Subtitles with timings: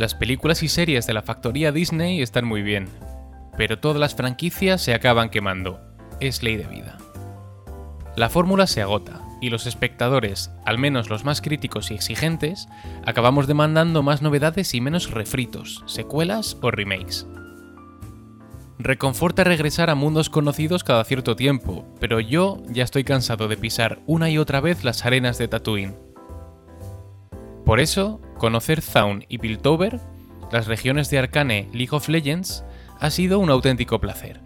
[0.00, 2.88] Las películas y series de la factoría Disney están muy bien,
[3.58, 5.78] pero todas las franquicias se acaban quemando.
[6.20, 6.96] Es ley de vida.
[8.16, 12.66] La fórmula se agota, y los espectadores, al menos los más críticos y exigentes,
[13.04, 17.26] acabamos demandando más novedades y menos refritos, secuelas o remakes.
[18.78, 24.00] Reconforta regresar a mundos conocidos cada cierto tiempo, pero yo ya estoy cansado de pisar
[24.06, 25.94] una y otra vez las arenas de Tatooine.
[27.66, 30.00] Por eso, conocer Zaun y Piltover,
[30.50, 32.64] las regiones de Arcane League of Legends,
[32.98, 34.40] ha sido un auténtico placer.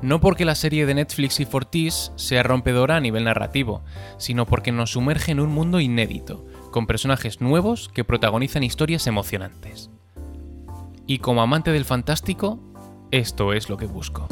[0.00, 3.82] No porque la serie de Netflix y Fortis sea rompedora a nivel narrativo,
[4.16, 9.90] sino porque nos sumerge en un mundo inédito, con personajes nuevos que protagonizan historias emocionantes.
[11.06, 12.60] Y como amante del fantástico,
[13.10, 14.28] esto es lo que busco.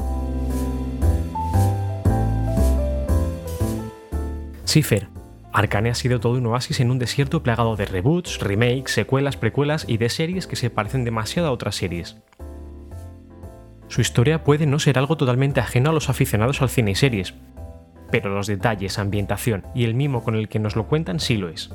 [5.52, 9.84] Arcane ha sido todo un oasis en un desierto plagado de reboots, remakes, secuelas, precuelas
[9.88, 12.16] y de series que se parecen demasiado a otras series.
[13.88, 17.34] Su historia puede no ser algo totalmente ajeno a los aficionados al cine y series,
[18.12, 21.48] pero los detalles, ambientación y el mimo con el que nos lo cuentan sí lo
[21.48, 21.70] es.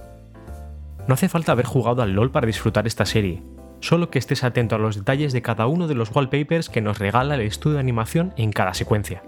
[1.08, 3.44] No hace falta haber jugado al LOL para disfrutar esta serie,
[3.82, 7.00] solo que estés atento a los detalles de cada uno de los wallpapers que nos
[7.00, 9.22] regala el estudio de animación en cada secuencia.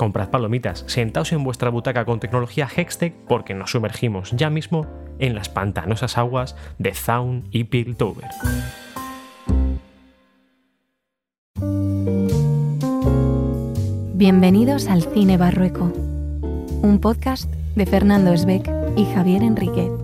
[0.00, 4.86] Comprad palomitas, sentaos en vuestra butaca con tecnología Hextech porque nos sumergimos ya mismo
[5.18, 8.30] en las pantanosas aguas de Zaun y Piltover.
[14.14, 15.92] Bienvenidos al Cine Barrueco,
[16.80, 19.99] un podcast de Fernando Esbeck y Javier Enriquez.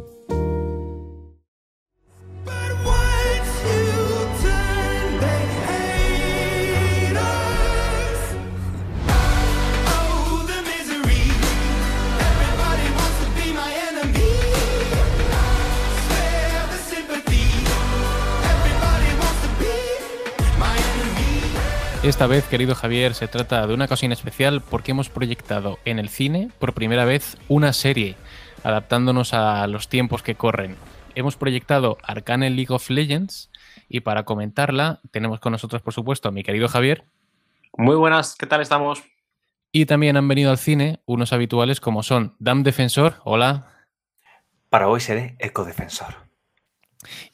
[22.07, 26.09] Esta vez, querido Javier, se trata de una ocasión especial porque hemos proyectado en el
[26.09, 28.15] cine por primera vez una serie,
[28.63, 30.77] adaptándonos a los tiempos que corren.
[31.17, 33.51] Hemos proyectado Arcane League of Legends
[33.89, 37.05] y para comentarla tenemos con nosotros, por supuesto, a mi querido Javier.
[37.77, 39.03] Muy buenas, ¿qué tal estamos?
[39.73, 43.89] Y también han venido al cine unos habituales como son Dam Defensor, hola.
[44.71, 46.15] Para hoy seré ecodefensor.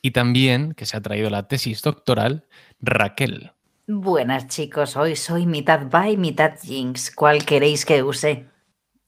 [0.01, 2.49] Y también, que se ha traído la tesis doctoral,
[2.81, 3.53] Raquel.
[3.95, 7.15] Buenas chicos, hoy soy mitad by, mitad Jinx.
[7.15, 8.49] ¿Cuál queréis que use?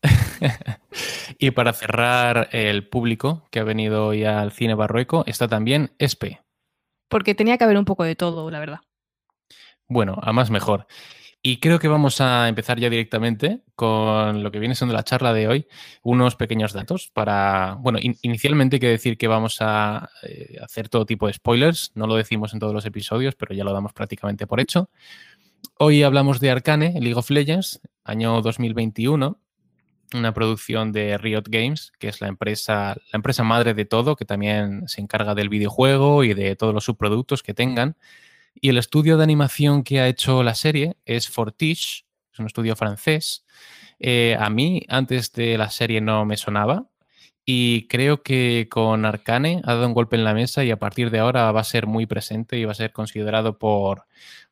[1.38, 6.42] y para cerrar el público que ha venido hoy al cine barroeco, está también Espe.
[7.08, 8.80] Porque tenía que haber un poco de todo, la verdad.
[9.88, 10.86] Bueno, a más mejor.
[11.46, 15.34] Y creo que vamos a empezar ya directamente con lo que viene siendo la charla
[15.34, 15.66] de hoy,
[16.02, 21.04] unos pequeños datos para, bueno, inicialmente hay que decir que vamos a eh, hacer todo
[21.04, 24.46] tipo de spoilers, no lo decimos en todos los episodios, pero ya lo damos prácticamente
[24.46, 24.88] por hecho.
[25.78, 29.38] Hoy hablamos de Arcane, League of Legends, año 2021,
[30.14, 34.24] una producción de Riot Games, que es la empresa, la empresa madre de todo, que
[34.24, 37.98] también se encarga del videojuego y de todos los subproductos que tengan.
[38.54, 42.76] Y el estudio de animación que ha hecho la serie es Fortiche, es un estudio
[42.76, 43.44] francés.
[43.98, 46.88] Eh, a mí antes de la serie no me sonaba
[47.44, 51.10] y creo que con Arcane ha dado un golpe en la mesa y a partir
[51.10, 54.06] de ahora va a ser muy presente y va a ser considerado por,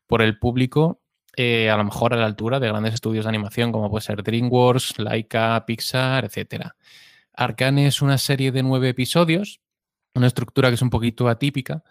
[0.07, 1.01] por el público
[1.37, 4.23] eh, a lo mejor a la altura de grandes estudios de animación como puede ser
[4.23, 6.73] DreamWorks, Laika, Pixar, etc.
[7.33, 9.61] Arcane es una serie de nueve episodios,
[10.15, 11.83] una estructura que es un poquito atípica,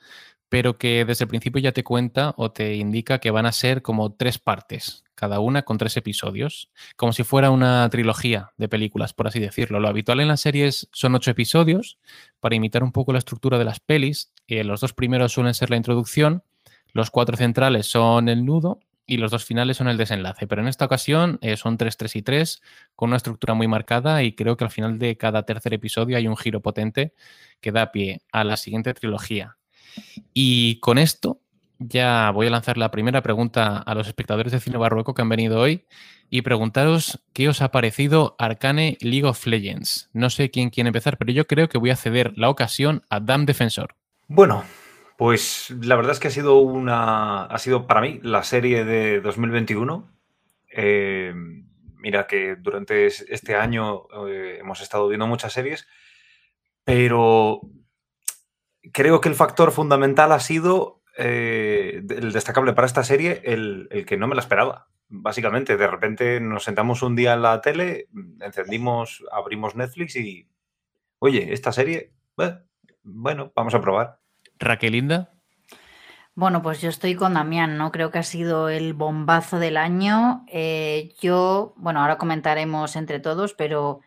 [0.52, 3.82] pero que desde el principio ya te cuenta o te indica que van a ser
[3.82, 9.14] como tres partes, cada una con tres episodios, como si fuera una trilogía de películas,
[9.14, 9.80] por así decirlo.
[9.80, 12.00] Lo habitual en las series son ocho episodios,
[12.42, 14.34] para imitar un poco la estructura de las pelis.
[14.48, 16.44] Eh, los dos primeros suelen ser la introducción,
[16.92, 20.48] los cuatro centrales son el nudo y los dos finales son el desenlace.
[20.48, 22.62] Pero en esta ocasión eh, son tres, tres y tres,
[22.98, 26.28] con una estructura muy marcada y creo que al final de cada tercer episodio hay
[26.28, 27.14] un giro potente
[27.62, 29.56] que da pie a la siguiente trilogía
[30.34, 31.40] y con esto
[31.80, 35.30] ya voy a lanzar la primera pregunta a los espectadores de Cine Barroco que han
[35.30, 35.86] venido hoy
[36.30, 40.10] y preguntaros qué os ha parecido Arcane League of Legends.
[40.14, 43.20] No sé quién quiere empezar, pero yo creo que voy a ceder la ocasión a
[43.20, 43.96] Dam Defensor.
[44.28, 44.64] Bueno,
[45.18, 47.44] pues la verdad es que ha sido una.
[47.44, 50.10] ha sido para mí la serie de 2021.
[50.74, 51.34] Eh,
[51.98, 55.86] mira que durante este año eh, hemos estado viendo muchas series,
[56.86, 57.60] pero
[58.92, 64.18] creo que el factor fundamental ha sido eh, el destacable para esta serie, el, que
[64.18, 64.88] no me la esperaba.
[65.08, 68.08] Básicamente, de repente nos sentamos un día en la tele,
[68.40, 70.48] encendimos, abrimos Netflix y,
[71.20, 72.14] oye, esta serie,
[73.04, 74.20] bueno, vamos a probar.
[74.58, 75.32] Raquelinda.
[76.34, 77.92] Bueno, pues yo estoy con Damián, ¿no?
[77.92, 80.46] Creo que ha sido el bombazo del año.
[80.48, 84.00] Eh, yo, bueno, ahora comentaremos entre todos, pero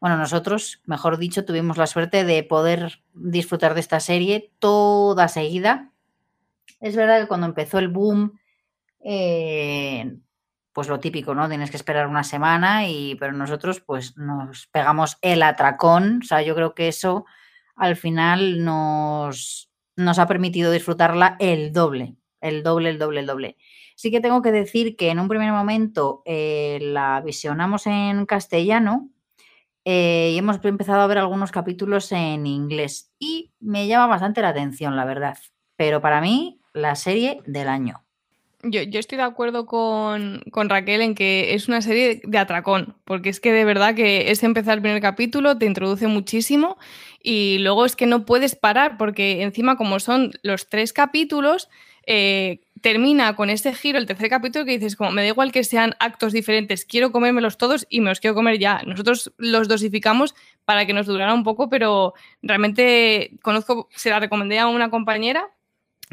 [0.00, 5.92] bueno, nosotros, mejor dicho, tuvimos la suerte de poder disfrutar de esta serie toda seguida.
[6.80, 8.38] Es verdad que cuando empezó el boom,
[9.00, 10.16] eh,
[10.72, 11.48] pues lo típico, ¿no?
[11.48, 16.20] Tienes que esperar una semana, y, pero nosotros pues nos pegamos el atracón.
[16.22, 17.26] O sea, yo creo que eso
[17.74, 23.56] al final nos, nos ha permitido disfrutarla el doble, el doble, el doble, el doble.
[23.96, 29.10] Sí que tengo que decir que en un primer momento eh, la visionamos en castellano
[29.90, 34.50] eh, y hemos empezado a ver algunos capítulos en inglés y me llama bastante la
[34.50, 35.38] atención, la verdad.
[35.76, 38.04] Pero para mí, la serie del año.
[38.62, 43.40] Yo, estoy de acuerdo con, Raquel en que es una serie de atracón, porque es
[43.40, 46.76] que de verdad que es empezar el primer capítulo, te introduce muchísimo
[47.22, 51.70] y luego es que no puedes parar, porque encima como son los tres capítulos,
[52.06, 55.64] eh, termina con ese giro el tercer capítulo que dices como me da igual que
[55.64, 58.82] sean actos diferentes, quiero comérmelos todos y me los quiero comer ya.
[58.86, 60.34] Nosotros los dosificamos
[60.64, 65.48] para que nos durara un poco, pero realmente conozco, se la recomendé a una compañera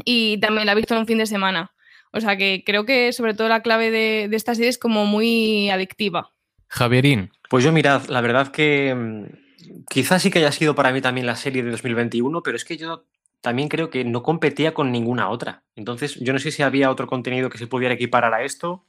[0.04, 1.72] y también la he visto en un fin de semana
[2.16, 5.70] o sea que creo que sobre todo la clave de, esta serie es como muy
[5.70, 6.32] adictiva.
[6.70, 7.32] Javierín.
[7.50, 11.28] Pues yo mirad, la verdad que mm, quizás sí que haya sido para mí también
[11.28, 13.04] la serie de 2021, pero es que yo
[13.46, 15.64] también creo que no competía con ninguna otra.
[15.76, 18.86] Entonces, yo no sé si había otro contenido que se pudiera equiparar a esto,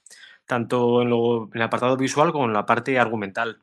[0.47, 3.61] tanto en, en el apartado visual como en la parte argumental.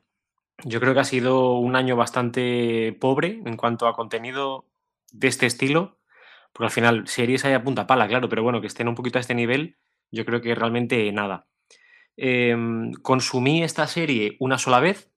[0.64, 4.66] Yo creo que ha sido un año bastante pobre en cuanto a contenido
[5.12, 5.98] de este estilo
[6.54, 9.18] porque al final series hay a punta pala, claro, pero bueno, que estén un poquito
[9.18, 9.76] a este nivel,
[10.12, 11.48] yo creo que realmente nada.
[12.16, 15.12] Em, consumí esta serie una sola vez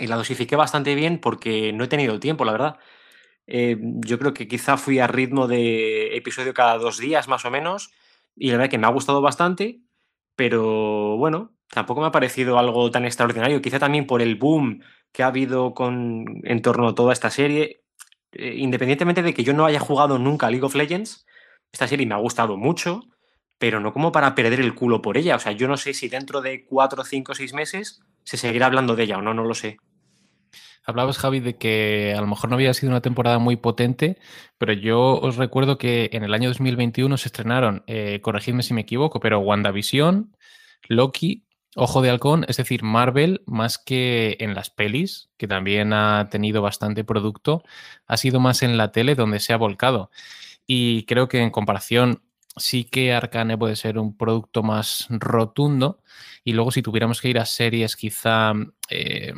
[0.00, 2.78] y la dosifiqué bastante bien porque no he tenido tiempo, la verdad.
[3.46, 7.50] Em, yo creo que quizá fui a ritmo de episodio cada dos días más o
[7.50, 7.90] menos
[8.36, 9.80] y la verdad que me ha gustado bastante,
[10.36, 13.62] pero bueno, tampoco me ha parecido algo tan extraordinario.
[13.62, 17.82] Quizá también por el boom que ha habido con, en torno a toda esta serie.
[18.32, 21.26] Eh, independientemente de que yo no haya jugado nunca a League of Legends,
[21.70, 23.02] esta serie me ha gustado mucho,
[23.58, 25.36] pero no como para perder el culo por ella.
[25.36, 28.96] O sea, yo no sé si dentro de cuatro, cinco, seis meses se seguirá hablando
[28.96, 29.78] de ella o no, no lo sé.
[30.84, 34.18] Hablabas, Javi, de que a lo mejor no había sido una temporada muy potente,
[34.58, 38.80] pero yo os recuerdo que en el año 2021 se estrenaron, eh, corregidme si me
[38.82, 40.36] equivoco, pero WandaVision,
[40.88, 46.28] Loki, Ojo de Halcón, es decir, Marvel, más que en las pelis, que también ha
[46.30, 47.62] tenido bastante producto,
[48.06, 50.10] ha sido más en la tele donde se ha volcado.
[50.66, 52.22] Y creo que en comparación
[52.56, 56.00] sí que Arcane puede ser un producto más rotundo.
[56.44, 58.52] Y luego si tuviéramos que ir a series quizá
[58.90, 59.32] eh,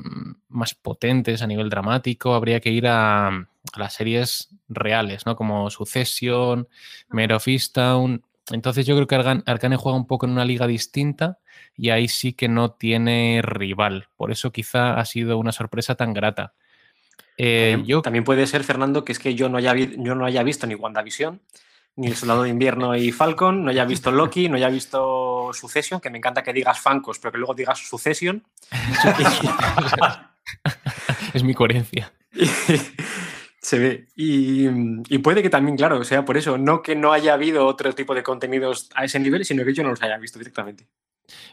[0.49, 5.37] más potentes a nivel dramático, habría que ir a, a las series reales, ¿no?
[5.37, 6.67] Como Succession,
[7.09, 9.15] Mare of Easttown, entonces yo creo que
[9.47, 11.39] Arcane juega un poco en una liga distinta
[11.77, 14.09] y ahí sí que no tiene rival.
[14.17, 16.53] Por eso quizá ha sido una sorpresa tan grata.
[17.39, 18.03] Eh, también, yo...
[18.03, 20.75] también puede ser, Fernando, que es que yo no haya, yo no haya visto ni
[20.75, 21.41] WandaVision,
[21.97, 26.01] ni El Soldado de Invierno y Falcon, no haya visto Loki, no haya visto Succession,
[26.01, 28.43] que me encanta que digas Fancos, pero que luego digas Succession.
[31.35, 32.13] es mi coherencia.
[33.61, 34.09] Se ve.
[34.15, 34.69] Y,
[35.19, 38.23] puede que también, claro, sea por eso, no que no haya habido otro tipo de
[38.23, 40.87] contenidos a ese nivel, sino que yo no los haya visto directamente.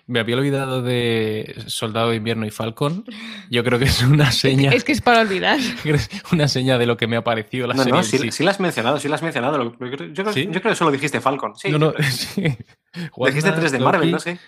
[0.06, 3.06] Me había olvidado de Soldado de Invierno y Falcon.
[3.50, 4.72] Yo creo que es una seña.
[4.72, 5.60] Es que es para olvidar.
[6.32, 7.94] una seña de lo que me ha parecido la serie.
[7.94, 8.44] No, sí, sí.
[8.44, 9.74] la has mencionado, sí la has mencionado.
[9.80, 11.56] Yo, creo que solo dijiste Falcon.
[11.56, 11.70] Sí.
[11.70, 12.58] No, no, sí.
[13.26, 14.40] Dijiste tres de Marvel, no sé.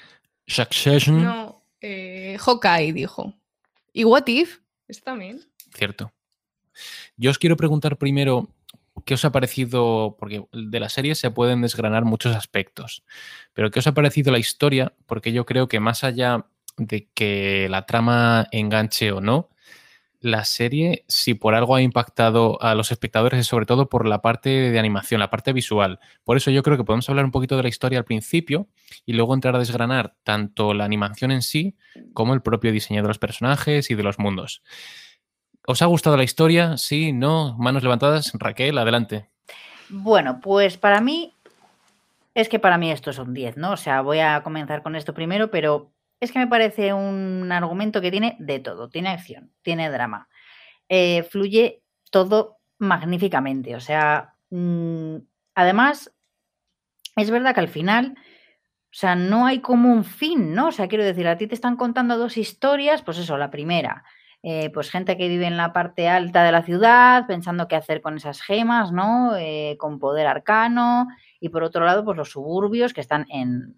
[0.45, 1.23] Succession.
[1.23, 3.33] No, eh, Hawkeye dijo.
[3.93, 4.59] ¿Y What If?
[4.87, 5.41] Es también.
[5.73, 6.11] Cierto.
[7.15, 8.49] Yo os quiero preguntar primero
[9.05, 13.03] qué os ha parecido, porque de la serie se pueden desgranar muchos aspectos,
[13.53, 16.45] pero qué os ha parecido la historia, porque yo creo que más allá
[16.77, 19.49] de que la trama enganche o no,
[20.23, 24.21] la serie, si por algo ha impactado a los espectadores, es sobre todo por la
[24.21, 25.99] parte de animación, la parte visual.
[26.23, 28.69] Por eso yo creo que podemos hablar un poquito de la historia al principio
[29.05, 31.75] y luego entrar a desgranar tanto la animación en sí
[32.13, 34.63] como el propio diseño de los personajes y de los mundos.
[35.65, 36.77] ¿Os ha gustado la historia?
[36.77, 37.55] Sí, no.
[37.57, 38.33] Manos levantadas.
[38.33, 39.29] Raquel, adelante.
[39.87, 41.33] Bueno, pues para mí,
[42.33, 43.71] es que para mí esto es un 10, ¿no?
[43.71, 48.01] O sea, voy a comenzar con esto primero, pero es que me parece un argumento
[48.01, 48.89] que tiene de todo.
[48.89, 50.27] Tiene acción, tiene drama,
[50.89, 53.77] eh, fluye todo magníficamente.
[53.77, 55.15] O sea, mm,
[55.55, 56.13] además,
[57.15, 60.67] es verdad que al final, o sea, no hay como un fin, ¿no?
[60.67, 64.03] O sea, quiero decir, a ti te están contando dos historias, pues eso, la primera
[64.45, 68.01] eh, pues gente que vive en la parte alta de la ciudad, pensando qué hacer
[68.01, 69.37] con esas gemas, ¿no?
[69.37, 71.07] Eh, con poder arcano.
[71.39, 73.75] Y por otro lado, pues los suburbios que están en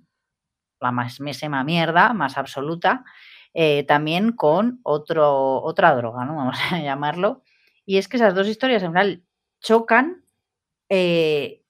[0.81, 3.05] la más mesema mierda, más absoluta,
[3.53, 6.36] eh, también con otro, otra droga, ¿no?
[6.38, 7.43] Vamos a llamarlo.
[7.86, 9.24] Y es que esas dos historias en general
[9.62, 10.24] chocan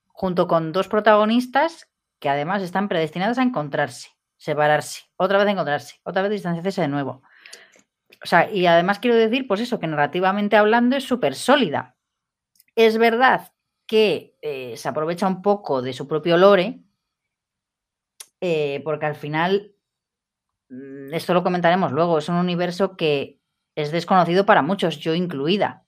[0.08, 6.22] junto con dos protagonistas que además están predestinados a encontrarse, separarse, otra vez encontrarse, otra
[6.22, 7.22] vez distanciarse de nuevo.
[8.26, 11.96] O sea, y además quiero decir, pues eso, que narrativamente hablando es súper sólida.
[12.76, 13.54] Es verdad
[13.86, 16.80] que eh, se aprovecha un poco de su propio lore,
[18.42, 19.76] eh, porque al final,
[20.70, 23.40] mm, esto lo comentaremos luego, es un universo que
[23.76, 25.86] es desconocido para muchos, yo incluida.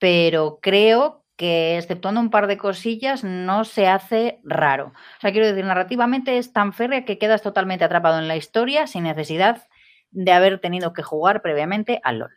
[0.00, 4.86] Pero creo que, exceptuando un par de cosillas, no se hace raro.
[5.18, 8.88] O sea, quiero decir, narrativamente es tan férrea que quedas totalmente atrapado en la historia
[8.88, 9.68] sin necesidad
[10.10, 12.32] de haber tenido que jugar previamente al LOL.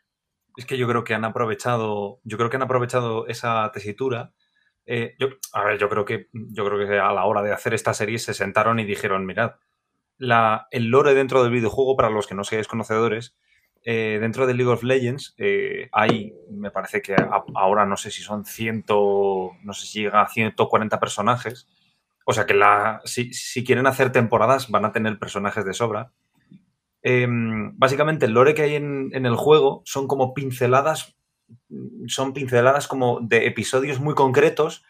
[0.56, 4.32] Es que yo creo que han aprovechado, yo creo que han aprovechado esa tesitura.
[4.86, 7.74] Eh, yo, a ver, yo creo que yo creo que a la hora de hacer
[7.74, 9.54] esta serie se sentaron y dijeron, mirad,
[10.18, 13.36] la, el lore dentro del videojuego, para los que no seáis conocedores,
[13.86, 17.16] eh, dentro de League of Legends eh, hay, me parece que
[17.56, 21.68] ahora no sé si son ciento, no sé si llega a 140 personajes.
[22.26, 26.12] O sea que la, si, si quieren hacer temporadas van a tener personajes de sobra.
[27.04, 31.18] Em, básicamente el lore que hay en, el juego son como pinceladas,
[32.08, 34.86] son pinceladas como de episodios muy concretos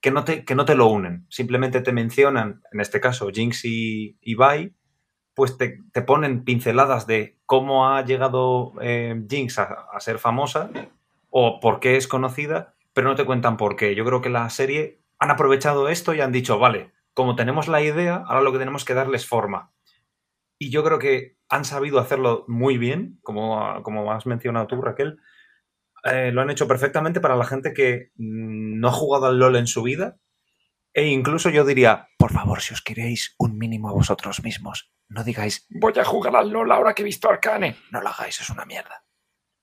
[0.00, 1.26] que no te, que no te lo unen.
[1.30, 4.36] Simplemente te mencionan, en este caso, Jinx y, y
[5.34, 10.70] pues te, ponen pinceladas de cómo ha llegado eh, Jinx a, a, ser famosa
[11.30, 13.94] o por qué es conocida, pero no te cuentan por qué.
[13.94, 17.80] Yo creo que la serie han aprovechado esto y han dicho, vale, como tenemos la
[17.80, 19.73] idea, ahora lo que tenemos que darles forma.
[20.64, 25.18] Y yo creo que han sabido hacerlo muy bien, como, como has mencionado tú, Raquel.
[26.04, 29.56] Eh, lo han hecho perfectamente para la gente que mm, no ha jugado al LOL
[29.56, 30.16] en su vida.
[30.94, 35.22] E incluso yo diría, por favor, si os queréis un mínimo a vosotros mismos, no
[35.22, 37.76] digáis, voy a jugar al LOL ahora que he visto Arcane.
[37.90, 39.04] No lo hagáis, es una mierda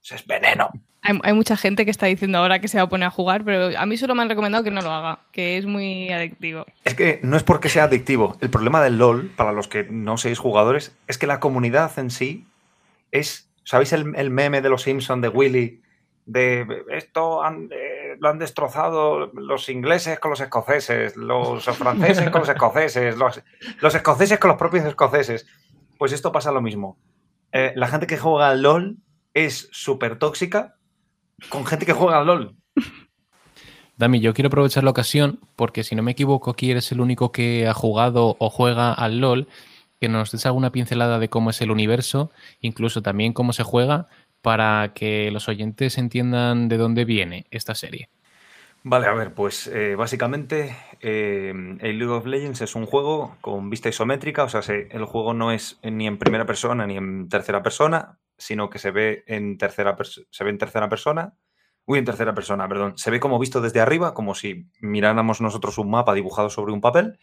[0.09, 0.71] es veneno.
[1.03, 3.75] Hay, mucha gente que está diciendo ahora que se va a poner a jugar, pero
[3.75, 6.65] a mí solo me han recomendado que no lo haga, que es muy adictivo.
[6.85, 8.37] Es que no es porque sea adictivo.
[8.39, 12.11] El problema del LOL, para los que no seáis jugadores, es que la comunidad en
[12.11, 12.45] sí
[13.11, 13.49] es.
[13.63, 15.81] ¿Sabéis el, meme de los Simpsons de Willy?
[16.25, 17.41] De esto
[17.71, 23.41] eh, lo han destrozado los ingleses con los escoceses, los franceses con los escoceses, los,
[23.79, 25.47] los escoceses con los propios escoceses.
[25.97, 26.97] Pues esto pasa lo mismo.
[27.51, 28.97] Eh, la gente que juega al LOL
[29.33, 30.75] es súper tóxica
[31.49, 32.55] con gente que juega al LOL.
[33.97, 37.31] Dami, yo quiero aprovechar la ocasión porque si no me equivoco aquí eres el único
[37.31, 39.47] que ha jugado o juega al LOL,
[39.99, 44.07] que nos des alguna pincelada de cómo es el universo, incluso también cómo se juega,
[44.41, 48.09] para que los oyentes entiendan de dónde viene esta serie.
[48.83, 53.69] Vale, a ver, pues eh, básicamente eh, el League of Legends es un juego con
[53.69, 57.61] vista isométrica, o sea, el juego no es ni en primera persona ni en tercera
[57.61, 61.35] persona, sino que se ve en tercera, se ve en tercera persona.
[61.85, 62.97] Uy, en tercera persona, perdón.
[62.97, 66.81] Se ve como visto desde arriba, como si miráramos nosotros un mapa dibujado sobre un
[66.81, 67.19] papel.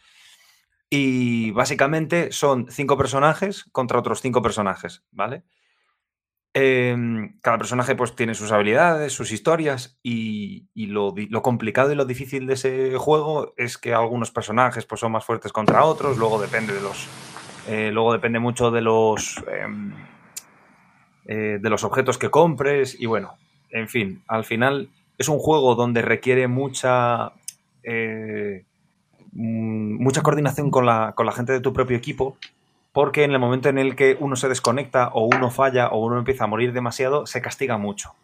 [0.91, 5.45] Y básicamente son cinco personajes contra otros cinco personajes, ¿vale?
[6.55, 12.47] Em, cada personaje pues tiene sus habilidades, sus historias y, lo, complicado y lo difícil
[12.47, 16.73] de ese juego es que algunos personajes pues son más fuertes contra otros, luego depende
[16.73, 17.07] de los...
[17.69, 19.43] Eh, luego depende mucho de los...
[19.53, 19.93] Em,
[21.28, 23.35] eh, de los objetos que compres y bueno,
[23.70, 27.32] en fin, al final es un juego donde requiere mucha,
[27.82, 28.64] eh,
[29.32, 32.37] mm, mucha coordinación con la, con la gente de tu propio equipo
[32.92, 36.18] porque en el momento en el que uno se desconecta o uno falla o uno
[36.18, 38.14] empieza a morir demasiado, se castiga mucho.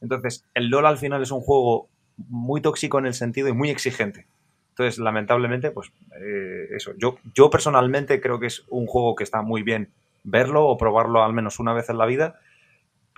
[0.00, 1.88] Entonces, el LOL al final es un juego
[2.28, 4.26] muy tóxico en el sentido y muy exigente.
[4.70, 6.92] Entonces, lamentablemente, pues eh, eso.
[6.98, 9.88] Yo, yo personalmente creo que es un juego que está muy bien
[10.24, 12.38] verlo o probarlo al menos una vez en la vida,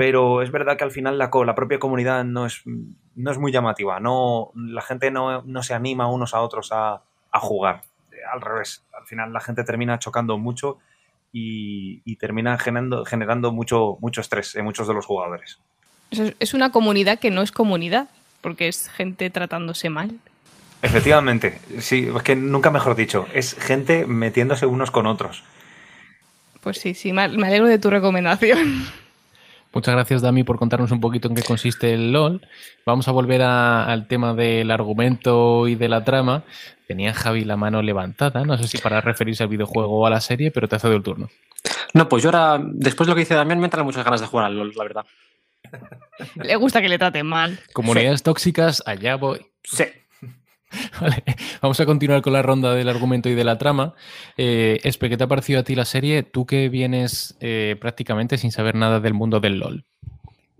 [0.00, 3.52] pero es verdad que al final la, la propia comunidad no es, no es muy
[3.52, 7.02] llamativa, no, la gente no, se anima unos a otros a,
[7.34, 7.82] jugar,
[8.32, 10.78] al revés, al final la gente termina chocando mucho
[11.34, 15.58] y, termina generando, generando mucho, mucho estrés en muchos de los jugadores.
[16.10, 18.08] Es una comunidad que no es comunidad,
[18.40, 20.18] porque es gente tratándose mal.
[20.80, 25.44] Efectivamente, sí, es que nunca mejor dicho, es gente metiéndose unos con otros.
[26.62, 28.86] Pues sí, sí, me alegro de tu recomendación.
[29.72, 32.46] Muchas gracias, Dami, por contarnos un poquito en qué consiste el LOL.
[32.84, 36.42] Vamos a volver al tema del argumento y de la trama.
[36.88, 40.20] Tenía Javi la mano levantada, no sé si para referirse al videojuego o a la
[40.20, 41.28] serie, pero te ha cedido el turno.
[41.94, 44.26] No, pues yo ahora, después de lo que dice Damián, me entran muchas ganas de
[44.26, 45.06] jugar al LOL, la verdad.
[46.34, 47.60] le gusta que le traten mal.
[47.72, 49.46] Comunidades tóxicas, allá voy.
[49.62, 49.84] Sí.
[51.00, 51.24] Vale,
[51.60, 53.94] vamos a continuar con la ronda del argumento y de la trama.
[54.36, 56.22] Eh, Espe, ¿qué te ha parecido a ti la serie?
[56.22, 59.84] Tú que vienes eh, prácticamente sin saber nada del mundo del LOL.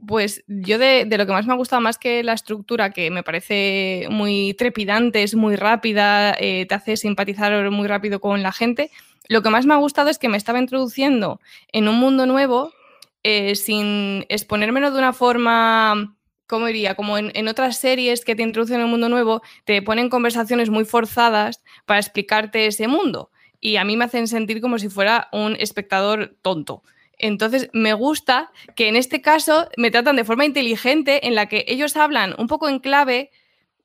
[0.07, 3.23] Pues yo de, lo que más me ha gustado, más que la estructura, que me
[3.23, 8.90] parece muy trepidante, es muy rápida, eh, te hace simpatizar muy rápido con la gente,
[9.29, 11.40] lo que más me ha gustado es que me estaba introduciendo
[11.71, 12.73] en un mundo nuevo
[13.23, 16.17] eh, sin exponérmelo de una forma,
[16.50, 16.97] ¿cómo diría?
[16.97, 20.85] Como en, otras series que te introducen en un mundo nuevo, te ponen conversaciones muy
[20.85, 23.30] forzadas para explicarte ese mundo.
[23.61, 26.83] Y a mí me hacen sentir como si fuera un espectador tonto.
[27.19, 31.64] Entonces, me gusta que en este caso me tratan de forma inteligente en la que
[31.69, 33.30] ellos hablan un poco en clave,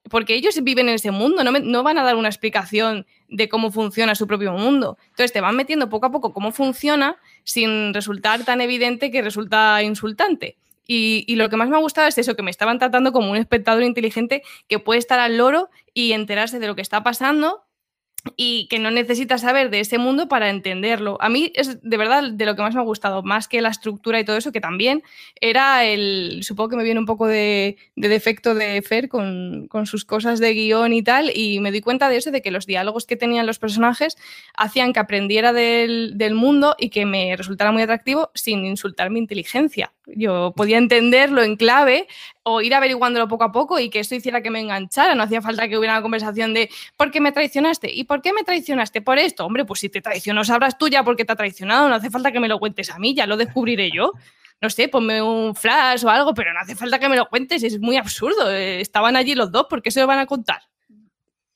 [0.10, 3.48] porque ellos viven en ese mundo, no, me, no, van a dar una explicación de
[3.48, 4.98] cómo funciona su propio mundo.
[5.10, 9.84] Entonces, te van metiendo poco a poco cómo funciona sin resultar tan evidente que resulta
[9.84, 10.57] insultante.
[10.88, 13.38] Y, lo que más me ha gustado es eso, que me estaban tratando como un
[13.38, 17.65] espectador inteligente que puede estar al loro y enterarse de lo que está pasando
[18.36, 21.18] y que no necesitas saber de ese mundo para entenderlo.
[21.22, 23.70] A mí es de verdad de lo que más me ha gustado, más que la
[23.70, 25.04] estructura y todo eso, que también
[25.39, 29.86] era el, supongo que me viene un poco de, de defecto de Fer con, con,
[29.86, 32.65] sus cosas de guion y tal, y me di cuenta de eso, de que los
[32.65, 34.18] diálogos que tenían los personajes
[34.56, 39.20] hacían que aprendiera del, del mundo y que me resultara muy atractivo sin insultar mi
[39.20, 39.94] inteligencia.
[40.07, 42.07] Yo podía entenderlo en clave
[42.43, 45.15] o ir averiguándolo poco a poco y que esto hiciera que me enganchara.
[45.15, 47.91] No hacía falta que hubiera una conversación de ¿por qué me traicionaste?
[47.91, 49.01] ¿Y por qué me traicionaste?
[49.01, 49.45] Por esto.
[49.45, 51.89] Hombre, pues si te traicionó, sabrás tú ya por qué te ha traicionado.
[51.89, 54.12] No hace falta que me lo cuentes a mí, ya lo descubriré yo.
[54.62, 57.63] No sé, ponme un flash o algo, pero no hace falta que me lo cuentes.
[57.63, 58.51] Es muy absurdo.
[58.51, 60.62] Estaban allí los dos, ¿por qué se lo van a contar?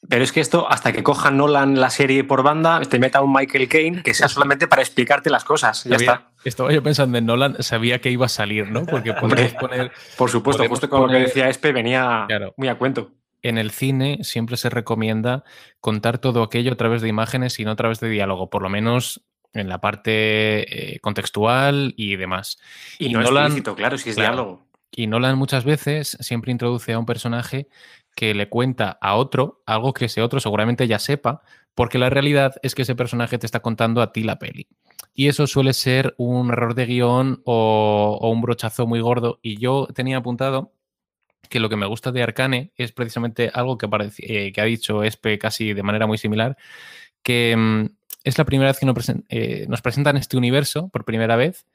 [0.08, 3.32] Pero es que esto, hasta que coja Nolan la serie por banda, te meta un
[3.32, 5.84] Michael Caine que sea solamente para explicarte las cosas.
[5.84, 6.29] Ya está.
[6.44, 8.86] Estaba yo pensando en Nolan, sabía que iba a salir, ¿no?
[8.86, 9.92] Porque podemos poner.
[10.18, 13.12] Por supuesto, justo con poner, lo que decía Espe, venía claro, muy a cuento.
[13.42, 15.44] En el cine siempre se recomienda
[15.80, 18.70] contar todo aquello a través de imágenes y no a través de diálogo, por lo
[18.70, 19.22] menos
[19.54, 22.60] en la parte eh, contextual y demás.
[23.00, 24.68] Y, y no Nolan, explícito, claro, si es claro, diálogo.
[24.92, 27.68] Y Nolan muchas veces siempre introduce a un personaje
[28.16, 31.42] que le cuenta a otro algo que ese otro seguramente ya sepa,
[31.76, 34.68] porque la realidad es que ese personaje te está contando a ti la peli.
[35.14, 39.40] Y eso suele ser un error de guion o, un brochazo muy gordo.
[39.42, 40.74] Y yo tenía apuntado
[41.50, 43.88] que lo que me gusta de Arcane es precisamente algo que,
[44.20, 46.58] eh, ha dicho Espe casi de manera muy similar,
[47.24, 47.86] que mm,
[48.24, 51.66] es la primera vez que nos, eh, nos, presentan este universo por primera vez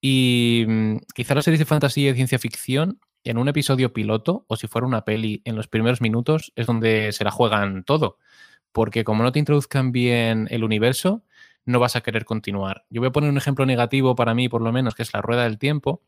[0.00, 4.44] y mm, quizá las series de fantasía y de ciencia ficción en un episodio piloto
[4.48, 8.18] o si fuera una peli en los primeros minutos es donde se la juegan todo.
[8.72, 11.22] Porque como no te introduzcan bien el universo,
[11.64, 12.84] no vas a querer continuar.
[12.90, 15.22] Yo voy a poner un ejemplo negativo para mí, por lo menos, que es la
[15.22, 16.02] rueda del tiempo.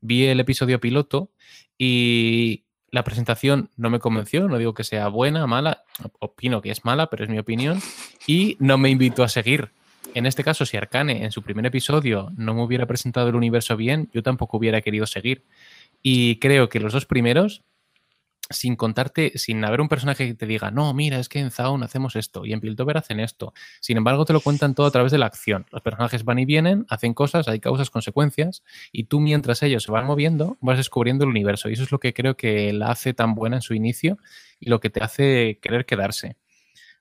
[0.00, 1.30] Vi el episodio piloto
[1.76, 5.84] y la presentación no me convenció, no digo que sea buena, mala,
[6.20, 7.80] opino que es mala, pero es mi opinión,
[8.26, 9.70] y no me invitó a seguir.
[10.14, 13.76] En este caso, si Arcane en su primer episodio no me hubiera presentado el universo
[13.76, 15.44] bien, yo tampoco hubiera querido seguir.
[16.02, 17.62] Y creo que los dos primeros,
[18.50, 21.82] sin contarte, sin haber un personaje que te diga, no, mira, es que en Zaun
[21.82, 23.52] hacemos esto y en Piltover hacen esto.
[23.80, 25.66] Sin embargo, te lo cuentan todo a través de la acción.
[25.70, 29.92] Los personajes van y vienen, hacen cosas, hay causas, consecuencias, y tú mientras ellos se
[29.92, 31.68] van moviendo, vas descubriendo el universo.
[31.68, 34.18] Y eso es lo que creo que la hace tan buena en su inicio
[34.58, 36.36] y lo que te hace querer quedarse.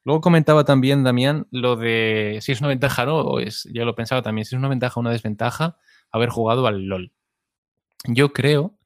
[0.04, 3.96] Luego comentaba también, Damián, lo de si es una ventaja o no, es, yo lo
[3.96, 5.78] pensaba también, si es una ventaja o una desventaja
[6.12, 7.12] haber jugado al LOL.
[8.06, 8.77] Yo creo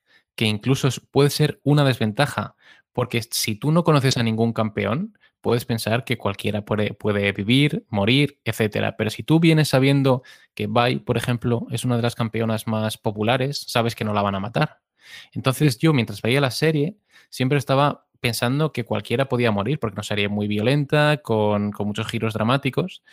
[0.42, 2.56] que incluso puede ser una desventaja,
[2.94, 7.86] porque si tú no conoces a ningún campeón, puedes pensar que cualquiera puede, puede vivir,
[7.90, 8.98] morir, etcétera.
[8.98, 10.24] Pero si tú vienes sabiendo
[10.56, 14.24] que Bai, por ejemplo, es una de las campeonas más populares, sabes que no la
[14.24, 14.80] van a matar.
[15.32, 16.98] Entonces yo, mientras veía la serie,
[17.30, 22.08] siempre estaba pensando que cualquiera podía morir, porque no sería muy violenta, con, con muchos
[22.08, 23.04] giros dramáticos.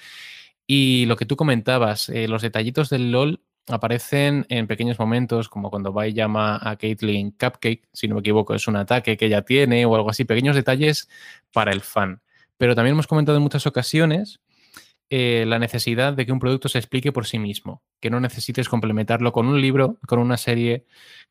[0.66, 5.70] Y lo que tú comentabas, eh, los detallitos del LOL aparecen en pequeños momentos, como
[5.70, 9.42] cuando Vi llama a Caitlyn Cupcake, si no me equivoco, es un ataque que ella
[9.42, 11.08] tiene o algo así, pequeños detalles
[11.52, 12.22] para el fan.
[12.56, 14.40] Pero también hemos comentado en muchas ocasiones
[15.10, 18.68] eh, la necesidad de que un producto se explique por sí mismo, que no necesites
[18.68, 20.84] complementarlo con un libro, con una serie,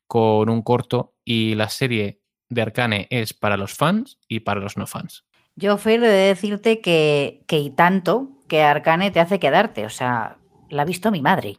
[0.06, 4.76] con un corto, y la serie de Arcane es para los fans y para los
[4.76, 5.24] no fans.
[5.54, 10.38] Yo, Fer, de decirte que, que y tanto que Arcane te hace quedarte, o sea,
[10.70, 11.58] la ha visto mi madre.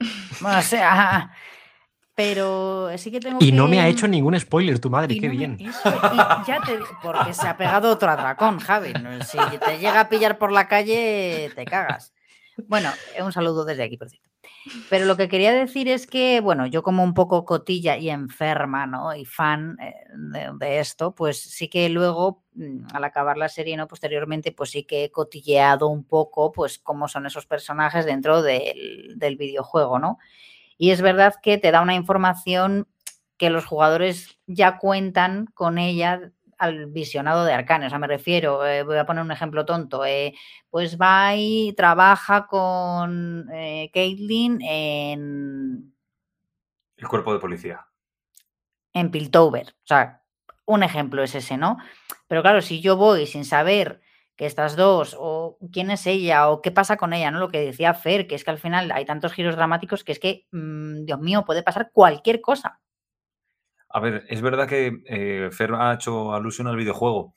[0.44, 1.32] O sea,
[2.14, 3.52] pero sí que tengo y que...
[3.52, 5.56] no me ha hecho ningún spoiler tu madre, y qué no, bien.
[5.58, 8.92] Y ya te, porque se ha pegado otro atracón, Javi.
[9.24, 12.12] Si te llega a pillar por la calle, te cagas.
[12.68, 14.33] Bueno, un saludo desde aquí, por cierto.
[14.88, 18.86] Pero lo que quería decir es que, bueno, yo como un poco cotilla y enferma,
[18.86, 19.14] ¿no?
[19.14, 19.94] Y fan eh,
[20.58, 23.88] de, esto, pues sí que luego, mm, al acabar la serie, ¿no?
[23.88, 29.14] Posteriormente, pues sí que he cotilleado un poco, pues, cómo son esos personajes dentro del,
[29.16, 30.18] del videojuego, ¿no?
[30.78, 32.88] Y es verdad que te da una información
[33.36, 37.86] que los jugadores ya cuentan con ella al visionado de Arcane.
[37.86, 40.04] O sea, me refiero, eh, voy a poner un ejemplo tonto.
[40.04, 40.34] Eh,
[40.70, 45.94] pues va y trabaja con eh, Caitlin en.
[46.96, 47.86] El cuerpo de policía.
[48.92, 49.68] En Piltover.
[49.68, 50.22] O sea,
[50.66, 51.78] un ejemplo es ese, ¿no?
[52.28, 54.00] Pero claro, si yo voy sin saber
[54.36, 57.38] que estas dos, o quién es ella, o qué pasa con ella, ¿no?
[57.38, 60.18] Lo que decía Fer, que es que al final hay tantos giros dramáticos que es
[60.18, 62.80] que, mm, Dios mío, puede pasar cualquier cosa.
[63.94, 67.36] A ver, es verdad que eh, Fer ha hecho alusión al videojuego.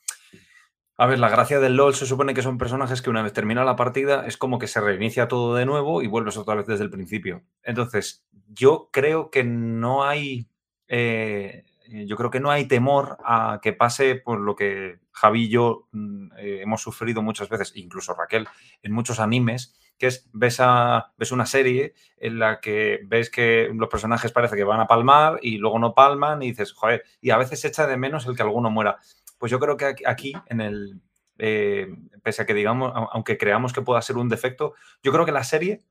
[0.98, 3.64] A ver, la gracia del LOL se supone que son personajes que una vez termina
[3.64, 6.84] la partida es como que se reinicia todo de nuevo y vuelves otra vez desde
[6.84, 7.44] el principio.
[7.62, 10.50] Entonces, yo creo que no hay.
[10.88, 11.64] Eh,
[12.08, 15.88] yo creo que no hay temor a que pase por lo que Javi y yo
[15.92, 18.48] mm, eh, hemos sufrido muchas veces, incluso Raquel,
[18.82, 23.70] en muchos animes, que es ves, a, ves una serie en la que ves que
[23.74, 27.32] los personajes parece que van a palmar y luego no palman y dices, joder, y
[27.32, 28.98] a veces echa de menos el que alguno muera.
[29.38, 31.02] Pues yo creo que aquí, en el,
[31.38, 31.88] eh,
[32.24, 35.44] pese a que digamos, aunque creamos que pueda ser un defecto, yo creo que la
[35.44, 35.84] serie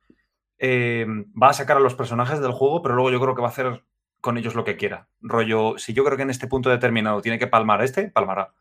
[0.58, 1.06] eh,
[1.40, 3.50] va a sacar a los personajes del juego, pero luego yo creo que va a
[3.50, 3.84] hacer
[4.20, 5.08] con ellos lo que quiera.
[5.20, 8.54] Rollo, si yo creo que en este punto determinado tiene que palmar este, palmará.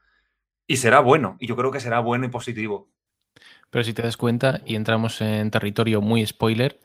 [0.68, 2.90] Y será bueno, y yo creo que será bueno y positivo.
[3.76, 6.80] Pero si te das cuenta, y entramos en territorio muy spoiler,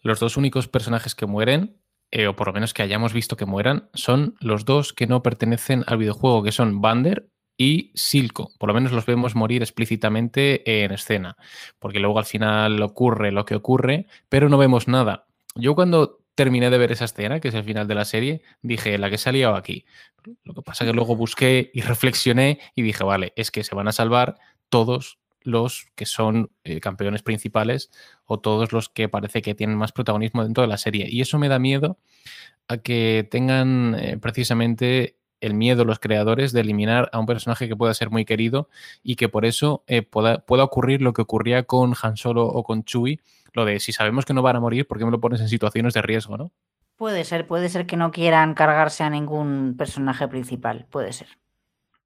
[0.00, 1.76] los dos únicos personajes que mueren,
[2.12, 5.24] eh, o por lo menos que hayamos visto que mueran, son los dos que no
[5.24, 8.52] pertenecen al videojuego, que son Bander y Silco.
[8.60, 11.36] Por lo menos los vemos morir explícitamente en escena,
[11.80, 15.26] porque luego al final ocurre lo que ocurre, pero no vemos nada.
[15.56, 18.98] Yo cuando terminé de ver esa escena, que es el final de la serie, dije,
[18.98, 19.84] la que se ha liado aquí.
[20.44, 23.88] Lo que pasa que luego busqué y reflexioné y dije, vale, es que se van
[23.88, 24.38] a salvar
[24.68, 27.90] todos los que son eh, campeones principales
[28.24, 31.06] o todos los que parece que tienen más protagonismo dentro de la serie.
[31.08, 31.98] Y eso me da miedo
[32.68, 37.76] a que tengan eh, precisamente el miedo los creadores de eliminar a un personaje que
[37.76, 38.68] pueda ser muy querido
[39.02, 42.62] y que por eso eh, pueda, pueda, ocurrir lo que ocurría con Han Solo o
[42.62, 43.20] con Chewie,
[43.54, 45.48] lo de si sabemos que no van a morir, ¿por qué me lo pones en
[45.48, 46.52] situaciones de riesgo, no?
[46.96, 51.28] Puede ser, puede ser que no quieran cargarse a ningún personaje principal, puede ser.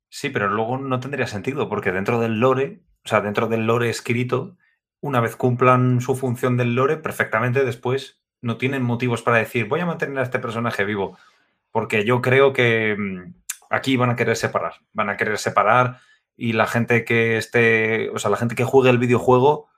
[0.09, 3.90] Sí, pero luego no tendría sentido, porque dentro del lore o sea, dentro del lore
[3.90, 4.56] escrito,
[5.00, 9.80] una vez cumplan su función del lore, perfectamente después no tienen motivos para decir voy
[9.80, 11.18] a mantener a este personaje vivo.
[11.70, 13.34] Porque yo creo que mm,
[13.70, 14.74] aquí van a querer separar.
[14.92, 15.98] Van a querer separar
[16.36, 19.68] y la gente que esté, o sea, la gente que juegue el videojuego,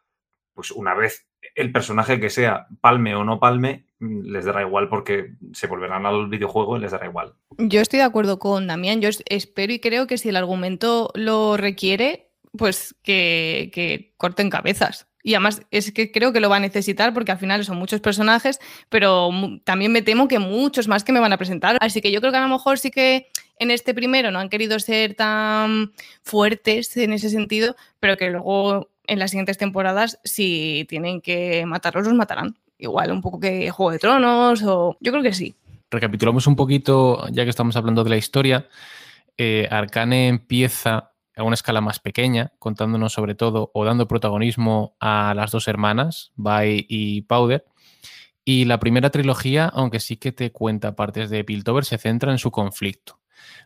[0.54, 4.88] pues una vez el personaje que sea, palme o no palme, mm, les dará igual
[4.88, 7.34] porque se volverán al videojuego y les dará igual.
[7.58, 9.00] Yo estoy de acuerdo con Damián.
[9.00, 12.25] Yo espero y creo que si el argumento lo requiere,
[12.56, 15.06] pues que, corten cabezas.
[15.22, 18.00] Y además es que creo que lo va a necesitar porque al final son muchos
[18.00, 19.30] personajes, pero
[19.64, 21.78] también me temo que muchos más que me van a presentar.
[21.80, 23.26] Así que yo creo que a lo mejor sí que
[23.58, 25.92] en este primero no han querido ser tan
[26.22, 32.06] fuertes en ese sentido, pero que luego en las siguientes temporadas si tienen que matarlos,
[32.06, 32.56] los matarán.
[32.78, 35.56] Igual un poco que Juego de Tronos o yo creo que sí.
[35.90, 38.68] Recapitulamos un poquito, ya que estamos hablando de la historia.
[39.38, 45.34] Eh, Arcane empieza a una escala más pequeña, contándonos sobre todo o dando protagonismo a
[45.34, 47.64] las dos hermanas, Bai y Powder.
[48.44, 52.38] Y la primera trilogía, aunque sí que te cuenta partes de Piltover, se centra en
[52.38, 53.20] su conflicto.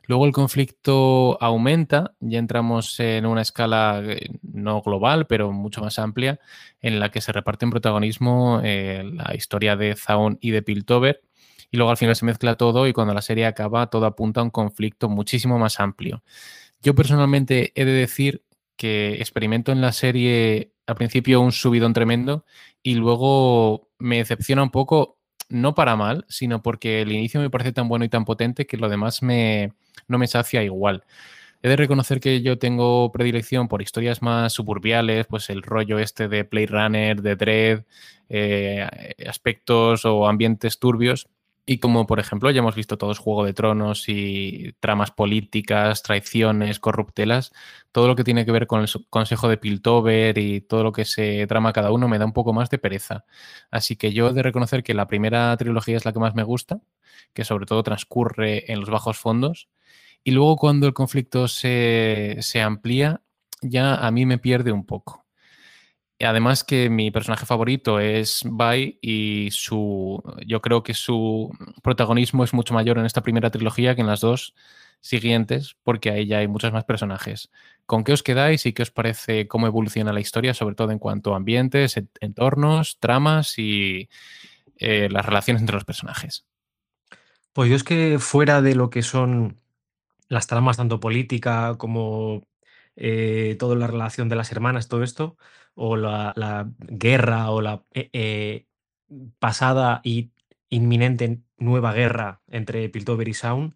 [0.06, 5.98] Luego el conflicto aumenta, ya entramos en una escala eh, no global, pero mucho más
[5.98, 6.40] amplia,
[6.80, 11.22] en la que se reparten protagonismo eh, la historia de Zaun y de Piltover.
[11.70, 14.44] Y luego al final se mezcla todo y cuando la serie acaba todo apunta a
[14.44, 16.24] un conflicto muchísimo más amplio.
[16.82, 18.44] Yo personalmente he de decir
[18.76, 22.44] que experimento en la serie al principio un subidón tremendo
[22.82, 27.72] y luego me decepciona un poco, no para mal, sino porque el inicio me parece
[27.72, 29.74] tan bueno y tan potente que lo demás me,
[30.08, 31.04] no me sacia igual.
[31.62, 36.28] He de reconocer que yo tengo predilección por historias más suburbiales, pues el rollo este
[36.28, 37.84] de Play Runner, de Dread,
[38.30, 38.88] eh,
[39.28, 41.28] aspectos o ambientes turbios.
[41.66, 46.80] Y como por ejemplo ya hemos visto todos Juego de Tronos y tramas políticas, traiciones,
[46.80, 47.52] corruptelas,
[47.92, 51.04] todo lo que tiene que ver con el Consejo de Piltover y todo lo que
[51.04, 53.24] se trama cada uno me da un poco más de pereza.
[53.70, 56.42] Así que yo he de reconocer que la primera trilogía es la que más me
[56.42, 56.80] gusta,
[57.34, 59.68] que sobre todo transcurre en los bajos fondos.
[60.24, 63.22] Y luego cuando el conflicto se, se amplía,
[63.62, 65.24] ya a mí me pierde un poco.
[66.24, 71.50] Además que mi personaje favorito es Bai y su, yo creo que su
[71.82, 74.54] protagonismo es mucho mayor en esta primera trilogía que en las dos
[75.00, 77.50] siguientes, porque ahí ya hay muchos más personajes.
[77.86, 80.98] ¿Con qué os quedáis y qué os parece cómo evoluciona la historia, sobre todo en
[80.98, 84.08] cuanto a ambientes, entornos, tramas y
[84.76, 86.44] eh, las relaciones entre los personajes?
[87.52, 89.60] Pues yo es que fuera de lo que son
[90.28, 92.46] las tramas tanto política como
[92.96, 95.36] eh, toda la relación de las hermanas, todo esto,
[95.74, 98.66] o la, guerra o la eh, eh,
[99.38, 100.32] pasada y
[100.68, 103.74] inminente nueva guerra entre Piltover y Sound,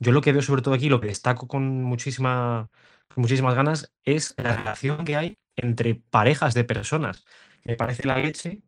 [0.00, 2.70] yo lo que veo sobre todo aquí, lo que destaco con, muchísima,
[3.16, 7.24] muchísimas ganas, es la relación que hay entre parejas de personas.
[7.64, 8.62] Me parece la leche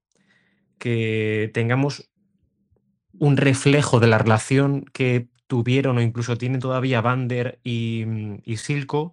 [0.79, 2.11] que tengamos
[3.19, 8.05] un reflejo de la relación que tuvieron o incluso tienen todavía Vander y,
[8.45, 9.13] y Silco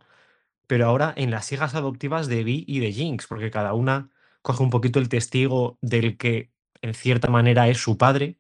[0.72, 4.10] pero ahora en las hijas adoptivas de Vi y de Jinx, porque cada una
[4.42, 6.50] coge un poquito el testigo del que
[6.82, 8.38] en cierta manera es su padre.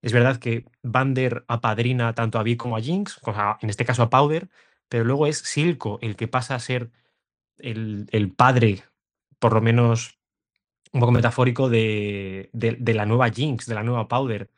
[0.00, 3.20] Es verdad que Vander apadrina tanto a Vi como a Jinx,
[3.62, 4.48] en este caso a Powder,
[4.88, 6.92] pero luego es Silco el que pasa a ser
[7.58, 8.84] el, padre,
[9.40, 10.20] por lo menos
[10.92, 14.50] un poco metafórico, de, de, la nueva Jinx, de la nueva Powder.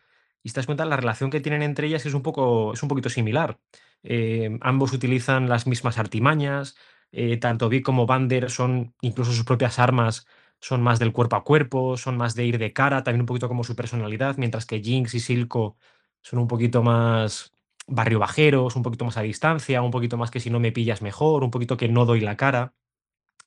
[0.42, 2.88] Y te das cuenta, la relación que tienen entre ellas es un, poco, es un
[2.88, 3.58] poquito similar.
[4.02, 6.76] Eh, ambos utilizan las mismas artimañas,
[7.12, 10.26] eh, tanto Vi como Vander son incluso sus propias armas,
[10.60, 13.48] son más del cuerpo a cuerpo, son más de ir de cara, también un poquito
[13.48, 15.76] como su personalidad, mientras que Jinx y Silco
[16.22, 17.52] son un poquito más
[17.86, 21.02] barrio bajeros, un poquito más a distancia, un poquito más que si no me pillas
[21.02, 22.74] mejor, un poquito que no doy la cara.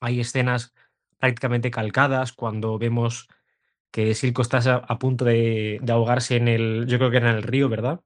[0.01, 0.73] Hay escenas
[1.19, 3.27] prácticamente calcadas cuando vemos
[3.95, 7.38] que Silco está a, punto de, de, ahogarse en el, yo creo que era en
[7.38, 8.01] el río, ¿verdad?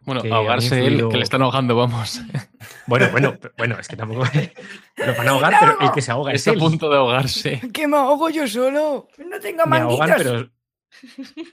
[0.00, 2.20] Bueno, ahogarse él, que le están ahogando, vamos.
[2.86, 4.24] Bueno, bueno, bueno, es que tampoco
[4.96, 7.60] lo van a ahogar, pero el que se ahoga Está es a punto de ahogarse.
[7.72, 9.08] Que me ahogo yo solo.
[9.18, 10.10] No tengo manguitos.
[10.16, 10.50] pero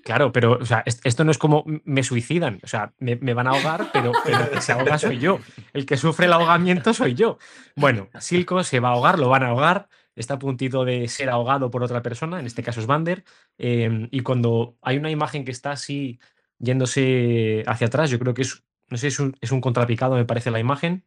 [0.03, 2.59] Claro, pero o sea, esto no es como me suicidan.
[2.63, 5.39] O sea, me, van a ahogar, pero, el que se ahoga soy yo.
[5.73, 7.37] El que sufre el ahogamiento soy yo.
[7.75, 9.87] Bueno, Silco se va a ahogar, lo van a ahogar.
[10.15, 13.23] Está a puntito de ser ahogado por otra persona, en este caso es Vander.
[13.57, 16.19] Eh, y cuando hay una imagen que está así
[16.59, 18.09] yéndose hacia atrás.
[18.09, 21.03] Yo creo que es, no sé, es un, es un contrapicado, me parece la imagen.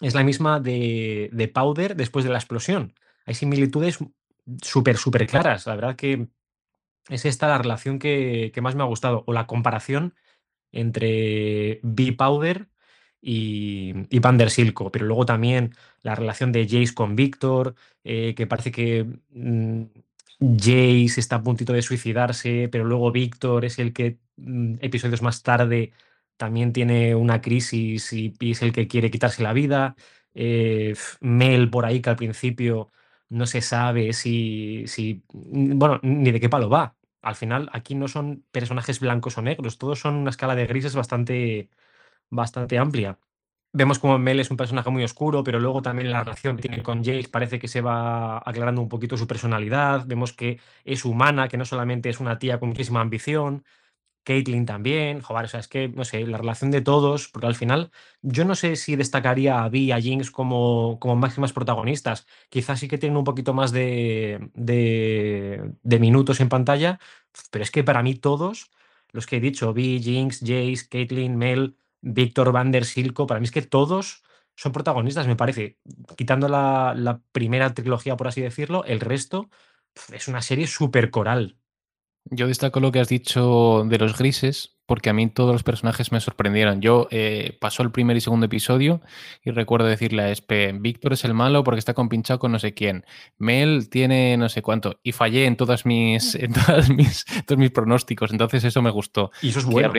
[0.00, 2.94] Es la misma de, de Powder después de la explosión.
[3.26, 3.98] Hay similitudes
[4.62, 5.66] súper, súper claras.
[5.66, 6.28] La verdad que
[7.08, 9.24] es esta la relación que, que, más me ha gustado.
[9.26, 10.14] O la comparación
[10.70, 12.68] entre B-Powder
[13.20, 14.90] y, y Pander Silco.
[14.92, 19.82] Pero luego también la relación de Jace con Víctor, eh, que parece que mm,
[20.40, 25.42] Jace está a puntito de suicidarse, pero luego Víctor es el que mm, episodios más
[25.42, 25.92] tarde
[26.36, 29.96] también tiene una crisis y, es el que quiere quitarse la vida.
[30.34, 32.90] Eh, Mel por ahí que al principio
[33.28, 36.96] no se sabe si, si, mm, bueno, ni de qué palo va.
[37.22, 40.94] Al final aquí no son personajes blancos o negros, todos son una escala de grises
[40.94, 41.68] bastante,
[42.30, 43.18] bastante amplia.
[43.72, 46.82] Vemos como Mel es un personaje muy oscuro, pero luego también la relación que tiene
[46.82, 50.06] con Jace parece que se va aclarando un poquito su personalidad.
[50.06, 53.64] Vemos que es humana, que no solamente es una tía con muchísima ambición.
[54.24, 57.54] Caitlyn también, joder, o sea, es que, no sé, la relación de todos, porque al
[57.54, 62.26] final yo no sé si destacaría a Vi y a Jinx como, como máximas protagonistas.
[62.50, 67.00] Quizás sí que tienen un poquito más de, de, de minutos en pantalla,
[67.50, 68.70] pero es que para mí todos,
[69.12, 73.44] los que he dicho, Vi, Jinx, Jace, Caitlyn, Mel, Víctor Van der Silco, para mí
[73.44, 74.22] es que todos
[74.56, 75.78] son protagonistas, me parece.
[76.16, 79.48] Quitando la, primera trilogía, por así decirlo, el resto
[80.12, 81.58] es una serie súper coral.
[82.24, 86.12] Yo destaco lo que has dicho de los grises, porque a mí todos los personajes
[86.12, 86.80] me sorprendieron.
[86.80, 89.02] Yo eh, pasó el primer y segundo episodio
[89.44, 92.72] y recuerdo decirle a Espe, Víctor es el malo porque está compinchado con no sé
[92.72, 93.04] quién.
[93.36, 94.98] Mel tiene no sé cuánto.
[95.02, 98.32] Y fallé en todas mis, en todas mis, todos mis pronósticos.
[98.32, 99.30] Entonces eso me gustó.
[99.42, 99.92] Y eso es bueno.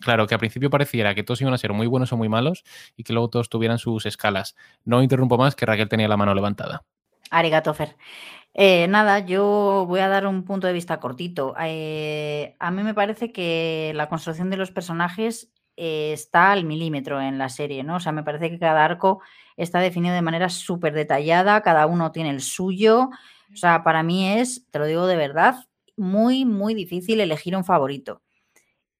[0.00, 2.62] Claro, que al principio pareciera que todos iban a ser muy buenos o muy malos
[2.96, 4.54] y que luego todos tuvieran sus escalas.
[4.84, 6.84] No interrumpo más que Raquel tenía la mano levantada.
[7.30, 7.96] Arigato, Fer.
[8.54, 11.54] Eh, nada, yo voy a dar un punto de vista cortito.
[11.60, 17.20] Eh, a mí me parece que la construcción de los personajes eh, está al milímetro
[17.20, 17.96] en la serie, ¿no?
[17.96, 19.20] O sea, me parece que cada arco
[19.56, 23.10] está definido de manera súper detallada, cada uno tiene el suyo.
[23.52, 25.54] O sea, para mí es, te lo digo de verdad,
[25.96, 28.22] muy, muy difícil elegir un favorito.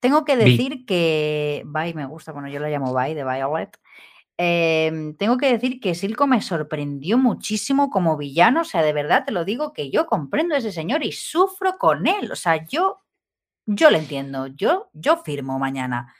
[0.00, 3.76] Tengo que decir que Bye me gusta, bueno, yo la llamo Bye de Violet.
[4.40, 9.24] Em, tengo que decir que Silco me sorprendió muchísimo como villano, o sea, de verdad
[9.26, 12.64] te lo digo que yo comprendo a ese señor y sufro con él, o sea,
[12.64, 13.00] yo,
[13.66, 16.14] yo le entiendo, yo, yo firmo mañana.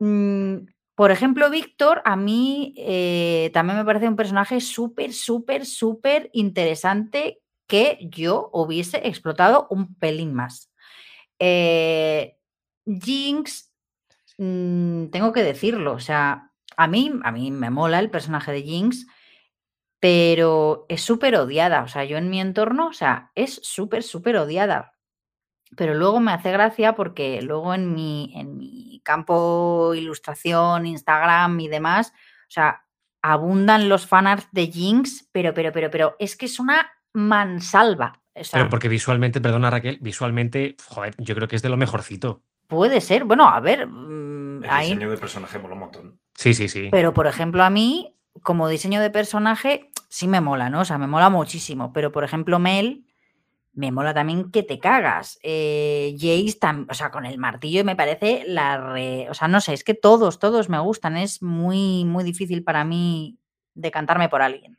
[0.00, 6.30] Mm, por ejemplo, Víctor, a mí eh, también me parece un personaje súper, súper, súper
[6.32, 10.72] interesante que yo hubiese explotado un pelín más.
[11.38, 12.36] Eh,
[12.86, 13.70] Jinx,
[14.38, 18.62] mm, tengo que decirlo, o sea, a mí, a mí me mola el personaje de
[18.62, 19.06] Jinx,
[20.00, 21.82] pero es súper odiada.
[21.82, 24.92] O sea, yo en mi entorno, o sea, es súper, súper odiada.
[25.76, 31.68] Pero luego me hace gracia porque luego en mi, en mi campo ilustración, Instagram y
[31.68, 32.84] demás, o sea,
[33.22, 38.22] abundan los fanarts de Jinx, pero, pero, pero, pero es que es una mansalva.
[38.52, 42.42] pero porque visualmente, perdona Raquel, visualmente, joder, yo creo que es de lo mejorcito.
[42.68, 43.86] Puede ser, bueno, a ver.
[43.86, 46.20] Mm, el diseño de personaje mola un montón.
[46.36, 46.88] Sí, sí, sí.
[46.90, 50.80] Pero, por ejemplo, a mí, como diseño de personaje, sí me mola, ¿no?
[50.80, 51.92] O sea, me mola muchísimo.
[51.92, 53.04] Pero, por ejemplo, Mel,
[53.76, 55.38] me mola también que te cagas.
[55.42, 59.28] Eh, Jace, o sea, con el martillo me parece la re...
[59.30, 61.16] O sea, no sé, es que todos, todos me gustan.
[61.16, 63.38] Es muy, muy difícil para mí
[63.74, 64.78] decantarme por alguien.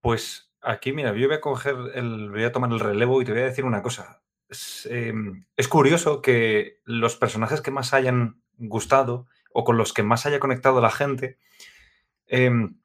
[0.00, 2.30] Pues aquí, mira, yo voy a coger el...
[2.30, 4.22] voy a tomar el relevo y te voy a decir una cosa.
[4.48, 9.26] Es, em, curioso que los personajes que más hayan gustado
[9.56, 11.38] o con los que más haya conectado la gente
[12.26, 12.76] em,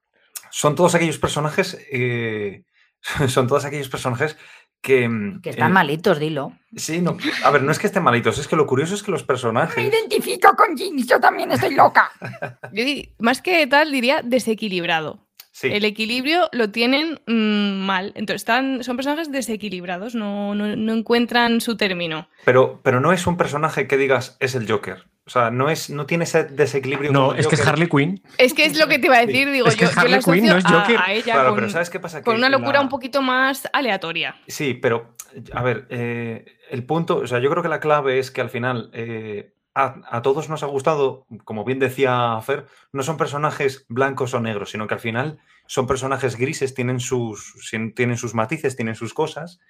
[0.50, 1.78] son todos aquellos personajes...
[1.92, 2.64] Eh,
[3.28, 4.38] son todos aquellos personajes
[4.80, 5.10] que...
[5.10, 6.54] Mm, que están malitos, dilo.
[6.76, 7.18] Sí, no.
[7.44, 9.76] A ver, no es que estén malitos, es que lo curioso es que los personajes.
[9.76, 12.12] Me identifico con Jinx, yo también estoy loca.
[13.20, 15.28] más que tal, diría desequilibrado.
[15.64, 18.14] El equilibrio lo tienen mm, mal.
[18.16, 22.30] Entonces, están, son personajes desequilibrados, no, no, encuentran su término.
[22.46, 25.11] Pero, pero no es un personaje que digas es el Joker.
[25.32, 27.10] O sea, no, es, no tiene ese desequilibrio.
[27.14, 28.22] No, es que es Harley Quinn.
[28.38, 30.66] Es que es lo que te iba a decir, digo, yo, Harley Quinn no es
[30.66, 30.98] Joker.
[31.00, 32.22] A, ella claro, pero ¿sabes qué pasa?
[32.22, 34.36] con una locura un poquito más aleatoria.
[34.50, 35.16] Sí, pero,
[35.54, 38.50] a ver, eh, el punto, o sea, yo creo que la clave es que al
[38.50, 44.34] final eh, a, todos nos ha gustado, como bien decía Fer, no son personajes blancos
[44.34, 47.56] o negros, sino que al final son personajes grises, tienen sus,
[47.96, 49.62] tienen sus matices, tienen sus cosas.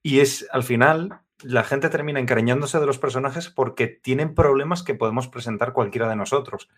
[0.00, 4.94] Y es al final la gente termina encariñándose de los personajes porque tienen problemas que
[4.94, 6.68] podemos presentar cualquiera de nosotros.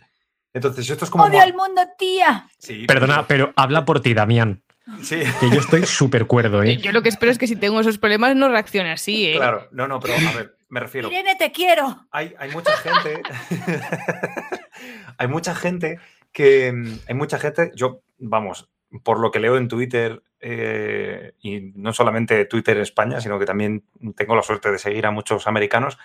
[0.52, 1.24] Entonces, esto es como.
[1.24, 2.48] ¡Odio al mundo, tía!
[2.86, 4.62] Perdona, pero habla por ti, Damián.
[5.02, 5.22] Sí.
[5.40, 6.76] Que yo estoy súper cuerdo, ¿eh?
[6.76, 9.36] Yo lo que espero es que si tengo esos problemas no reaccione así, ¿eh?
[9.36, 11.08] Claro, no, no, pero a ver, me refiero.
[11.08, 12.06] Irene, te quiero.
[12.10, 13.22] Hay, mucha gente.
[15.18, 16.00] hay mucha gente
[16.32, 16.98] que.
[17.08, 17.70] Hay mucha gente.
[17.74, 18.68] Yo, vamos,
[19.04, 23.84] por lo que leo en Twitter, eh, y no solamente Twitter España, sino que también
[24.16, 25.98] tengo la suerte de seguir a muchos americanos.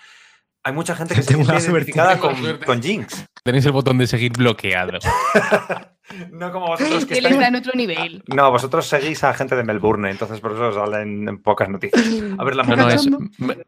[0.62, 3.26] Hay mucha gente que se siente identificada con, con Jinx.
[3.42, 4.98] Tenéis el botón de seguir bloqueado.
[6.30, 7.36] no como vosotros que, estáis...
[7.36, 8.22] en otro nivel.
[8.28, 12.04] No, vosotros seguís a gente de Melbourne, entonces por eso os salen pocas noticias.
[12.38, 13.08] A ver, la no, no, es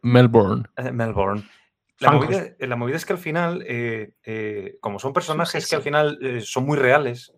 [0.02, 0.64] Melbourne.
[0.76, 1.42] Eh, Melbourne.
[2.00, 6.64] La movida, es que al final, eh, eh, como son personajes que al final son
[6.64, 7.34] muy reales,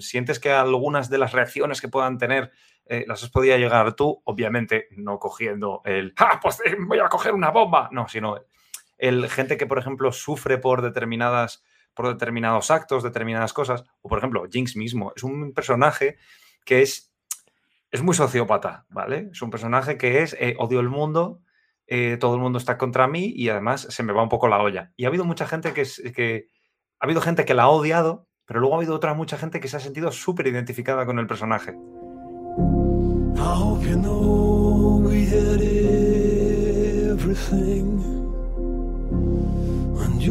[0.00, 2.50] sientes que algunas de las reacciones que puedan tener
[3.06, 7.50] las has podido llegar tú, obviamente no cogiendo el, ¡ah, pues voy a coger una
[7.50, 7.88] bomba!
[7.92, 8.36] No, sino
[8.98, 11.64] el gente que, por ejemplo, sufre por determinadas
[11.96, 16.18] por determinados actos, determinadas cosas, o por ejemplo, Jinx mismo, es un personaje
[16.66, 17.10] que es,
[17.90, 19.30] es muy sociópata, ¿vale?
[19.32, 21.40] Es un personaje que es eh, odio el mundo,
[21.86, 24.62] eh, todo el mundo está contra mí y además se me va un poco la
[24.62, 24.92] olla.
[24.96, 26.48] Y ha habido mucha gente que, que
[27.00, 29.68] ha habido gente que la ha odiado, pero luego ha habido otra mucha gente que
[29.68, 31.74] se ha sentido súper identificada con el personaje.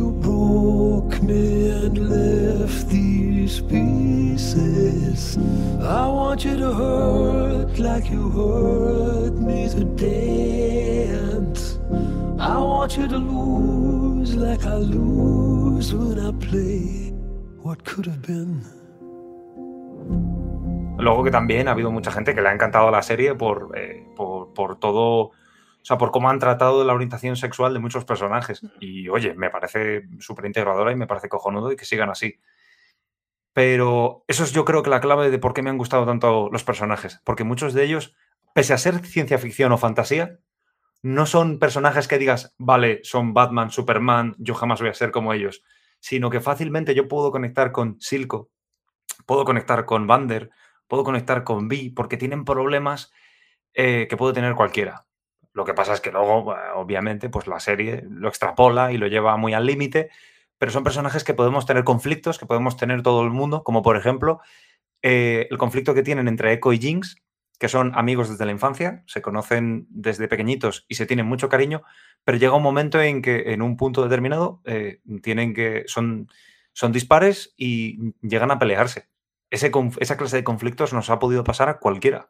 [0.04, 5.38] Broke me and left these pieces.
[5.82, 9.66] I want you to hurt like you hurt me
[12.40, 15.94] I want you to lose like I lose
[17.66, 18.62] what could have been.
[21.00, 24.06] Luego que también ha habido mucha gente que le ha encantado la serie por, eh,
[24.16, 25.32] por, por todo
[25.86, 28.64] o sea, por cómo han tratado la orientación sexual de muchos personajes.
[28.80, 32.40] Y oye, me parece súper integradora y me parece cojonudo y que sigan así.
[33.54, 36.50] Pero eso es yo creo que la clave de por qué me han gustado tanto
[36.52, 37.22] los personajes.
[37.24, 38.16] Porque muchos de ellos,
[38.56, 40.40] pese a ser ciencia ficción o fantasía,
[41.04, 45.34] no son personajes que digas, vale, son Batman, Superman, yo jamás voy a ser como
[45.34, 45.62] ellos.
[46.00, 48.50] Sino que fácilmente yo puedo conectar con Silco,
[49.28, 50.50] puedo conectar con Vander,
[50.88, 53.14] puedo conectar con Vi, porque tienen problemas
[53.76, 55.06] eh, que puede tener cualquiera.
[55.56, 59.38] Lo que pasa es que luego, obviamente, pues la serie lo extrapola y lo lleva
[59.38, 60.10] muy al límite,
[60.58, 63.96] pero son personajes que podemos tener conflictos, que podemos tener todo el mundo, como por
[63.96, 64.42] ejemplo
[65.02, 67.24] eh, el conflicto que tienen entre Echo y Jinx,
[67.58, 71.84] que son amigos desde la infancia, se conocen desde pequeñitos y se tienen mucho cariño,
[72.26, 76.28] pero llega un momento en que en un punto determinado eh, tienen que son,
[76.74, 79.08] son dispares y llegan a pelearse.
[79.50, 82.30] Esa clase de conflictos nos ha podido pasar a cualquiera.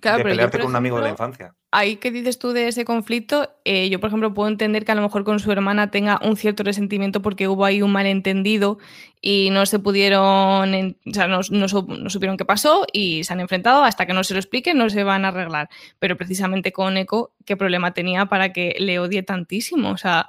[0.00, 1.54] Claro, de pero pelearte con un amigo de la infancia.
[1.70, 4.94] ahí que dices tú de ese conflicto, eh, yo por ejemplo puedo entender que a
[4.94, 8.78] lo mejor con su hermana tenga un cierto resentimiento porque hubo ahí un malentendido
[9.20, 13.24] y no se pudieron, en- o sea, no, no su- no supieron qué pasó y
[13.24, 15.68] se han enfrentado hasta que no se lo expliquen, no se van a arreglar.
[15.98, 19.90] Pero precisamente con Echo, ¿qué problema tenía para que le odie tantísimo?
[19.90, 20.28] O sea,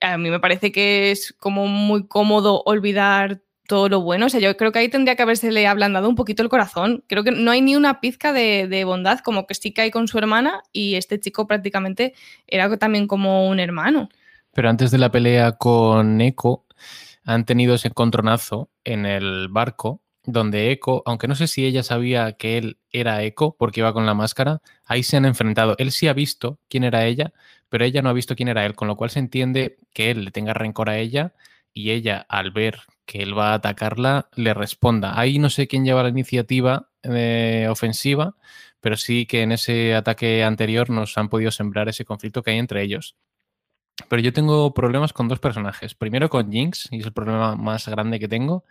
[0.00, 4.26] a mí me parece que es como muy cómodo olvidar todo lo bueno.
[4.26, 7.04] O sea, yo creo que ahí tendría que habérsele ablandado un poquito el corazón.
[7.06, 10.08] Creo que no hay ni una pizca de, bondad, como que sí que hay con
[10.08, 12.14] su hermana, y este chico prácticamente
[12.46, 14.08] era también como un hermano.
[14.52, 16.64] Pero antes de la pelea con Echo,
[17.24, 22.32] han tenido ese encontronazo en el barco, donde Echo, aunque no sé si ella sabía
[22.32, 25.74] que él era Echo porque iba con la máscara, ahí se han enfrentado.
[25.78, 27.32] Él sí ha visto quién era ella,
[27.68, 30.24] pero ella no ha visto quién era él, con lo cual se entiende que él
[30.26, 31.34] le tenga rencor a ella
[31.72, 35.18] y ella, al ver que él va a atacarla, le responda.
[35.18, 38.36] Ahí no sé quién lleva la iniciativa eh, ofensiva,
[38.80, 42.58] pero sí que en ese ataque anterior nos han podido sembrar ese conflicto que hay
[42.58, 43.16] entre ellos.
[44.08, 45.94] Pero yo tengo problemas con dos personajes.
[45.94, 48.64] Primero con Jinx, y es el problema más grande que tengo,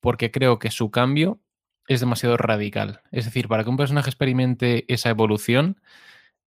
[0.00, 1.40] porque creo que su cambio
[1.88, 3.02] es demasiado radical.
[3.10, 5.80] Es decir, para que un personaje experimente esa evolución,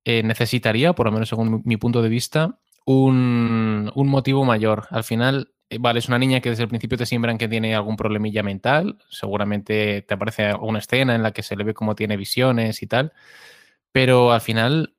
[0.06, 4.88] eh, necesitaría, por lo menos según mi, punto de vista, un, un motivo mayor.
[4.90, 7.97] Al final, vale, es una niña que desde el principio te siembran que tiene algún
[7.97, 8.97] problemilla mental.
[9.09, 12.88] Seguramente te aparece alguna escena en la que se le ve como tiene visiones y
[12.88, 13.14] tal.
[13.91, 14.95] Pero al final,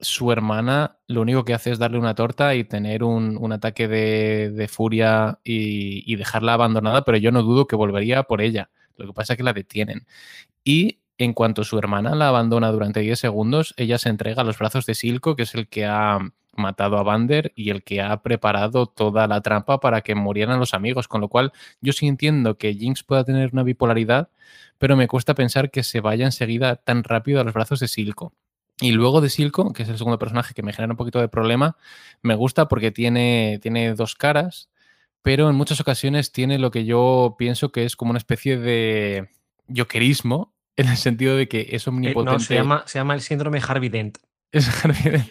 [0.00, 3.88] su hermana lo único que hace es darle una torta y tener un, un ataque
[3.88, 8.70] de, de furia y, y dejarla abandonada, pero yo no dudo que volvería por ella.
[8.96, 10.06] Lo que pasa es que la detienen.
[10.64, 14.58] Y en cuanto su hermana la abandona durante 10 segundos, ella se entrega a los
[14.58, 16.18] brazos de Silco, que es el que ha
[16.58, 20.74] matado a Vander y el que ha preparado toda la trampa para que murieran los
[20.74, 21.08] amigos.
[21.08, 24.30] Con lo cual, yo sí entiendo que Jinx pueda tener una bipolaridad,
[24.78, 28.32] pero me cuesta pensar que se vaya enseguida tan rápido a los brazos de Silco.
[28.80, 31.28] Y luego de Silco, que es el segundo personaje que me genera un poquito de
[31.28, 31.76] problema,
[32.20, 34.68] me gusta porque tiene, tiene dos caras,
[35.22, 39.30] pero en muchas ocasiones tiene lo que yo pienso que es como una especie de
[39.74, 42.32] jokerismo, en el sentido de que es Eh, omnipotente.
[42.32, 44.18] no, se llama, se llama el síndrome Harvey Dent.
[44.52, 45.30] Es Harvey Dent.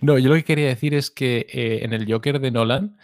[0.00, 2.96] No, yo lo que quería decir es que eh, en el Joker de Nolan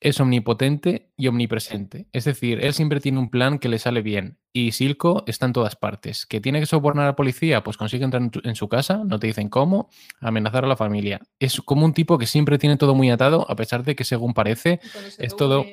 [0.00, 2.08] es omnipotente y omnipresente.
[2.12, 4.36] Es decir, él siempre tiene un plan que le sale bien.
[4.52, 6.26] Y Silco está en todas partes.
[6.26, 7.64] ¿Que tiene que sobornar a la policía?
[7.64, 9.88] Pues consigue entrar en, tu- en su casa, no te dicen cómo,
[10.20, 11.20] amenazar a la familia.
[11.40, 14.34] Es como un tipo que siempre tiene todo muy atado, a pesar de que según
[14.34, 14.78] parece
[15.18, 15.64] es todo,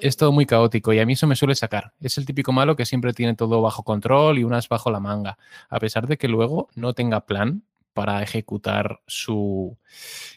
[0.00, 1.92] es todo muy caótico y a mí eso me suele sacar.
[2.00, 5.36] Es el típico malo que siempre tiene todo bajo control y unas bajo la manga,
[5.68, 9.76] a pesar de que luego no tenga plan para ejecutar su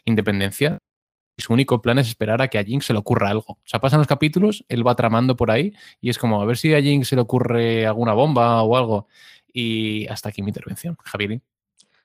[0.04, 0.78] independencia.
[1.36, 3.54] Y su único plan es esperar a que a Jinx se le ocurra algo.
[3.54, 6.56] O sea, pasan los capítulos, él va tramando por ahí y es como a ver
[6.56, 9.08] si a Jinx se le ocurre alguna bomba o algo.
[9.52, 11.40] Y hasta aquí mi intervención, Javier.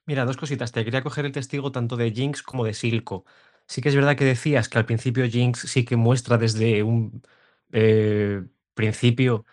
[0.05, 0.71] Mira, dos cositas.
[0.71, 3.25] Te quería coger el testigo tanto de Jinx como de Silco.
[3.67, 7.21] Sí que es verdad que decías que al principio Jinx sí que muestra desde un
[7.71, 8.43] eh,
[8.73, 9.45] principio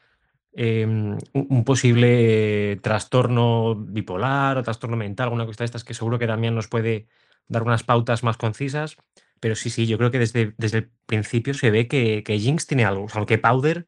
[0.59, 6.27] eh, un, posible trastorno bipolar o trastorno mental, alguna cosa de estas que seguro que
[6.27, 7.09] Damián nos puede
[7.47, 8.97] dar unas pautas más concisas.
[9.39, 12.67] Pero sí, sí, yo creo que desde, desde el principio se ve que, que Jinx
[12.67, 13.87] tiene algo, o sea, que Powder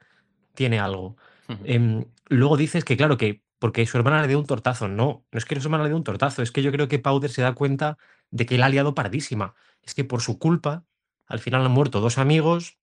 [0.55, 1.17] tiene algo.
[1.65, 4.89] Em, luego dices que, claro, que porque su hermana le dio un tortazo.
[4.89, 6.99] No, no es que su hermana le dio un tortazo, es que yo creo que
[6.99, 7.97] Powder se da cuenta
[8.31, 9.55] de que él ha liado pardísima.
[9.83, 10.85] Es que por su culpa,
[11.27, 12.77] al final han muerto dos amigos.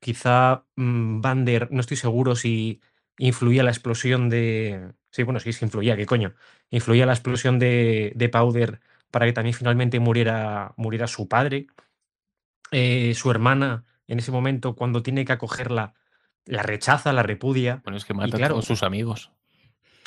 [0.00, 2.80] Quizá mm, Vander, no estoy seguro si
[3.18, 4.92] influía la explosión de.
[5.10, 6.34] Sí, bueno, sí, sí influía, ¿qué coño?
[6.70, 11.66] Influía la explosión de, de Powder para que también finalmente muriera, muriera su padre.
[12.70, 15.94] Eh, su hermana, en ese momento, cuando tiene que acogerla,
[16.44, 17.80] la rechaza, la repudia.
[17.84, 19.30] Bueno, es que mata a claro, todos sus amigos.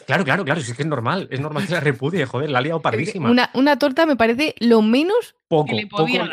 [0.05, 2.59] Claro, claro, claro, si es que es normal, es normal que la repudie, joder, la
[2.59, 3.29] ha liado pardísima.
[3.29, 6.31] Una, una torta me parece lo menos poco, que le poco, dar.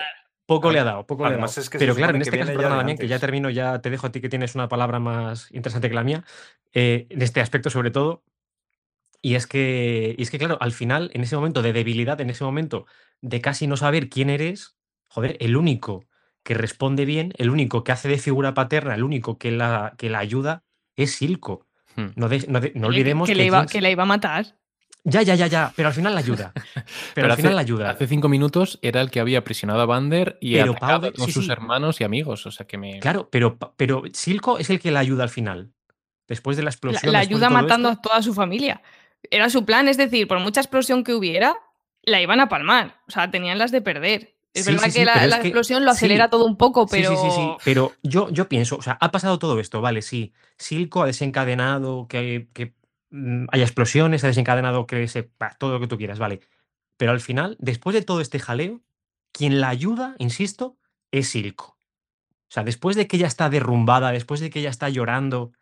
[0.48, 1.60] Poco le ha dado, poco le ha Además dado.
[1.62, 4.06] es que Pero claro, en este caso, perdona, Damián, que ya termino, ya te dejo
[4.06, 6.24] a ti que tienes una palabra más interesante que la mía,
[6.72, 8.24] eh, en este aspecto sobre todo.
[9.20, 12.30] Y es que, y es que, claro, al final, en ese momento de debilidad, en
[12.30, 12.86] ese momento
[13.20, 14.76] de casi no saber quién eres,
[15.08, 16.04] joder, el único
[16.44, 20.08] que responde bien, el único que hace de figura paterna, el único que la, que
[20.08, 20.62] la ayuda
[20.96, 21.66] es Silco.
[21.94, 22.06] Hmm.
[22.16, 24.56] No, de- no de- no olvidemos que, que, le iba, que la iba a matar.
[25.04, 26.52] Ya, ya, ya, ya, pero al final la ayuda.
[27.14, 27.90] Pero, al hace, final la ayuda.
[27.90, 31.32] hace cinco minutos era el que había aprisionado a Vander y Pero Powder- con sí,
[31.32, 31.52] sus sí.
[31.52, 32.44] hermanos y amigos.
[32.46, 32.98] O sea que me.
[33.00, 35.72] Claro, pero, pero Silco es el que la ayuda al final.
[36.26, 37.12] Después de la explosión.
[37.12, 38.00] la ayuda matando esto.
[38.00, 38.82] a toda su familia.
[39.30, 41.56] Era su plan, es decir, por mucha explosión que hubiera,
[42.02, 43.00] la iban a palmar.
[43.08, 44.34] O sea, tenían las de perder.
[44.52, 45.96] Es Sí, verdad sí, sí, que la, es que- explosión lo sí.
[45.98, 47.10] acelera todo un poco, Sí, pero.
[47.10, 47.48] sí, sí, sí.
[47.64, 50.32] Pero yo, yo pienso, o sea, ha pasado todo esto, vale, sí.
[50.58, 52.74] Silco ha desencadenado que, que
[53.10, 56.40] mm, haya explosiones, ha desencadenado que se, todo lo que tú quieras, vale.
[56.96, 58.82] Pero al final, después de todo este jaleo,
[59.32, 60.76] quien la ayuda, insisto,
[61.10, 61.78] es Silco.
[62.48, 65.52] O sea, después de que ella está derrumbada, después de que ella está llorando,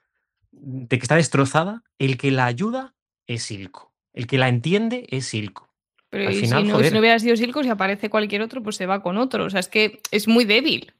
[0.52, 2.94] de que está destrozada, el que la ayuda
[3.26, 3.92] es Silco.
[4.12, 5.68] El que la entiende es Silco.
[6.08, 9.44] Pero si, no, hubiera sido Silco, si aparece cualquier otro, pues se va con otro.
[9.44, 10.94] O sea, es que es muy débil.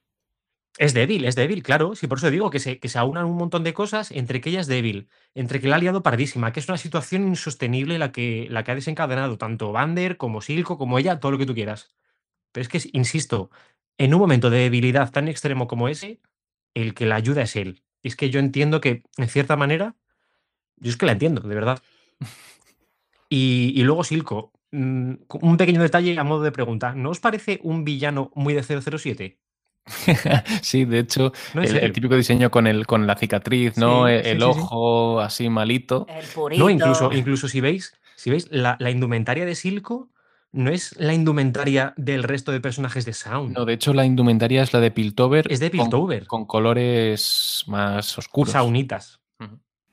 [0.79, 1.95] Es débil, es débil, claro.
[1.95, 4.51] Sí, por eso digo que se, que se aunan un montón de cosas entre que
[4.51, 8.13] ella es débil, entre que la ha liado pardísima, que es una situación insostenible la
[8.13, 11.55] que, la que ha desencadenado tanto Vander como Silco, como ella, todo lo que tú
[11.55, 11.95] quieras.
[12.53, 13.51] Pero es que, insisto,
[13.99, 16.21] en un momento de debilidad tan extremo como ese,
[16.75, 17.83] el que la ayuda es él.
[18.03, 19.97] Y es que yo entiendo que, en cierta manera,
[20.77, 21.83] yo es que la entiendo, de verdad.
[23.29, 25.13] Y, y luego Silco, mm,
[25.43, 26.95] un pequeño detalle a modo de pregunta.
[26.95, 29.39] ¿No os parece un villano muy de 007?
[30.63, 34.09] sí, de hecho, el, típico diseño con, el, con la cicatriz, ¿no?
[34.09, 36.07] E, el, ojo así malito.
[36.57, 40.11] no, incluso, incluso si veis, si veis la, indumentaria de Silco
[40.53, 43.57] no es la indumentaria del resto de personajes de Sound.
[43.57, 45.47] No, de hecho, la indumentaria es la de Piltover.
[45.51, 46.27] Es de Piltover.
[46.27, 48.53] Con, colores más oscuros.
[48.53, 49.21] Saunitas.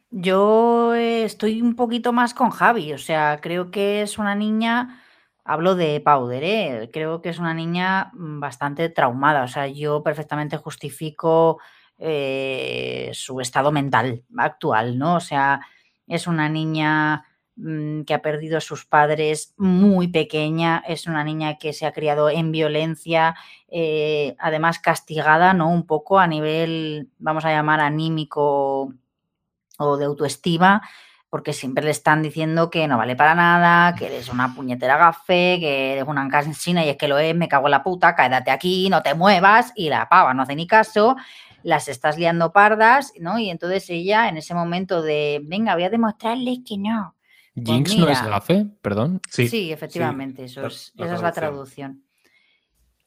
[0.09, 5.02] Yo estoy un poquito más con Javi, o sea, creo que es una niña
[5.45, 6.89] Hablo de Powder, ¿eh?
[6.93, 11.59] creo que es una niña mm, bastante traumada, o sea, yo perfectamente justifico
[11.97, 15.15] eh, su estado mental actual, ¿no?
[15.15, 15.59] O sea,
[16.07, 17.25] es una niña
[17.57, 21.91] mm, que ha perdido a sus padres muy pequeña, es una niña que se ha
[21.91, 23.35] criado en violencia,
[23.67, 25.69] eh, además castigada, ¿no?
[25.69, 28.93] Un poco a nivel, vamos a llamar, anímico
[29.77, 30.81] o de autoestima
[31.33, 35.57] porque siempre le están diciendo que no vale para nada, que eres una puñetera gafe,
[35.59, 38.51] que eres una cansina y es que lo es, me cago en la puta, quédate
[38.51, 41.15] aquí, no te muevas, y la pava no hace ni caso,
[41.63, 43.39] las estás liando pardas, ¿no?
[43.39, 47.15] Y entonces ella, en ese momento de, venga, voy a demostrarles que no.
[47.55, 49.19] Pues Jinx no es gafe, perdón.
[49.27, 52.03] Sí, sí efectivamente, eso es, esa es la traducción.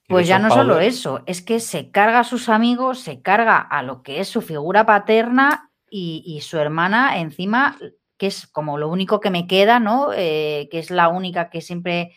[0.08, 3.84] Pues ya no solo eso, es que se carga a sus amigos, se carga a
[3.84, 7.78] lo que es su figura paterna y, y su hermana encima
[8.16, 10.12] que es como lo único que me queda, ¿no?
[10.14, 12.14] Eh, que es la única que siempre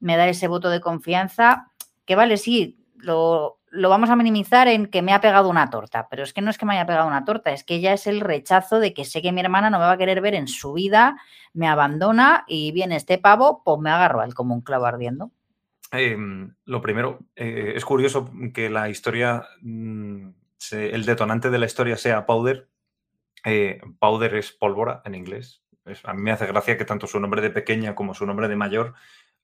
[0.00, 1.72] me da ese voto de confianza,
[2.04, 6.22] que vale, sí, lo, vamos a minimizar en que me ha pegado una torta, pero
[6.22, 8.20] es que no es que me haya pegado una torta, es que ya es el
[8.20, 10.72] rechazo de que sé que mi hermana no me va a querer ver en su
[10.72, 11.16] vida,
[11.52, 15.30] me abandona y viene este pavo, pues me agarro a él como un clavo ardiendo.
[15.92, 20.28] Em, lo primero, eh, es curioso que la historia, mm,
[20.72, 22.71] el detonante de la historia sea Powder,
[23.44, 25.62] eh, powder es pólvora en inglés.
[26.04, 28.56] a mí me hace gracia que tanto su nombre de pequeña como su nombre de
[28.56, 28.94] mayor,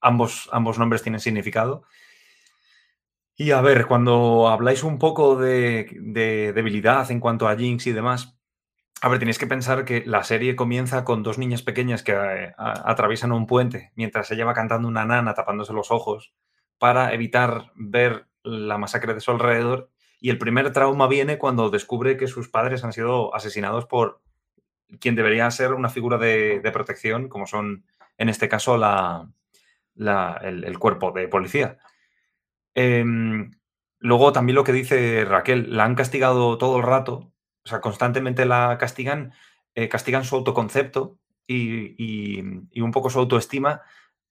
[0.00, 1.84] ambos, ambos nombres tienen significado.
[3.36, 8.36] Y a ver, cuando habláis un poco de, debilidad en cuanto a Jinx y demás,
[9.00, 12.52] a ver, tenéis que pensar que la serie comienza con dos niñas pequeñas que eh,
[12.58, 16.34] atraviesan un puente mientras ella va cantando una nana tapándose los ojos
[16.78, 19.90] para evitar ver la masacre de su alrededor
[20.20, 24.20] y el primer trauma viene cuando descubre que sus padres han sido asesinados por
[25.00, 27.84] quien debería ser una figura de, protección, como son,
[28.16, 29.28] en este caso, la,
[30.42, 31.78] el, cuerpo de policía.
[32.74, 33.50] Em,
[33.98, 37.32] luego también lo que dice Raquel, la han castigado todo el rato,
[37.64, 39.32] o sea, constantemente la castigan,
[39.74, 42.40] eh, castigan su autoconcepto y,
[42.80, 43.82] un poco su autoestima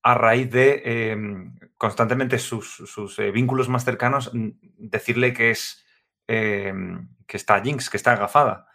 [0.08, 4.32] a raíz de em, constantemente sus, eh, vínculos más cercanos
[4.78, 5.86] decirle que es
[6.28, 8.68] em, que está Jinx, que está agafada.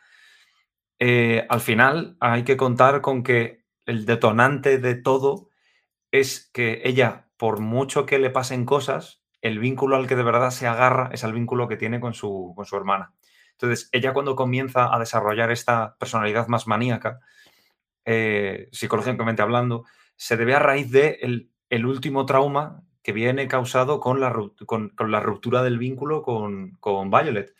[0.99, 5.49] Eh, al final hay que contar con que el detonante de todo
[6.11, 10.51] es que ella, por mucho que le pasen cosas, el vínculo al que de verdad
[10.51, 13.15] se agarra es el vínculo que tiene con su, con su hermana.
[13.53, 17.21] Entonces, ella cuando comienza a desarrollar esta personalidad más maníaca,
[18.05, 19.85] eh, psicológicamente hablando,
[20.23, 21.19] se debe a raíz de
[21.69, 24.33] el, último trauma que viene causado con la,
[24.67, 27.53] con, la ruptura del vínculo con, con, Violet.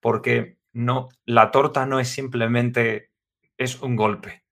[0.00, 3.10] Porque no, la torta no es simplemente
[3.58, 4.44] es un golpe,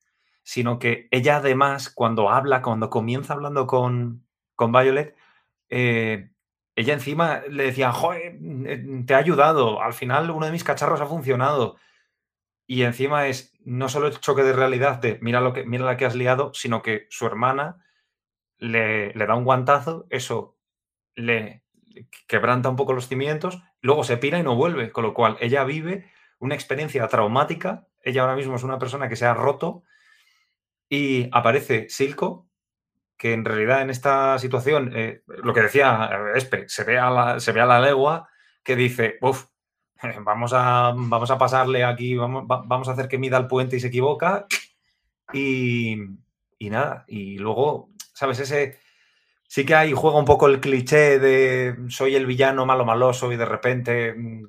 [0.43, 5.17] sino que ella además, cuando habla, cuando comienza hablando con, con Violet,
[5.71, 6.29] eh,
[6.77, 8.37] ella encima le decía, joder,
[8.67, 11.77] eh, te ha ayudado, al final uno de mis cacharros ha funcionado.
[12.67, 15.97] Y encima es no solo el choque de realidad de mira, lo que, mira la
[15.97, 17.85] que has liado, sino que su hermana
[18.59, 20.59] le, da un guantazo, eso
[21.15, 21.63] le
[22.27, 25.65] quebranta un poco los cimientos, luego se pira y no vuelve, con lo cual ella
[25.65, 29.85] vive una experiencia traumática, ella ahora mismo es una persona que se ha roto
[30.89, 32.49] y aparece Silco,
[33.17, 37.11] que en realidad en esta situación, eh, lo que decía eh, Espe, se ve, a
[37.11, 38.29] la, se ve a la legua
[38.63, 39.47] que dice, uff,
[40.25, 43.81] vamos a, vamos a pasarle aquí, vamos, vamos a hacer que mida el puente y
[43.81, 44.47] se equivoca
[45.33, 45.97] Y,
[46.59, 48.41] y nada, y luego, ¿sabes?
[48.41, 48.79] Ese,
[49.47, 53.37] sí que ahí juega un poco el cliché de soy el villano malo maloso y
[53.37, 54.45] de repente mm,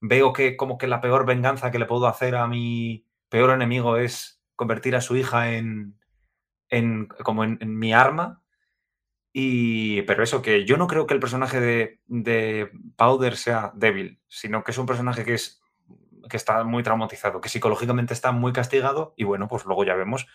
[0.00, 3.96] veo que como que la peor venganza que le puedo hacer a mi peor enemigo
[3.96, 5.96] es convertir a su hija en,
[6.68, 8.42] en como en, mi arma.
[9.32, 14.18] Y, pero eso, que yo no creo que el personaje de, de, Powder sea débil,
[14.26, 15.60] sino que es un personaje que, es,
[16.28, 20.26] que está muy traumatizado, que psicológicamente está muy castigado y bueno, pues luego ya vemos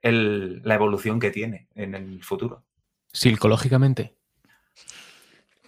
[0.00, 2.64] el, la evolución que tiene en el futuro.
[3.12, 4.16] Psicológicamente.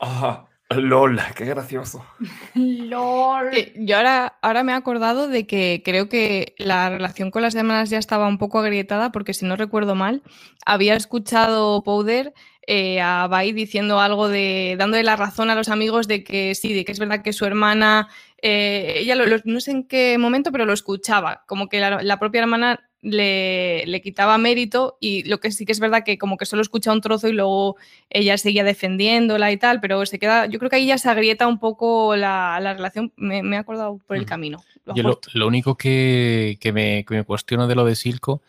[0.00, 2.04] Ah, LOL, qué gracioso.
[2.54, 3.50] LOL.
[3.76, 7.90] Yo ahora, ahora me he acordado de que creo que la relación con las hermanas
[7.90, 10.22] ya estaba un poco agrietada, porque si no recuerdo mal,
[10.64, 12.34] había escuchado Powder
[12.66, 14.74] eh, a Bai diciendo algo de.
[14.76, 17.44] dándole la razón a los amigos de que sí, de que es verdad que su
[17.44, 18.08] hermana.
[18.42, 21.44] Eh, ella no sé en qué momento, pero lo escuchaba.
[21.46, 26.02] Como que la propia hermana le, quitaba mérito y lo que sí que es verdad
[26.04, 27.76] que como que solo escucha un trozo y luego
[28.10, 31.46] ella seguía defendiéndola y tal, pero se queda, yo creo que ahí ya se agrieta
[31.46, 34.58] un poco la, relación, me, he acordado por el camino.
[34.84, 38.42] Lo, lo, único que, me, que, me, cuestiono de lo de Silco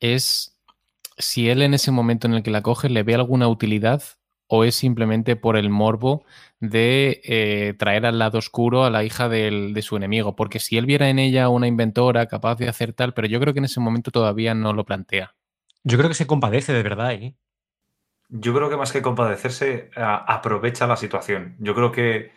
[0.00, 0.56] es
[1.18, 4.02] si él en ese momento en el que la coge le ve alguna utilidad
[4.46, 6.24] o es simplemente por el morbo
[6.62, 10.36] de eh, traer al lado oscuro a la hija de su enemigo.
[10.36, 13.52] Porque si él viera en ella una inventora capaz de hacer tal, pero yo creo
[13.52, 15.34] que en ese momento todavía no lo plantea.
[15.82, 17.12] Yo creo que se compadece de verdad.
[17.14, 17.34] ¿eh?
[18.28, 21.56] Yo creo que más que compadecerse, aprovecha la situación.
[21.58, 22.30] Yo creo que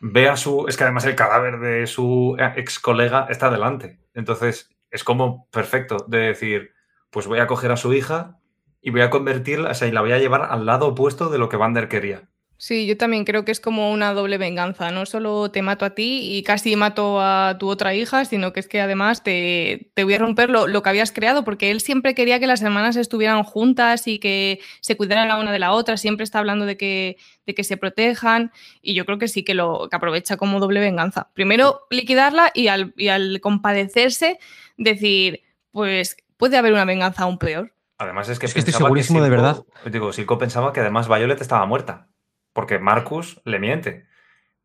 [0.00, 0.66] ve a su.
[0.68, 4.00] Es que además el cadáver de su eh, ex colega está delante.
[4.12, 6.72] Entonces es como perfecto de decir:
[7.08, 8.38] Pues voy a coger a su hija
[8.82, 11.38] y voy a convertirla, o sea, y la voy a llevar al lado opuesto de
[11.38, 12.28] lo que Vander quería.
[12.64, 14.92] Sí, yo también creo que es como una doble venganza.
[14.92, 18.60] No solo te mato a ti y casi mato a tu otra hija, sino que
[18.60, 22.38] es que además te, voy a romper lo, que habías creado, porque él siempre quería
[22.38, 25.96] que las hermanas estuvieran juntas y que se cuidaran la una de la otra.
[25.96, 29.54] Siempre está hablando de que, de que se protejan y yo creo que sí que
[29.54, 31.32] lo que aprovecha como doble venganza.
[31.34, 34.38] Primero liquidarla y al, y al compadecerse
[34.76, 35.42] decir,
[35.72, 37.74] pues puede haber una venganza aún peor.
[37.98, 39.64] Además es que, estoy segurísimo de verdad.
[39.90, 42.08] Digo, Silco pensaba que además Violet estaba muerta,
[42.52, 44.06] porque Marcus le miente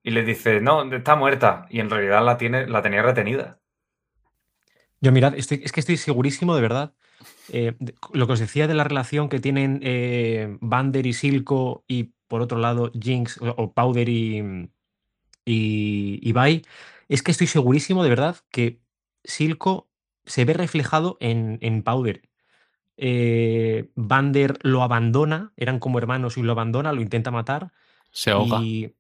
[0.04, 3.60] y le dice, no, está muerta, y en realidad la, tiene, la tenía retenida.
[5.02, 6.94] Yo mirad, es que estoy segurísimo de verdad.
[7.50, 7.74] Eh,
[8.14, 12.42] lo que os decía de la relación que tienen eh, Bander y Silco y por
[12.42, 14.70] otro lado Jinx o, Powder y,
[15.46, 16.64] y, Bai,
[17.08, 18.82] es que estoy segurísimo de verdad que
[19.24, 19.90] Silco
[20.26, 22.22] se ve reflejado en, en Powder
[22.98, 27.72] eh, Vander lo abandona, eran como hermanos y lo abandona, lo intenta matar.
[28.12, 28.60] Se ahoga.
[28.62, 28.96] Y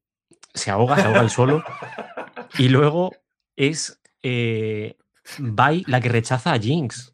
[0.53, 1.63] se ahoga, se ahoga el solo.
[2.57, 3.13] y luego
[3.55, 4.97] es eh,
[5.39, 7.13] la que rechaza a Jinx.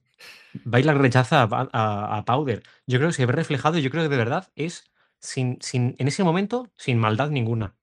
[0.65, 2.61] Bai la que rechaza a, Powder.
[2.85, 5.95] Yo creo que se ve reflejado y yo creo que de verdad es sin, sin,
[5.97, 7.75] en ese momento sin maldad ninguna.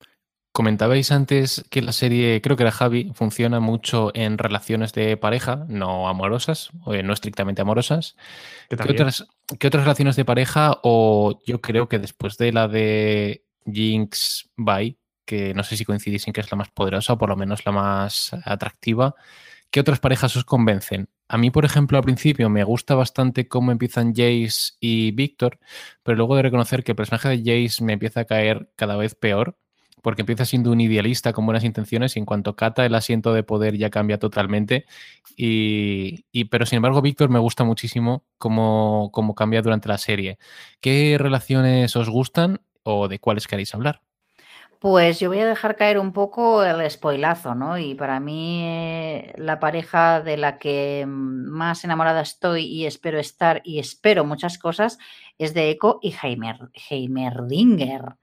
[0.60, 5.64] Comentabais antes que la serie, creo que era Javi, funciona mucho en relaciones de pareja,
[5.68, 8.14] no amorosas, o no estrictamente amorosas.
[8.68, 9.26] ¿Qué otras,
[9.58, 10.76] ¿Qué otras relaciones de pareja?
[10.82, 16.26] O yo creo que después de la de Jinx Bai, que no sé si coincidís
[16.26, 19.14] en que es la más poderosa o por lo menos la más atractiva,
[19.70, 21.08] ¿qué otras parejas os convencen?
[21.26, 25.58] A mí, por ejemplo, al principio me gusta bastante cómo empiezan Jace y Víctor,
[26.02, 29.14] pero luego de reconocer que el personaje de Jace me empieza a caer cada vez
[29.14, 29.56] peor
[30.02, 33.42] porque empieza siendo un idealista con buenas intenciones y en cuanto cata el asiento de
[33.42, 34.86] poder ya cambia totalmente.
[35.36, 40.38] Y, pero sin embargo, Víctor me gusta muchísimo cómo, cómo, cambia durante la serie.
[40.80, 44.02] ¿Qué relaciones os gustan o de cuáles queréis hablar?
[44.80, 47.76] Pues yo voy a dejar caer un poco el spoilazo, ¿no?
[47.76, 53.60] Y para mí eh, la pareja de la que más enamorada estoy y espero estar
[53.62, 54.98] y espero muchas cosas
[55.36, 58.16] es de Echo y Heimer, Heimerdinger.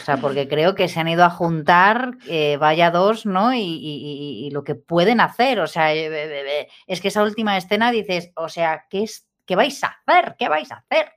[0.00, 3.54] O sea, porque creo que se han ido a juntar, eh, vaya dos, ¿no?
[3.54, 5.60] Y, lo que pueden hacer.
[5.60, 9.82] O sea, eh, es que esa última escena dices, o sea, ¿qué, es, ¿qué vais
[9.84, 10.36] a hacer?
[10.38, 11.12] ¿Qué vais a hacer?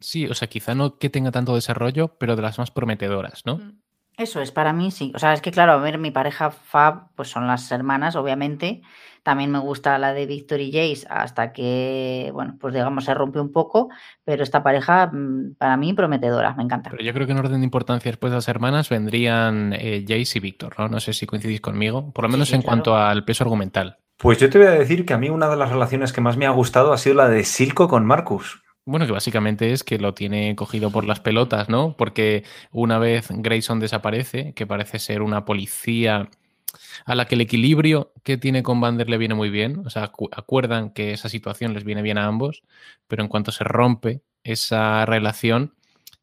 [0.00, 3.56] Sí, o sea, quizá no que tenga tanto desarrollo, pero de las más prometedoras, ¿no?
[3.58, 3.80] Mm.
[4.16, 5.12] Eso es, para mí sí.
[5.14, 8.82] O sea, es que claro, a ver, mi pareja Fab, pues son las hermanas, obviamente.
[9.22, 13.40] También me gusta la de Victor y Jace hasta que, bueno, pues digamos, se rompe
[13.40, 13.88] un poco,
[14.24, 16.90] pero esta pareja mm, para mí prometedora, me encanta.
[16.90, 20.38] Pero yo creo que en orden de importancia después de las hermanas vendrían eh, Jace
[20.38, 20.88] y Victor, ¿no?
[20.88, 23.98] No sé si coincidís conmigo, por lo menos en cuanto al peso argumental.
[24.16, 26.36] Pues yo te voy a decir que a mí una de las relaciones que más
[26.36, 28.62] me ha gustado ha sido la de Silco con Marcus.
[28.88, 31.96] Bueno, que básicamente es que lo tiene cogido por las pelotas, ¿no?
[31.96, 36.30] Porque una vez Grayson desaparece, que parece ser una policía
[37.06, 39.82] a la que el equilibrio que tiene con Bander le viene muy bien.
[39.86, 42.62] O sea, acuerdan que esa situación les viene bien a ambos,
[43.08, 45.74] pero en cuanto se rompe esa relación,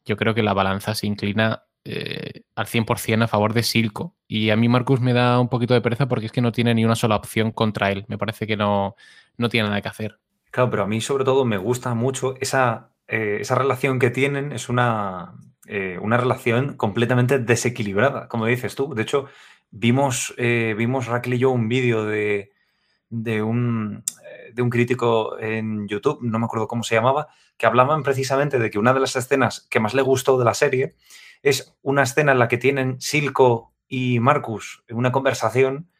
[0.06, 4.16] yo creo que la balanza se inclina eh, al 100% a favor de Silco.
[4.28, 6.74] Y a mí Marcus me da un poquito de pereza porque es que no tiene
[6.74, 8.06] ni una sola opción contra él.
[8.08, 8.96] Me parece que no,
[9.38, 10.18] no tiene nada que hacer.
[10.54, 14.52] Claro, pero a mí sobre todo me gusta mucho esa, eh, esa relación que tienen,
[14.52, 15.34] es una,
[15.66, 18.94] eh, una relación completamente desequilibrada, como dices tú.
[18.94, 19.26] De hecho,
[19.72, 22.52] vimos, vimos Raquel y yo un vídeo de,
[23.10, 24.04] de, un,
[24.52, 27.26] de un crítico en YouTube, no me acuerdo cómo se llamaba,
[27.56, 30.54] que hablaban precisamente de que una de las escenas que más le gustó de la
[30.54, 30.94] serie
[31.42, 35.90] es una escena en la que tienen Silco y Marcus una conversación.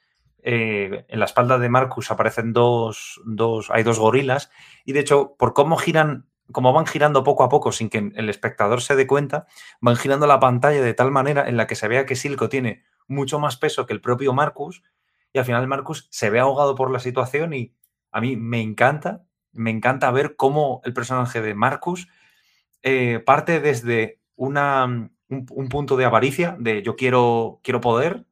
[0.46, 4.50] Eh, en la espalda de Marcus aparecen dos, dos, hay dos gorilas
[4.84, 8.28] y de hecho por cómo giran, como van girando poco a poco sin que el
[8.28, 9.46] espectador se dé cuenta,
[9.80, 12.84] van girando la pantalla de tal manera en la que se vea que Silco tiene
[13.08, 14.82] mucho más peso que el propio Marcus
[15.32, 17.74] y al final Marcus se ve ahogado por la situación y
[18.12, 22.06] a mí me encanta, me encanta ver cómo el personaje de Marcus
[22.82, 28.26] eh, parte desde una, un, punto de avaricia, de yo quiero, quiero poder,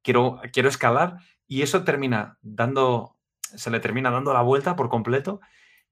[0.00, 5.40] quiero, quiero escalar, y eso termina dando, se le termina dando la vuelta por completo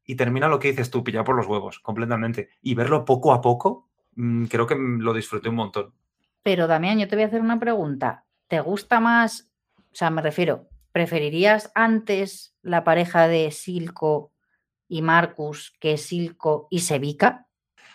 [0.05, 2.51] y termina lo que dices tú, pillado por los huevos, completamente.
[2.61, 5.93] Y verlo poco a poco, mm, creo que lo disfruté un montón.
[6.43, 8.25] Pero Damián, yo te voy a hacer una pregunta.
[8.47, 14.33] ¿Te gusta más, o sea, me refiero, ¿preferirías antes la pareja de Silco
[14.87, 17.49] y Marcus que Silco y Sevica?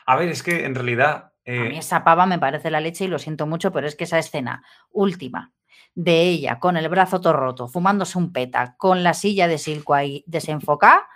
[0.06, 3.06] A ver, es que en realidad a mí eh, esa pava me parece la leche
[3.06, 5.54] y lo siento mucho, pero es que esa escena última
[5.96, 9.94] de ella con el brazo todo roto, fumándose un peta, con la silla de Silco
[9.94, 11.08] ahí desenfocada,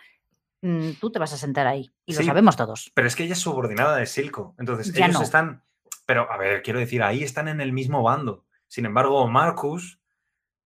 [0.62, 1.92] mm, tú te vas a sentar ahí.
[2.06, 2.92] Y lo sabemos todos.
[2.94, 4.56] Pero es que ella es subordinada de Silco.
[4.60, 5.64] Entonces, ellos están.
[6.06, 8.46] Pero, a ver, quiero decir, ahí están en el mismo bando.
[8.68, 10.00] Sin embargo, Marcus,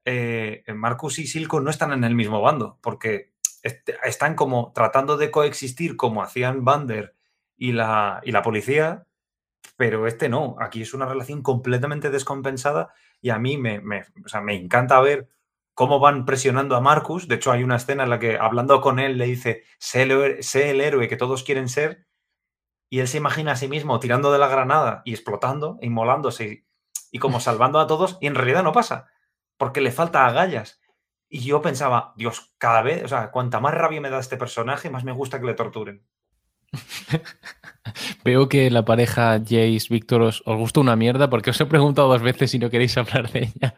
[0.06, 3.34] eh, Marcus y Silco no están en el mismo bando, porque
[4.04, 7.16] están como tratando de coexistir como hacían Bander
[7.58, 9.06] y la, y la policía,
[9.78, 10.56] pero este no.
[10.60, 14.06] Aquí es una relación completamente descompensada y a mí me, me,
[14.42, 15.30] me encanta ver
[15.80, 17.30] cómo van presionando a Marcus.
[17.30, 20.82] De hecho, hay una escena en la que hablando con él le dice, sé el,
[20.82, 22.06] héroe que todos quieren ser.
[22.90, 26.66] Y él se imagina a sí mismo tirando de la granada y explotando, inmolándose
[27.12, 28.18] y, como salvando a todos.
[28.20, 29.08] Y en realidad no pasa,
[29.56, 30.82] porque le falta agallas.
[31.30, 34.90] Y yo pensaba, Dios, cada vez, o sea, cuanta más rabia me da este personaje,
[34.90, 36.06] más me gusta que le torturen.
[38.24, 42.52] Veo que la pareja Jace-Víctor os, gusta una mierda porque os he preguntado dos veces
[42.52, 43.76] si no queréis hablar de ella.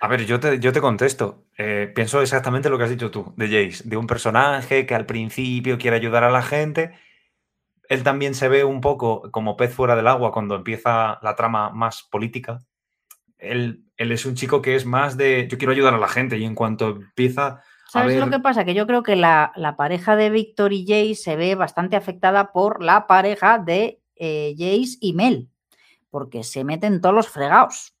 [0.00, 1.46] A ver, yo te, yo te contesto.
[1.56, 5.06] Eh, pienso exactamente lo que has dicho tú de Jace, de un personaje que al
[5.06, 6.92] principio quiere ayudar a la gente.
[7.88, 11.70] Él también se ve un poco como pez fuera del agua cuando empieza la trama
[11.70, 12.60] más política.
[13.38, 16.38] Él, él es un chico que es más de yo quiero ayudar a la gente
[16.38, 18.64] y en cuanto empieza ¿Sabes lo que pasa?
[18.64, 22.82] Que yo creo que la, pareja de Víctor y Jace se ve bastante afectada por
[22.82, 25.48] la pareja de eh, Jace y Mel,
[26.10, 27.94] porque se meten todos los fregados.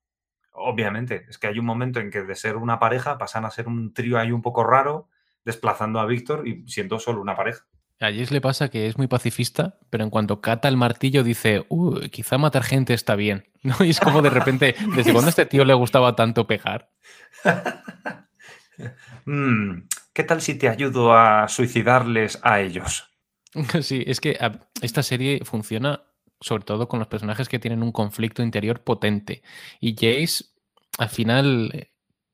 [0.52, 3.66] Obviamente, es que hay un momento en que de ser una pareja pasan a ser
[3.66, 5.08] un trío ahí un poco raro,
[5.44, 7.64] desplazando a Víctor y siendo solo una pareja.
[8.00, 11.64] A Jace le pasa que es muy pacifista, pero en cuanto cata el martillo dice,
[11.68, 13.48] uh, quizá matar gente está bien.
[13.62, 13.74] ¿No?
[13.80, 16.90] Y es como de repente, ¿desde cuándo a este tío le gustaba tanto pegar?
[19.24, 23.04] Mm, ¿Qué tal si te ayudo a suicidarles a ellos?
[23.82, 24.38] Sí, es que
[24.82, 26.02] esta serie funciona
[26.40, 29.42] sobre todo con los personajes que tienen un conflicto interior potente.
[29.80, 30.44] Y Jace,
[30.98, 31.90] al final,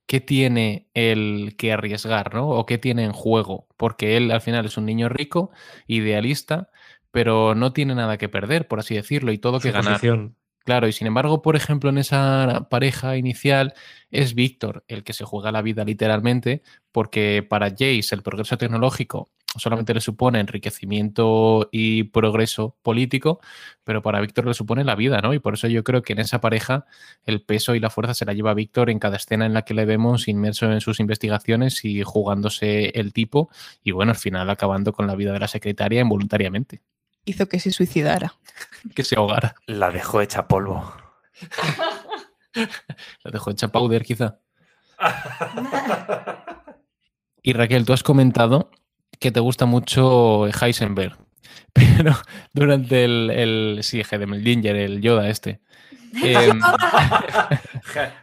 [0.07, 2.49] ¿qué tiene el que arriesgar, ¿no?
[2.49, 3.69] O qué tiene en juego?
[3.77, 5.51] Porque él al final es un niño rico,
[5.87, 6.71] idealista,
[7.11, 10.01] pero no tiene nada que perder, por así decirlo, y todo que ganar.
[10.65, 13.75] Claro, y sin embargo, por ejemplo, en esa pareja inicial
[14.11, 19.29] es Víctor el que se juega la vida literalmente, porque para Jace el progreso tecnológico
[19.57, 23.41] solamente le supone enriquecimiento y progreso político,
[23.85, 25.35] pero para Víctor le supone la vida, ¿no?
[25.35, 26.87] Y por eso yo creo que en esa pareja
[27.25, 29.75] el peso y la fuerza se la lleva Víctor en cada escena en la que
[29.75, 33.51] le vemos inmerso en sus investigaciones y jugándose el tipo,
[33.83, 36.81] y bueno, al final acabando con la vida de la secretaria involuntariamente
[37.25, 38.35] hizo que se suicidara.
[38.95, 39.55] Que se ahogara.
[39.67, 40.95] La dejó hecha polvo.
[42.55, 44.39] La dejó hecha powder, quizá.
[47.43, 48.71] y Raquel, tú has comentado
[49.19, 51.17] que te gusta mucho Heisenberg,
[51.73, 52.15] pero
[52.53, 55.61] durante el, el sí, Heisenberg, el Yoda este.
[56.23, 56.61] Em,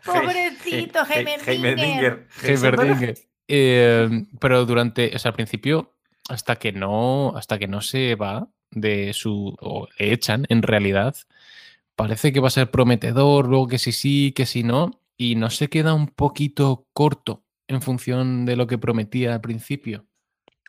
[0.05, 2.27] Pobrecito Heisenberg.
[2.41, 3.15] Heisenberg.
[3.53, 5.97] Eh, pero durante, o sea, al principio,
[6.29, 9.55] hasta que no, hasta que no se va, de su.
[9.59, 11.15] o le echan en realidad.
[11.95, 14.99] Parece que va a ser prometedor, luego que sí sí, que si no.
[15.17, 20.05] y no se queda un poquito corto en función de lo que prometía al principio.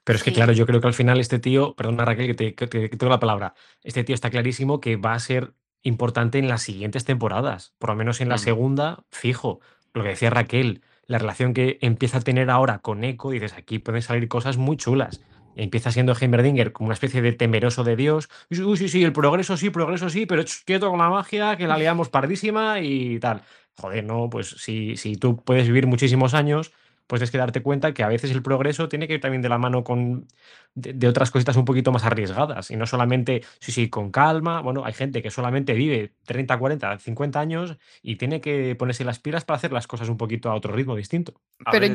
[0.05, 2.55] Pero es que, claro, yo creo que al final este tío, perdona Raquel que te,
[2.55, 6.63] que tengo la palabra, este tío está clarísimo que va a ser importante en las
[6.63, 8.39] siguientes temporadas, por lo menos en la mm.
[8.39, 9.61] segunda, fijo.
[9.95, 13.79] Lo que decía Raquel, la relación que empieza a tener ahora con Echo, dices, aquí
[13.79, 15.21] pueden salir cosas muy chulas.
[15.57, 18.29] Empieza siendo Heimerdinger como una especie de temeroso de Dios.
[18.51, 21.79] Uy, sí, sí, el progreso sí, progreso sí, pero quieto con la magia, que la
[21.79, 23.43] liamos pardísima y tal.
[23.77, 26.73] Joder, no, pues si, si tú puedes vivir muchísimos años,
[27.07, 29.49] pues tienes que darte cuenta que a veces el progreso tiene que ir también de
[29.49, 30.27] la mano con
[30.75, 34.63] de, otras cositas un poquito más arriesgadas y no solamente, sí, sí, con calma.
[34.63, 39.19] Bueno, hay gente que solamente vive 30, 40, 50 años y tiene que ponerse las
[39.19, 41.35] pilas para hacer las cosas un poquito a otro ritmo distinto.
[41.71, 41.95] Pero,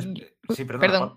[0.49, 1.16] sí, perdón.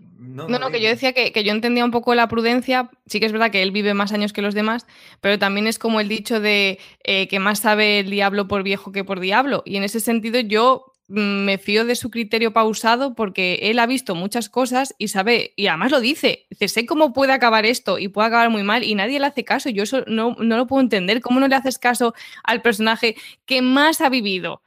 [0.49, 2.91] No, no, que yo decía que, yo entendía un poco la prudencia.
[3.07, 4.87] Sí que es verdad que él vive más años que los demás,
[5.21, 8.93] pero también es como el dicho de eh, que más sabe el diablo por viejo
[8.93, 9.63] que por diablo.
[9.65, 13.87] Y en ese sentido yo Mm, me fío de su criterio pausado porque él ha
[13.87, 17.99] visto muchas cosas y sabe, y además lo dice, dice, sé cómo puede acabar esto
[17.99, 19.71] y puede acabar muy mal y nadie le hace caso.
[19.71, 21.21] Yo eso no, no lo puedo entender.
[21.21, 22.15] ¿Cómo no le haces caso
[22.45, 24.63] al personaje que más ha vivido?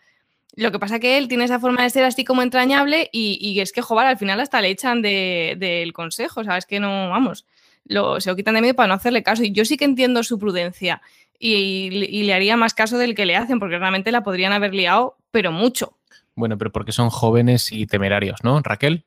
[0.55, 3.71] Lo que pasa que él tiene esa forma de ser así como entrañable y, es
[3.71, 6.65] que, joder, al final hasta le echan del consejo, ¿sabes?
[6.65, 7.45] Que no, vamos,
[7.85, 9.43] lo, se lo quitan de medio para no hacerle caso.
[9.43, 11.01] Y yo sí que entiendo su prudencia
[11.39, 14.75] y, y le haría más caso del que le hacen, porque realmente la podrían haber
[14.75, 15.97] liado, pero mucho.
[16.35, 18.61] Bueno, pero porque son jóvenes y temerarios, ¿no?
[18.61, 19.05] Raquel.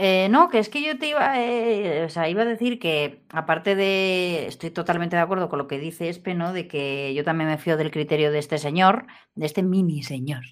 [0.00, 3.24] Eh, no, que es que yo te iba, eh, o sea, iba a decir que
[3.30, 6.52] aparte de, estoy totalmente de acuerdo con lo que dice Espe, ¿no?
[6.52, 10.44] De que yo también me fío del criterio de este señor, de este mini señor,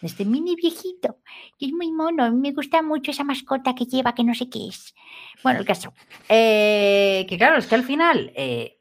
[0.00, 1.18] de este mini viejito,
[1.60, 4.66] que es muy mono, me gusta mucho esa mascota que lleva, que no sé qué
[4.66, 4.96] es.
[5.44, 5.92] Bueno, el caso,
[6.28, 8.32] eh, que claro, es que al final,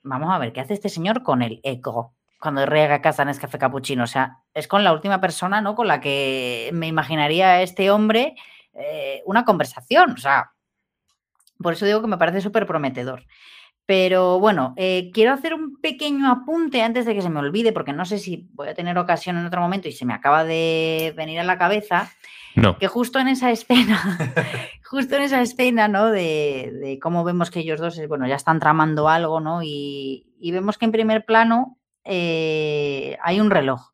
[0.02, 2.16] vamos a ver, ¿qué hace este señor con el eco?
[2.40, 4.04] cuando riega casa en café capuchino.
[4.04, 5.74] O sea, es con la última persona, ¿no?
[5.74, 8.36] Con la que me imaginaría este hombre
[8.78, 10.12] eh, una conversación.
[10.12, 10.52] O sea,
[11.60, 13.26] por eso digo que me parece súper prometedor.
[13.86, 17.94] Pero bueno, eh, quiero hacer un pequeño apunte antes de que se me olvide, porque
[17.94, 21.14] no sé si voy a tener ocasión en otro momento y se me acaba de
[21.16, 22.12] venir a la cabeza.
[22.56, 22.78] No.
[22.78, 24.18] Que justo en esa escena,
[24.84, 26.08] justo en esa escena, ¿no?
[26.08, 29.64] De, cómo vemos que ellos dos, bueno, ya están tramando algo, ¿no?
[29.64, 33.92] Y, y vemos que en primer plano eh, hay un reloj.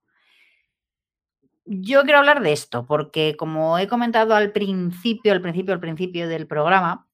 [1.66, 6.28] Yo quiero hablar de esto porque como he comentado al principio, al principio, al principio
[6.28, 7.08] del programa,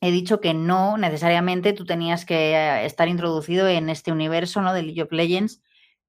[0.00, 4.74] he dicho que no necesariamente tú tenías que eh, estar introducido en este universo ¿no?
[4.74, 5.62] de League of Legends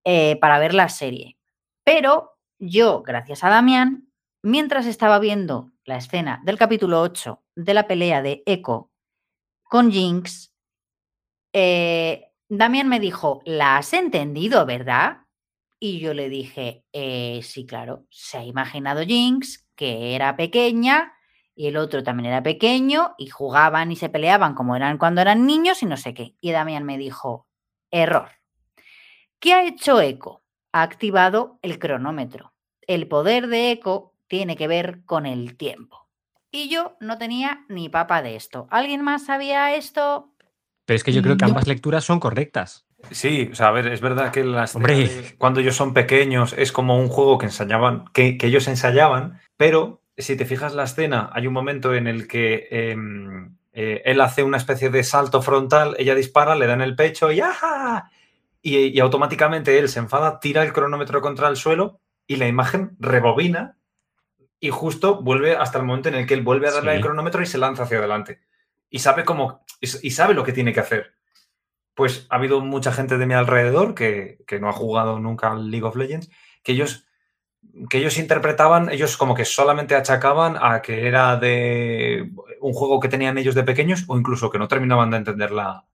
[0.03, 1.37] eh, para ver la serie.
[1.83, 4.09] Pero yo, gracias a Damián,
[4.41, 8.91] mientras estaba viendo la escena del capítulo 8 de la pelea de Echo
[9.63, 10.53] con Jinx,
[12.53, 15.21] Damián me dijo, ¿la has entendido, verdad?
[15.83, 21.13] Y yo le dije, eh, sí, claro, se ha imaginado Jinx, que era pequeña,
[21.55, 25.47] y el otro también era pequeño, y jugaban y se peleaban como eran cuando eran
[25.47, 26.35] niños y no sé qué.
[26.39, 27.47] Y Damián me dijo,
[27.89, 28.29] error.
[29.39, 30.43] ¿Qué ha hecho Eco?
[30.71, 32.53] Ha activado el cronómetro.
[32.85, 36.07] El poder de Eco tiene que ver con el tiempo.
[36.51, 38.67] Y yo no tenía ni papa de esto.
[38.69, 40.31] ¿Alguien más sabía esto?
[40.85, 42.85] Pero es que yo creo que ambas lecturas son correctas.
[43.09, 44.77] Sí, o sea, a ver, es verdad que las
[45.37, 50.35] cuando ellos son pequeños es como un juego que ensayaban, que, ellos ensayaban, pero si
[50.35, 54.57] te fijas la escena, hay un momento en el que em, eh, él hace una
[54.57, 57.41] especie de salto frontal, ella dispara, le da en el pecho y
[58.61, 62.95] Y, y, automáticamente él se enfada, tira el cronómetro contra el suelo y la imagen
[62.99, 63.77] rebobina
[64.59, 67.41] y justo vuelve hasta el momento en el que él vuelve a darle el cronómetro
[67.41, 68.39] y se lanza hacia adelante.
[68.89, 71.15] Y sabe cómo y sabe lo que tiene que hacer.
[71.93, 75.85] Pues ha habido mucha gente de mi alrededor que, no ha jugado nunca al League
[75.85, 76.29] of Legends,
[76.63, 77.05] que ellos,
[77.89, 82.31] que ellos interpretaban, ellos como que solamente achacaban a que era de
[82.61, 85.85] un juego que tenían ellos de pequeños o incluso que no terminaban de entender la,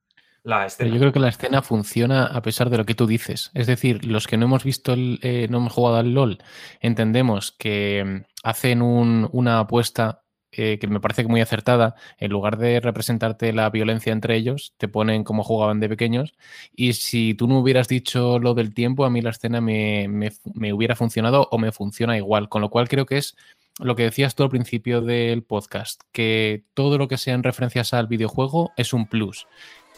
[0.44, 0.94] la escena.
[0.94, 3.52] yo creo que la escena funciona a pesar de lo que tú dices.
[3.54, 6.38] Es decir, los que no hemos visto, eh, no hemos jugado al LOL,
[6.80, 13.54] entendemos que hacen una apuesta eh, que me parece muy acertada, en lugar de representarte
[13.54, 16.34] la violencia entre ellos, te ponen como jugaban de pequeños.
[16.76, 20.74] Y si tú no hubieras dicho lo del tiempo, a mí la escena me, me
[20.74, 22.50] hubiera funcionado o me funciona igual.
[22.50, 23.36] Con lo cual creo que es
[23.80, 28.08] lo que decías tú al principio del podcast, que todo lo que sean referencias al
[28.08, 29.48] videojuego es un plus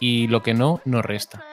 [0.00, 1.44] y lo que no, no resta.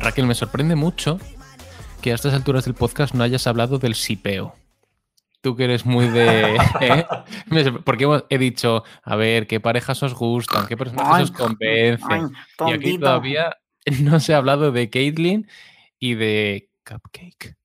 [0.00, 1.18] Raquel, me sorprende mucho
[2.00, 4.54] que a estas alturas del podcast no hayas hablado del sipeo.
[5.40, 6.56] Tú que eres muy de.
[6.80, 7.06] ¿eh?
[7.84, 10.66] Porque he dicho, a ver, ¿qué parejas os gustan?
[10.66, 12.32] ¿Qué personajes os convencen?
[12.58, 13.56] ay, y aquí todavía
[14.00, 15.48] no se ha hablado de Caitlyn
[15.98, 17.56] y de Cupcake.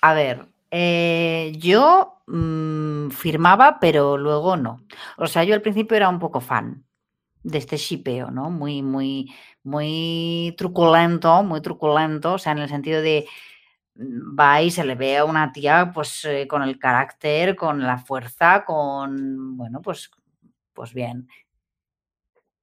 [0.00, 4.84] A ver, eh, yo mm, firmaba, pero luego no.
[5.16, 6.84] O sea, yo al principio era un poco fan
[7.42, 8.50] de este shipeo, ¿no?
[8.50, 13.26] Muy, muy, muy truculento, muy truculento, o sea, en el sentido de
[13.94, 17.80] mm, va y se le ve a una tía pues eh, con el carácter, con
[17.82, 20.10] la fuerza, con, bueno, pues,
[20.74, 21.28] pues bien.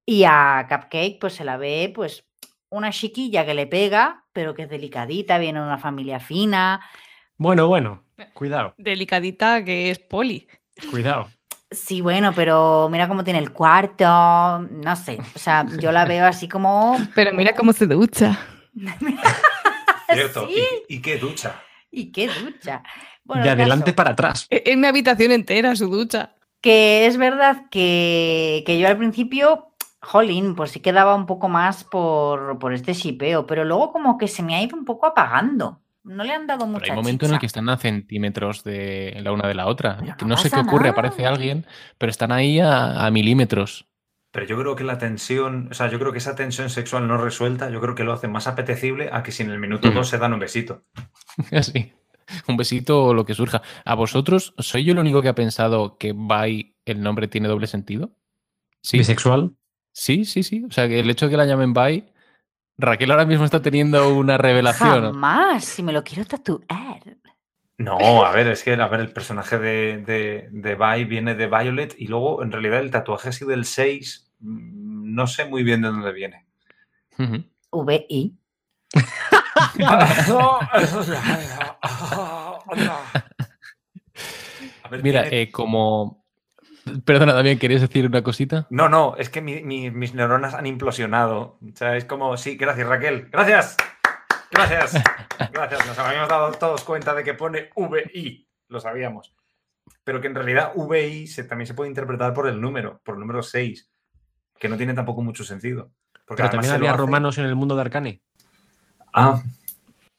[0.04, 2.24] Y a Cupcake pues se la ve pues
[2.70, 6.80] una chiquilla que le pega, pero que es delicadita, viene de una familia fina,
[7.38, 10.46] Bueno, bueno, cuidado, Delicadita que es poli.
[10.90, 11.28] cuidado.
[11.70, 16.24] Sí, bueno, pero mira cómo tiene el cuarto, no sé, o sea, yo la veo
[16.24, 16.96] así como...
[17.14, 18.38] Pero mira cómo se ducha.
[20.12, 20.46] Cierto.
[20.48, 20.62] Sí.
[20.88, 21.60] ¿Y, y qué ducha?
[21.90, 22.82] Y qué ducha.
[23.24, 24.46] Bueno, de el adelante caso, para atrás.
[24.48, 26.34] Es mi habitación entera, su ducha.
[26.60, 31.82] Que es verdad que, que yo al principio, jolín, pues sí quedaba un poco más
[31.84, 35.80] por, por este shipeo, pero luego como que se me ha ido un poco apagando.
[36.06, 39.18] No le han dado Pero mucha hay momento en el que están a centímetros de
[39.22, 39.98] la una de la otra.
[39.98, 40.92] Pero no no sé qué ocurre, nada.
[40.92, 41.66] aparece alguien,
[41.98, 43.86] pero están ahí a, a milímetros.
[44.30, 47.16] Pero yo creo que la tensión, o sea, yo creo que esa tensión sexual no
[47.16, 49.98] resuelta, yo creo que lo hace más apetecible a que si en el minuto Ujú.
[49.98, 50.84] 2 se dan un besito.
[51.52, 51.92] Así.
[52.46, 53.62] Un besito o lo que surja.
[53.84, 57.66] ¿A vosotros soy yo el único que ha pensado que Bai el nombre tiene doble
[57.66, 58.10] sentido?
[58.82, 58.98] Sí.
[58.98, 59.52] Bisexual.
[59.92, 60.64] Sí, sí, sí.
[60.68, 62.12] O sea, que el hecho de que la llamen Bai,
[62.78, 65.02] Raquel ahora mismo está teniendo una revelación.
[65.02, 65.12] ¿no?
[65.12, 67.00] Jamás, si me lo quiero tatuar.
[67.78, 71.46] No, a ver, es que a ver, el personaje de, de, de Vi viene de
[71.46, 74.32] Violet y luego en realidad el tatuaje ha sido el 6.
[74.40, 76.46] mm, No sé muy bien de dónde viene.
[77.18, 77.44] Ujú.
[77.72, 78.34] VI.
[84.82, 86.25] A ver, Mira, eh, como...
[87.04, 88.66] Perdona, también querías decir una cosita.
[88.70, 91.58] No, no, es que mi- mi- mis neuronas han implosionado.
[91.60, 93.76] O sea, es como, sí, gracias Raquel, gracias.
[94.50, 94.92] Gracias.
[95.52, 95.86] Gracias.
[95.86, 98.48] Nos habíamos dado todos cuenta de que pone VI.
[98.68, 99.34] Lo sabíamos.
[100.04, 103.20] Pero que en realidad VI se, también se puede interpretar por el número, por el
[103.20, 103.90] número 6.
[104.58, 105.90] Que no tiene tampoco mucho sentido.
[106.26, 108.22] Porque Pero también había romanos en el mundo de Arcane.
[109.12, 109.42] Ah,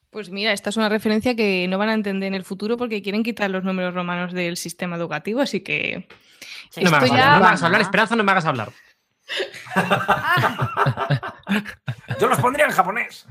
[0.09, 3.01] Pues mira, esta es una referencia que no van a entender en el futuro porque
[3.01, 6.07] quieren quitar los números romanos del sistema educativo, así que
[6.69, 8.71] Sí, No me, hagas hablar, ya- no me hagas hablar, Esperanza, no me hagas hablar.
[12.19, 13.25] yo los pondría en japonés.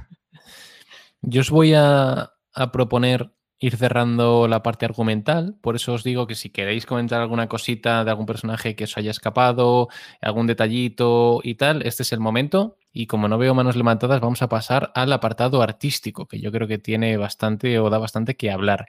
[1.22, 5.56] Yo os voy a, a proponer ir cerrando la parte argumental.
[5.60, 8.96] Por eso os digo que si queréis comentar alguna cosita de algún personaje que os
[8.98, 9.88] haya escapado,
[10.20, 12.78] algún detallito y tal, este es el momento.
[12.92, 16.66] Y como no veo manos levantadas, vamos a pasar al apartado artístico, que yo creo
[16.68, 18.86] que tiene bastante o da bastante que hablar.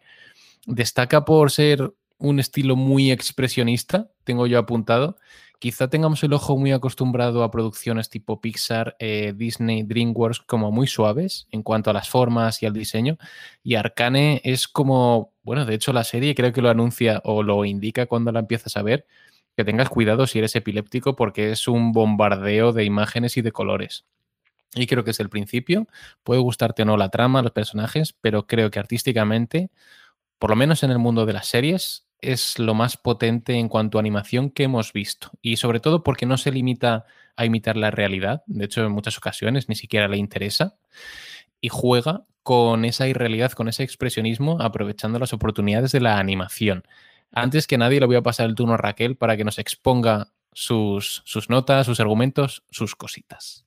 [0.66, 5.18] Destaca por ser un estilo muy expresionista, tengo yo apuntado.
[5.60, 10.86] Quizá tengamos el ojo muy acostumbrado a producciones tipo Pixar, eh, Disney, DreamWorks como muy
[10.86, 13.18] suaves en cuanto a las formas y al diseño.
[13.64, 17.66] Y Arcane es como, bueno, de hecho la serie creo que lo anuncia o lo
[17.66, 19.08] indica cuando la empiezas a ver,
[19.56, 24.06] que tengas cuidado si eres epiléptico porque es un bombardeo de imágenes y de colores.
[24.76, 25.88] Y creo que es el principio.
[26.24, 29.72] Puede gustarte o no la trama, los personajes, pero creo que artísticamente,
[30.40, 33.98] por lo menos en el mundo de las series, es lo más potente en cuanto
[33.98, 35.32] a animación que hemos visto.
[35.42, 37.06] Y sobre todo porque no se limita
[37.36, 38.44] a imitar la realidad.
[38.48, 40.76] De hecho, en muchas ocasiones ni siquiera le interesa.
[41.62, 46.84] Y juega con esa irrealidad, con ese expresionismo, aprovechando las oportunidades de la animación.
[47.32, 50.32] Antes que nadie le voy a pasar el turno a Raquel para que nos exponga
[50.54, 53.66] sus, sus notas, sus argumentos, sus cositas.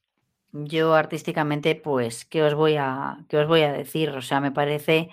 [0.53, 4.11] Yo artísticamente, pues, ¿qué os voy a, qué os voy a decir?
[4.11, 5.11] O sea, me parece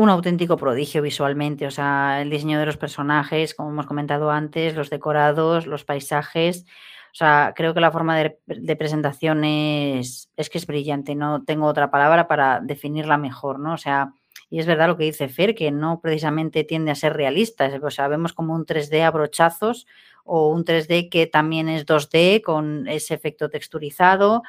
[0.00, 1.66] un auténtico prodigio visualmente.
[1.66, 6.64] O sea, el diseño de los personajes, como hemos comentado antes, los decorados, los paisajes.
[7.12, 11.14] O sea, creo que la forma de, de presentación es, es que es brillante.
[11.14, 13.74] No tengo otra palabra para definirla mejor, ¿no?
[13.74, 14.12] O sea,
[14.48, 17.70] y es verdad lo que dice Fer, que no precisamente tiende a ser realista.
[17.82, 19.86] O sea, vemos como un 3D a brochazos
[20.24, 24.42] o un 3D que también es 2D con ese efecto texturizado.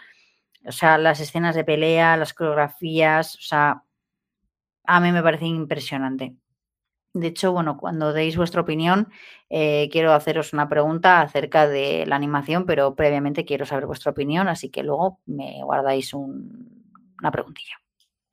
[0.65, 3.83] O sea, las escenas de pelea, las coreografías, o sea,
[4.85, 6.35] a mí me parece impresionante.
[7.13, 9.09] De hecho, bueno, cuando deis vuestra opinión,
[9.49, 14.47] eh, quiero haceros una pregunta acerca de la animación, pero previamente quiero saber vuestra opinión,
[14.47, 16.83] así que luego me guardáis un-
[17.19, 17.75] una preguntilla.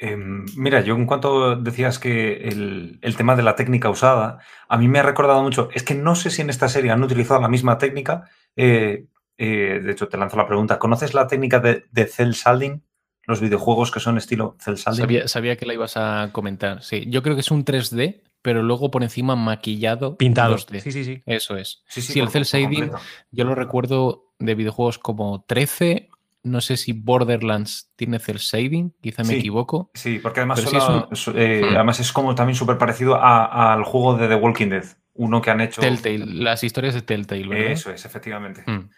[0.01, 4.39] Em, mira, yo en cuanto decías que el, el tema de la técnica usada,
[4.69, 7.03] a mí me ha recordado mucho, es que no sé si en esta serie han
[7.03, 9.07] utilizado la misma técnica, eh,
[9.39, 12.85] eh, de hecho te lanzo la pregunta, ¿conoces la técnica de, de cel shading?
[13.29, 14.99] Los videojuegos que son estilo cel shading.
[15.01, 17.05] Sabía, sabía que la ibas a comentar, sí.
[17.09, 20.17] Yo creo que es un 3D, pero luego por encima maquillado.
[20.17, 20.57] Pintado.
[20.57, 20.81] 2D.
[20.81, 21.23] Sí, sí, sí.
[21.27, 21.83] Eso es.
[21.89, 22.91] Sí, sí, Sí, el cel shading,
[23.31, 26.09] yo lo recuerdo de videojuegos como 13.
[26.45, 29.41] No sé si Borderlands tiene cel shading, quizá me Sí.
[29.41, 29.91] equivoco.
[29.93, 31.75] Sí, porque además, solo- es eh, Hmm.
[31.75, 35.51] además es como también súper parecido a- al juego de The Walking Dead, uno que
[35.51, 35.83] han hecho.
[35.83, 37.73] Telltale, las historias de Telltale, ¿verdad?
[37.73, 38.63] Eso es, efectivamente.
[38.67, 38.89] Mm.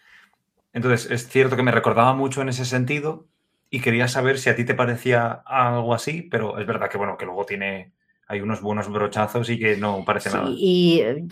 [0.72, 3.26] Entonces, es cierto que me recordaba mucho en ese sentido
[3.70, 7.16] y quería saber si a ti te parecía algo así, pero es verdad que, bueno,
[7.16, 7.92] que luego tiene,
[8.26, 10.50] hay unos buenos brochazos y que no parece Sí, nada.
[10.52, 11.24] y eh,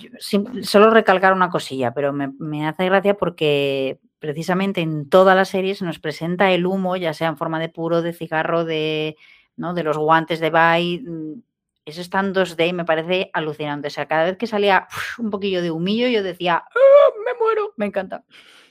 [0.62, 5.74] solo recalcar una cosilla, pero me, me hace gracia porque precisamente en toda la serie
[5.74, 9.16] se nos presenta el humo, ya sea en forma de puro, de cigarro, de,
[9.56, 9.74] ¿no?
[9.74, 11.00] de los guantes de Bai.
[11.06, 11.42] mm,
[11.86, 13.88] Eso está en 2D y me parece alucinante.
[13.88, 17.32] O sea, cada vez que salía uf, un poquillo de humillo, yo decía, "Ah, me
[17.44, 18.24] muero, me encanta.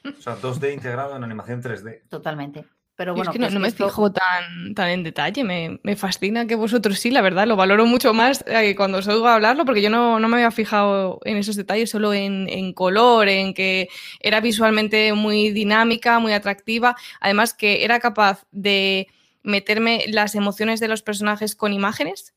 [0.05, 2.03] O sea, 2D integrado en animación 3D.
[2.09, 2.65] Totalmente.
[2.97, 5.43] Pero Yo bueno, es que no, es no me esto- fijo tan, tan en detalle,
[5.43, 9.07] me, me fascina que vosotros sí, la verdad, lo valoro mucho más eh, cuando os
[9.07, 12.73] oigo hablarlo, porque yo no, no me había fijado en esos detalles, solo en, en
[12.73, 13.87] color, en que
[14.19, 19.07] era visualmente muy dinámica, muy atractiva, además que era capaz de
[19.43, 22.33] meterme las emociones de los personajes con imágenes,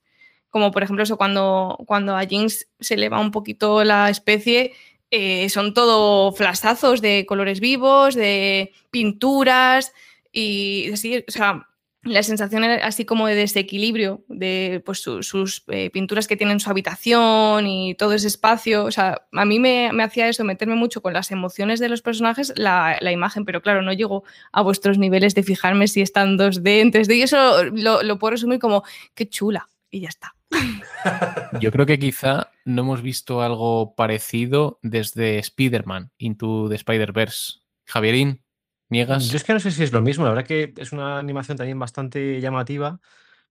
[0.50, 4.74] como por ejemplo eso cuando, cuando a Jinx se le va un poquito la especie,
[5.10, 9.92] eh, son todo flashazos de colores vivos, de pinturas
[10.32, 11.66] y así, o sea,
[12.02, 16.54] la sensación era así como de desequilibrio de pues, su- sus eh, pinturas que tienen
[16.54, 18.84] en su habitación y todo ese espacio.
[18.86, 22.00] O sea, a mí me, me hacía eso, meterme mucho con las emociones de los
[22.00, 26.38] personajes, la, la imagen, pero claro, no llego a vuestros niveles de fijarme si están
[26.38, 28.82] 2D, en 3D, y eso lo, lo puedo resumir como,
[29.14, 30.34] qué chula, y ya está.
[31.60, 37.58] Yo creo que quizá no hemos visto algo parecido desde Spider-Man, Into the Spider-Verse.
[37.84, 38.42] Javierín,
[38.90, 39.28] ¿niegas?
[39.28, 41.56] Yo es que no sé si es lo mismo, la verdad que es una animación
[41.56, 43.00] también bastante llamativa,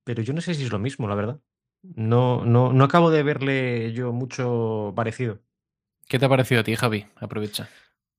[0.03, 1.39] pero yo no sé si es lo mismo, la verdad.
[1.81, 5.39] No, no, no acabo de verle yo mucho parecido.
[6.07, 7.05] ¿Qué te ha parecido a ti, Javi?
[7.15, 7.69] Aprovecha.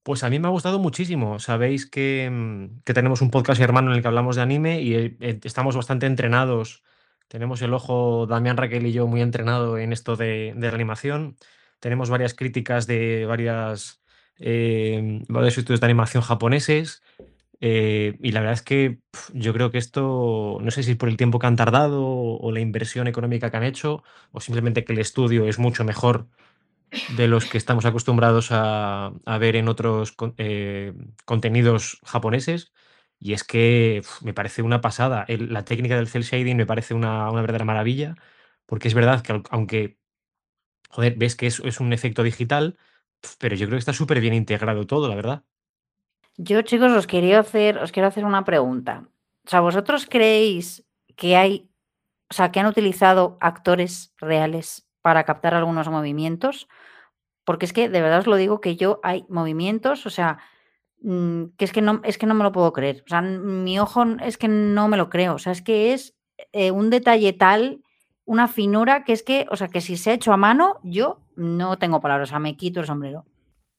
[0.03, 1.39] Pues a mí me ha gustado muchísimo.
[1.39, 4.95] Sabéis que, mm, que tenemos un podcast hermano en el que hablamos de anime y
[4.95, 6.83] eh, eh, estamos bastante entrenados.
[7.29, 11.37] Tenemos el ojo, Damián Raquel y yo, muy entrenado en esto de, de la animación.
[11.81, 14.03] Tenemos varias críticas de varias,
[14.41, 17.03] eh, varios estudios de animación japoneses.
[17.61, 19.01] eh, y la verdad es que
[19.35, 22.53] yo creo que esto, no sé si es por el tiempo que han tardado o,
[22.53, 26.29] la inversión económica que han hecho, o simplemente que el estudio es mucho mejor
[27.17, 32.73] de los que estamos acostumbrados a, ver en otros eh, contenidos japoneses.
[33.19, 35.27] Y es que me parece una pasada.
[35.29, 38.17] La técnica del cel shading me parece una, una verdadera maravilla,
[38.67, 39.99] porque es verdad que aunque,
[40.91, 42.79] joder, ves que es, es un efecto digital,
[43.39, 45.45] pero yo creo que está súper bien integrado todo, la verdad.
[46.37, 49.09] Yo, chicos, os quería hacer, os quiero hacer una pregunta.
[49.47, 51.71] O sea, ¿vosotros creéis que hay,
[52.31, 56.69] o sea, que han utilizado actores reales para captar algunos movimientos?
[57.45, 60.39] Porque es que de verdad os lo digo que yo hay movimientos, o sea,
[61.03, 63.03] mm, que es que no, es que no me lo puedo creer.
[63.07, 65.35] O sea, mi ojo es que no me lo creo.
[65.35, 66.17] O sea, es que es
[66.53, 67.83] eh, un detalle tal,
[68.25, 71.21] una finura, que es que, o sea, que si se ha hecho a mano, yo
[71.41, 73.25] no tengo palabras, o sea, me quito el sombrero.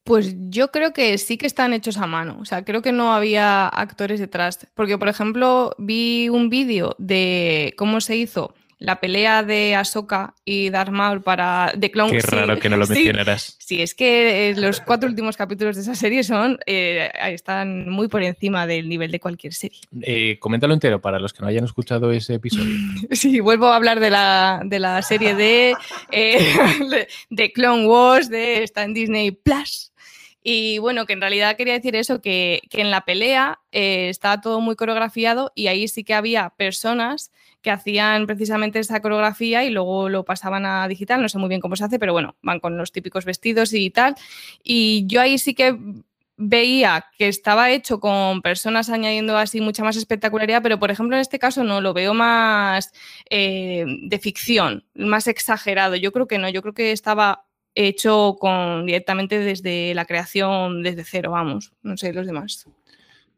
[0.04, 3.14] Pues yo creo que sí que están hechos a mano, o sea, creo que no
[3.14, 9.44] había actores detrás, porque por ejemplo vi un vídeo de cómo se hizo la pelea
[9.44, 12.94] de Ahsoka y Darth Maul para The Clone Qué sí, raro que no lo sí,
[12.94, 13.56] mencionaras.
[13.60, 18.08] Sí, es que eh, los cuatro últimos capítulos de esa serie son eh, están muy
[18.08, 19.80] por encima del nivel de cualquier serie.
[20.02, 22.76] Eh, coméntalo entero para los que no hayan escuchado ese episodio.
[23.12, 25.76] Sí, vuelvo a hablar de la, de la serie de,
[26.12, 29.91] eh, de Clone Wars, de está en Disney Plus.
[30.44, 34.42] Y bueno, que en realidad quería decir eso, que, que en la pelea eh, estaba
[34.42, 37.32] todo muy coreografiado y ahí sí que había personas
[37.62, 41.62] que hacían precisamente esa coreografía y luego lo pasaban a digital, no sé muy bien
[41.62, 44.16] cómo se hace, pero bueno, van con los típicos vestidos y tal.
[44.64, 45.78] Y yo ahí sí que
[46.38, 51.22] veía que estaba hecho con personas añadiendo así mucha más espectacularidad, pero por ejemplo en
[51.22, 52.92] este caso no, lo veo más
[53.30, 55.96] eh, de ficción, más exagerado.
[55.96, 57.46] Yo creo que no, yo creo que estaba
[57.76, 62.68] hecho con directamente desde la creación, desde cero, vamos, no sé, los demás.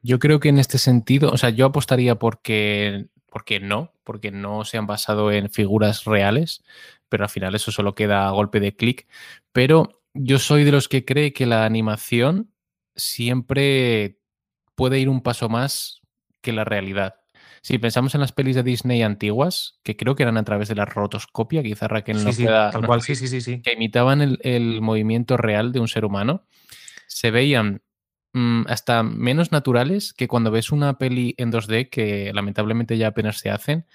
[0.01, 4.65] Yo creo que en este sentido, o sea, yo apostaría porque, porque no, porque no
[4.65, 6.63] se han basado en figuras reales,
[7.09, 9.07] pero al final eso solo queda a golpe de clic.
[9.51, 12.51] Pero yo soy de los que cree que la animación
[12.95, 14.19] siempre
[14.75, 16.01] puede ir un paso más
[16.41, 17.22] que la realidad.
[17.63, 20.75] Si pensamos en las pelis de Disney antiguas, que creo que eran a través de
[20.75, 23.61] la rotoscopia, quizá Raquel Sí, no sí, pueda- tal nos cual, sí, sí, sí, sí.
[23.61, 26.43] que imitaban el, el movimiento real de un ser humano,
[27.07, 27.81] se veían
[28.33, 33.37] mm, hasta menos naturales que cuando ves una peli en 2D, que lamentablemente ya apenas
[33.39, 33.85] se hacen,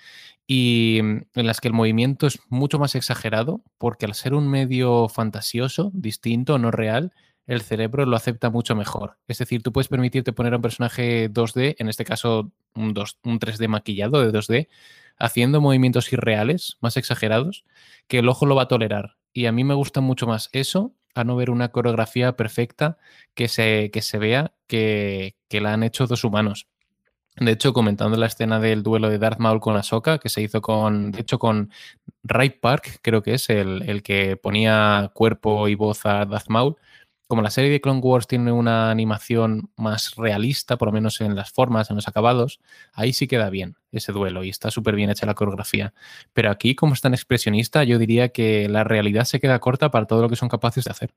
[0.47, 4.49] y mm, en las que el movimiento es mucho más exagerado, porque al ser un
[4.49, 7.13] medio fantasioso, distinto, no real,
[7.49, 9.17] el cerebro lo acepta mucho mejor.
[9.27, 13.19] Es decir, tú puedes permitirte poner a un personaje 2D, en este caso un, 2,
[13.25, 14.69] un 3D maquillado de 2D,
[15.19, 17.65] haciendo movimientos irreales, más exagerados,
[18.07, 19.17] que el ojo lo va a tolerar.
[19.33, 22.99] Y a mí me gusta mucho más eso a no ver una coreografía perfecta
[23.35, 26.69] que se, que se vea que, que la han hecho dos humanos.
[27.37, 30.61] De hecho, comentando la escena del duelo de Darth Maul con Ahsoka, que se hizo
[30.61, 31.71] con, de hecho, con
[32.25, 36.77] Ray Park, creo que es el, el que ponía cuerpo y voz a Darth Maul,
[37.29, 41.37] como la serie de Clone Wars tiene una animación más realista, por lo menos en
[41.37, 42.59] las formas, en los acabados,
[42.95, 45.93] ahí sí queda bien ese duelo y está súper bien hecha la coreografía.
[46.33, 50.07] Pero aquí, como es tan expresionista, yo diría que la realidad se queda corta para
[50.07, 51.11] todo lo que son capaces de hacer.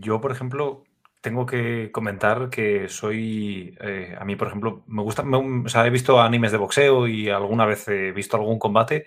[0.00, 0.84] Yo, por ejemplo,
[1.20, 3.76] tengo que comentar que soy.
[3.80, 5.22] Eh, a mí, por ejemplo, me gusta.
[5.22, 9.06] o sea, he visto animes de boxeo y alguna vez he visto algún combate.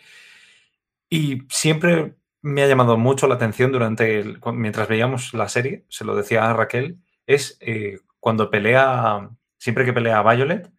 [1.09, 6.05] Y siempre me ha llamado mucho la atención durante el, mientras veíamos la serie, se
[6.05, 10.71] lo decía a Raquel, es eh, cuando pelea, siempre que pelea a Violet,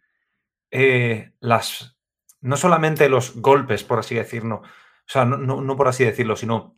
[0.71, 1.97] eh, las,
[2.41, 6.77] no solamente los golpes, por así decirlo, o sea, no, no, por así decirlo, sino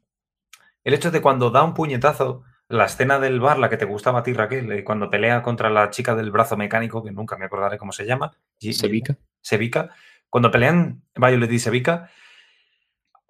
[0.84, 4.20] el hecho de cuando da un puñetazo, la escena del bar, la que te gustaba
[4.20, 7.44] a ti, Raquel, eh, cuando pelea contra la chica del brazo mecánico, que nunca me
[7.44, 8.32] acordaré cómo se llama.
[8.59, 9.18] Sevica.
[9.42, 9.90] Sevica.
[10.30, 12.10] Cuando pelean Violet y Sevica,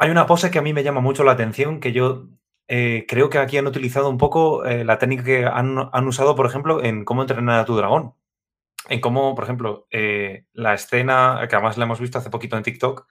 [0.03, 2.27] hay una pose que a mí me llama mucho la atención, que yo
[2.67, 6.45] eh, creo que aquí han utilizado un poco eh, la técnica que han, usado, por
[6.45, 8.13] ejemplo, en cómo entrenar a tu dragón.
[8.89, 12.65] En cómo, por ejemplo, eh, la escena, que además la hemos visto hace poquito en
[12.65, 13.07] TikTok,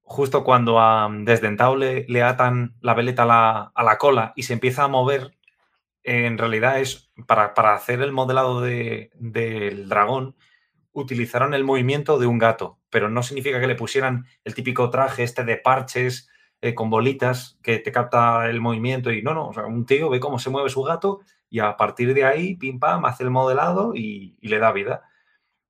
[0.00, 4.88] justo cuando a Desdentado le, atan la veleta a la, cola y se empieza a
[4.88, 5.36] mover,
[6.02, 10.34] en realidad es para, hacer el modelado del dragón,
[10.92, 15.22] utilizaron el movimiento de un gato, pero no significa que le pusieran el típico traje
[15.22, 16.28] este de parches
[16.60, 20.08] eh, con bolitas que te capta el movimiento y no, no, o sea, un tío
[20.10, 21.20] ve cómo se mueve su gato
[21.50, 25.02] y a partir de ahí, pim pam, hace el modelado y, le da vida.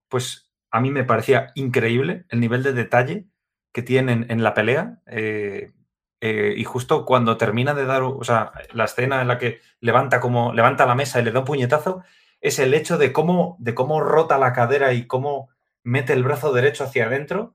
[0.09, 3.27] Pues a mí me parecía increíble el nivel de detalle
[3.73, 5.01] que tienen en la pelea.
[5.07, 5.73] Eh,
[6.21, 10.21] eh, y justo cuando termina de dar, o sea, la escena en la que levanta
[10.21, 12.05] como levanta la mesa y le da un puñetazo,
[12.43, 15.49] es el hecho de cómo, de cómo rota la cadera y cómo
[15.85, 17.55] mete el brazo derecho hacia adentro,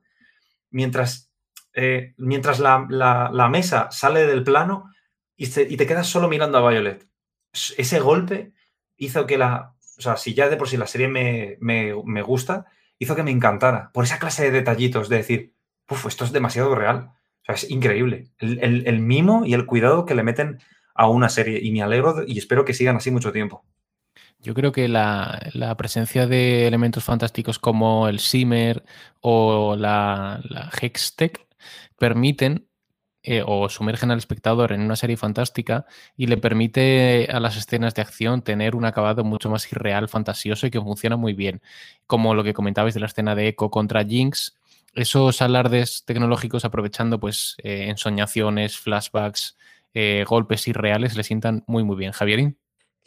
[0.72, 1.30] mientras,
[1.74, 4.90] eh, mientras la, mesa sale del plano
[5.36, 7.06] y, te quedas solo mirando a Violet.
[7.78, 8.54] Ese golpe
[8.96, 9.76] hizo que la...
[9.98, 12.66] O sea, si ya de por sí la serie me, gusta,
[12.98, 13.92] hizo que me encantara.
[13.92, 15.54] Por esa clase de detallitos, de decir,
[15.90, 17.12] Uf, esto es demasiado real.
[17.42, 18.30] O sea, es increíble.
[18.38, 20.60] El, el mimo y el cuidado que le meten
[20.94, 21.60] a una serie.
[21.62, 23.66] Y me alegro y espero que sigan así mucho tiempo.
[24.40, 28.84] Yo creo que la, presencia de elementos fantásticos como el Simmer
[29.22, 31.48] o la, la Hextech
[31.98, 32.68] permiten
[33.30, 35.86] eh, o sumergen al espectador en una serie fantástica
[36.16, 40.66] y le permite a las escenas de acción tener un acabado mucho más irreal, fantasioso
[40.66, 41.62] y que funciona muy bien.
[42.06, 44.58] Como lo que comentabais de la escena de Echo contra Jinx,
[44.94, 49.58] esos alardes tecnológicos aprovechando pues eh, ensoñaciones, flashbacks,
[49.94, 52.14] eh, golpes irreales le sientan muy muy bien.
[52.14, 52.58] Javierín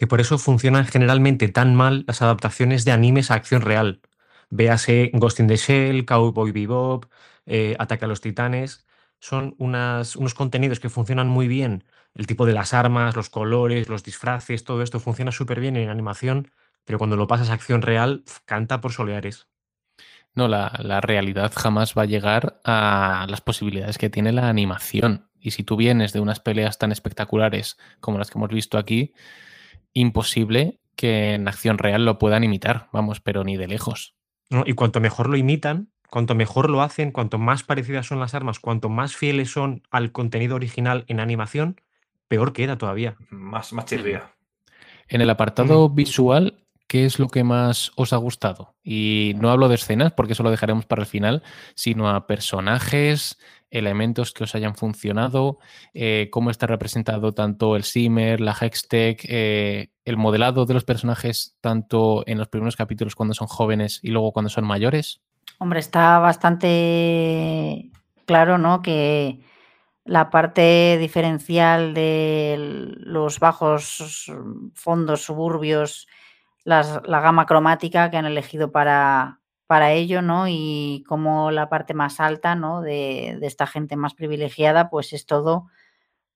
[0.00, 4.00] que por eso funcionan generalmente tan mal las adaptaciones de animes a acción real.
[4.48, 7.04] Véase Ghost in the Shell, Cowboy Bebop,
[7.44, 8.86] eh, Ataque a los Titanes.
[9.18, 11.84] Son unos contenidos que funcionan muy bien.
[12.14, 15.90] El tipo de las armas, los colores, los disfraces, todo esto funciona súper bien en
[15.90, 16.50] animación,
[16.86, 19.48] pero cuando lo pasas a acción real, canta por soleares.
[20.34, 25.28] No, la, la, realidad jamás va a llegar a las posibilidades que tiene la animación.
[25.38, 29.12] Y si tú vienes de unas peleas tan espectaculares como las que hemos visto aquí,
[29.92, 34.14] imposible que en acción real lo puedan imitar, vamos, pero ni de lejos.
[34.66, 38.58] y cuanto mejor lo imitan, cuanto mejor lo hacen, cuanto más parecidas son las armas,
[38.58, 41.80] cuanto más fieles son al contenido original en animación,
[42.28, 43.16] peor queda todavía.
[43.30, 44.34] Más, más chirría.
[45.08, 48.74] En el apartado visual, ¿qué es lo que más os ha gustado?
[48.82, 51.42] Y no hablo de escenas, porque eso lo dejaremos para el final,
[51.74, 53.38] sino a personajes,
[53.70, 55.58] elementos que os hayan funcionado,
[55.94, 61.56] eh, cómo está representado tanto el Simmer, la Hextech, eh, el modelado de los personajes
[61.60, 65.20] tanto en los primeros capítulos cuando son jóvenes y luego cuando son mayores.
[65.58, 67.90] Hombre, está bastante
[68.26, 68.82] claro, ¿no?
[68.82, 69.40] Que
[70.04, 72.56] la parte diferencial de
[72.98, 74.32] los bajos
[74.74, 76.08] fondos suburbios,
[76.64, 79.39] la gama cromática que han elegido para,
[79.70, 80.48] para ello, ¿no?
[80.48, 82.80] Y como la parte más alta, ¿no?
[82.80, 85.68] De, esta gente más privilegiada, pues es todo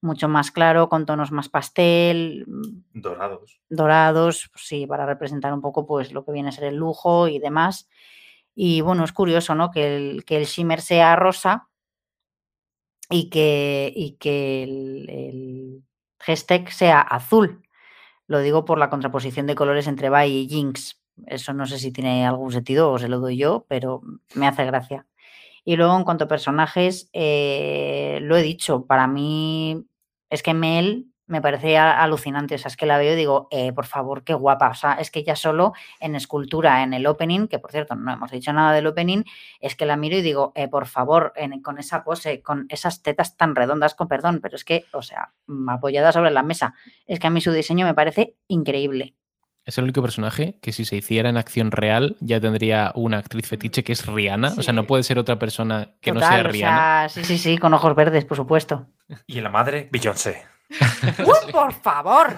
[0.01, 2.47] mucho más claro, con tonos más pastel,
[2.93, 3.61] Dorados.
[3.69, 7.27] dorados, pues sí, para representar un poco pues lo que viene a ser el lujo
[7.27, 7.89] y demás.
[8.55, 9.73] Y bueno, es curioso, ¿no?
[9.73, 11.69] Que el, que el shimmer sea rosa
[13.11, 15.82] y que, y que el, el
[16.20, 17.66] Gestec sea azul.
[18.28, 21.04] Lo digo por la contraposición de colores entre Bai y Jinx.
[21.27, 24.03] Eso no sé si tiene algún sentido o se lo doy yo, pero
[24.35, 25.07] me hace gracia.
[25.65, 29.86] Y luego, en cuanto a personajes, eh, lo he dicho, para mí
[30.31, 32.55] es que Mel me parece alucinante.
[32.55, 34.69] O sea, es que la veo y digo, eh, por favor, qué guapa.
[34.70, 38.12] O sea, es que ya solo en escultura, en el opening, que por cierto no
[38.12, 39.24] hemos dicho nada del opening,
[39.61, 41.32] es que la miro y digo, eh, por favor,
[41.62, 45.32] con esa pose, con esas tetas tan redondas, con perdón, pero es que, o sea,
[45.69, 46.74] apoyada sobre la mesa.
[47.07, 49.15] Es que a mí su diseño me parece increíble.
[49.65, 53.49] Es el único personaje que si se hiciera en acción real ya tendría una actriz
[53.49, 54.55] fetiche que es Rihanna.
[54.59, 57.09] O sea, no puede ser otra persona que no sea o Rihanna.
[57.09, 58.86] sea, sí, sí, sí, con ojos verdes, por supuesto.
[59.27, 60.43] Y la madre, Beyoncé.
[61.19, 62.35] ¡Uy, por favor!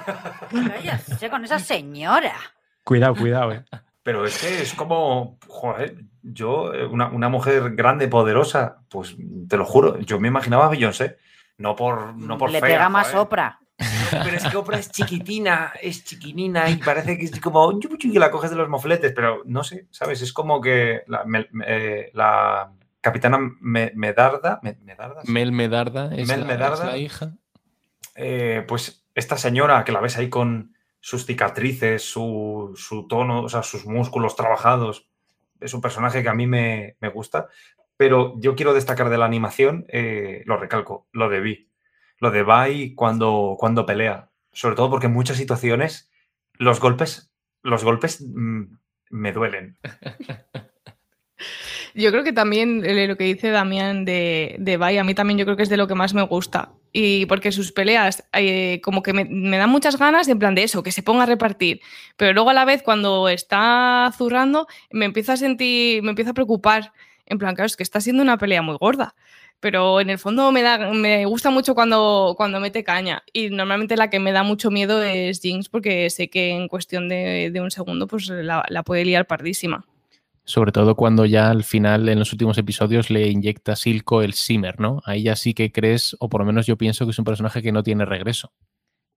[0.50, 2.34] Cállate con esa señora.
[2.84, 3.64] Cuidado, cuidado, eh.
[4.02, 9.16] Pero es que es como, joder, yo, eh, una, una mujer grande, poderosa, pues
[9.48, 11.18] te lo juro, yo me imaginaba a Beyoncé.
[11.58, 13.20] No por, no por Le fea, pega más joder.
[13.20, 13.58] Oprah.
[14.10, 18.30] Pero es que Oprah es chiquitina, es chiquinina y parece que es como que la
[18.30, 20.22] coges de los mofletes, pero no sé, ¿sabes?
[20.22, 25.30] Es como que la, me- me- eh, la capitana Me- Medarda, Me- Medarda, sí.
[25.30, 26.84] Mel Medarda es, Mel la, Medarda.
[26.86, 27.34] es la hija.
[28.14, 33.48] Eh, pues esta señora que la ves ahí con sus cicatrices, su, su tono, o
[33.48, 35.08] sea, sus músculos trabajados,
[35.60, 37.48] es un personaje que a mí me, me gusta,
[37.96, 41.65] pero yo quiero destacar de la animación, eh, lo recalco, lo de Vi,
[42.18, 46.10] lo de Vi cuando, cuando pelea, sobre todo porque en muchas situaciones
[46.54, 47.30] los golpes,
[47.62, 48.62] los golpes mm,
[49.10, 49.78] me duelen.
[51.96, 55.46] Yo creo que también eh, lo que dice Damián de, de a mí también yo
[55.46, 56.72] creo que es de lo que más me gusta.
[56.92, 60.62] Y porque sus peleas eh, como que me, me dan muchas ganas en plan de
[60.62, 61.80] eso, que se ponga a repartir.
[62.18, 66.34] Pero luego a la vez cuando está zurrando me empiezo a sentir, me empiezo a
[66.34, 66.92] preocupar.
[67.24, 69.14] En plan, claro, es que está siendo una pelea muy gorda.
[69.66, 73.24] Pero en el fondo me, da, me gusta mucho cuando, cuando mete caña.
[73.32, 77.08] Y normalmente la que me da mucho miedo es Jinx porque sé que en cuestión
[77.08, 79.84] de, de un segundo pues la, la puede liar pardísima.
[80.44, 84.78] Sobre todo cuando ya al final, en los últimos episodios, le inyecta Silco el Simmer,
[84.78, 85.02] ¿no?
[85.04, 87.60] Ahí ya sí que crees, o por lo menos yo pienso que es un personaje
[87.60, 88.52] que no tiene regreso.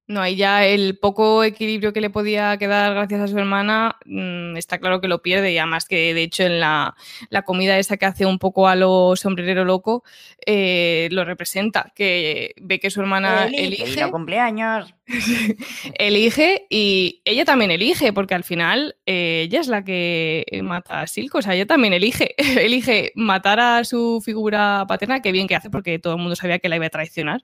[0.10, 4.58] No, ahí ya el poco equilibrio que le podía quedar gracias a su hermana mmm,
[4.58, 6.96] está claro que lo pierde y además que de hecho en la,
[7.30, 10.04] la comida esa que hace un poco a lo sombrerero loco
[10.48, 14.96] eh, lo representa, que ve que su hermana Elige, elige, cumpleaños.
[15.94, 21.08] elige y ella también elige porque al final eh, ella es la que mata a
[21.08, 25.56] Silco, o sea, ella también elige, elige matar a su figura paterna, que bien que
[25.56, 27.44] hace porque todo el mundo sabía que la iba a traicionar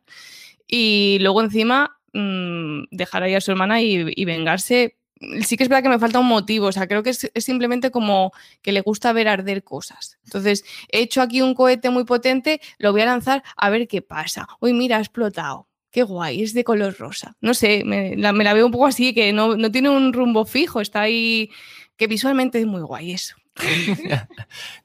[0.68, 4.98] y luego encima mmm, dejar ahí a su hermana y, y, vengarse.
[5.44, 7.46] Sí que es verdad que me falta un motivo, o sea, creo que es, es,
[7.46, 8.32] simplemente como
[8.62, 10.18] que le gusta ver arder cosas.
[10.26, 14.02] Entonces, he hecho aquí un cohete muy potente, lo voy a lanzar a ver qué
[14.02, 14.48] pasa.
[14.60, 15.68] Uy, mira, ha explotado.
[15.92, 17.38] Qué guay, es de color rosa.
[17.40, 20.12] No sé, me la, me la veo un poco así, que no, no, tiene un
[20.12, 21.50] rumbo fijo, está ahí,
[21.96, 23.36] que visualmente es muy guay eso.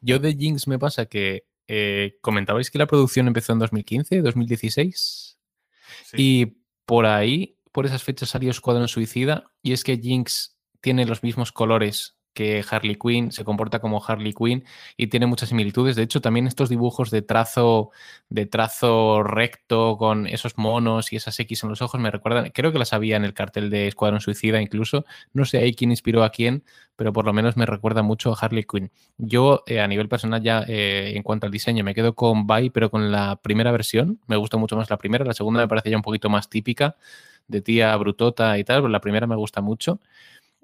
[0.00, 5.38] Yo de Jinx me pasa que eh, comentabais que la producción empezó en 2015, 2016.
[6.04, 6.16] Sí.
[6.16, 6.59] Y
[6.90, 11.52] por ahí, por esas fechas salió Escuadrón Suicida y es que Jinx tiene los mismos
[11.52, 14.64] colores que Harley Quinn, se comporta como Harley Quinn
[14.96, 15.96] y tiene muchas similitudes.
[15.96, 17.90] De hecho, también estos dibujos de trazo,
[18.28, 22.72] de trazo recto con esos monos y esas X en los ojos me recuerdan, creo
[22.72, 25.04] que las había en el cartel de Escuadrón Suicida incluso.
[25.32, 26.64] No sé ahí quién inspiró a quién,
[26.96, 28.90] pero por lo menos me recuerda mucho a Harley Quinn.
[29.18, 32.70] Yo, eh, a nivel personal, ya eh, en cuanto al diseño, me quedo con Bye,
[32.70, 34.20] pero con la primera versión.
[34.26, 35.24] Me gusta mucho más la primera.
[35.24, 36.96] La segunda me parece ya un poquito más típica
[37.48, 40.00] de tía brutota y tal, pero la primera me gusta mucho.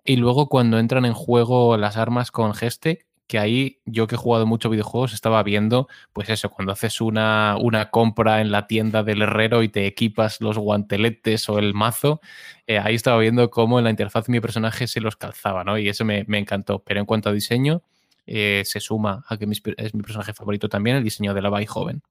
[0.06, 4.18] Y luego cuando entran en juego las armas con Geste, que ahí yo que he
[4.18, 9.02] jugado mucho videojuegos estaba viendo, pues eso, cuando haces una, una compra en la tienda
[9.02, 12.20] del herrero y te equipas los guanteletes o el mazo,
[12.68, 15.76] eh, ahí estaba viendo cómo en la interfaz mi personaje se los calzaba, ¿no?
[15.76, 16.78] Y eso me, me encantó.
[16.84, 17.82] Pero en cuanto a diseño,
[18.26, 21.50] eh, se suma a que mi, es mi personaje favorito también, el diseño de la
[21.50, 22.02] Bai joven.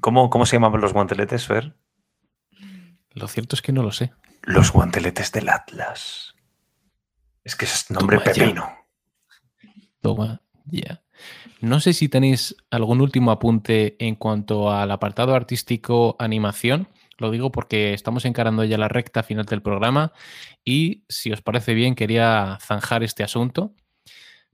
[0.00, 1.74] ¿Cómo, ¿Cómo se llaman los guanteletes, Fer?
[3.12, 4.12] Lo cierto es que no lo sé.
[4.42, 6.34] Los guanteletes del Atlas.
[7.48, 8.62] Es que es nombre Toma pepino.
[9.62, 9.70] Ya.
[10.02, 11.02] Toma ya.
[11.62, 16.88] No sé si tenéis algún último apunte en cuanto al apartado artístico animación.
[17.16, 20.12] Lo digo porque estamos encarando ya la recta final del programa
[20.62, 23.74] y si os parece bien quería zanjar este asunto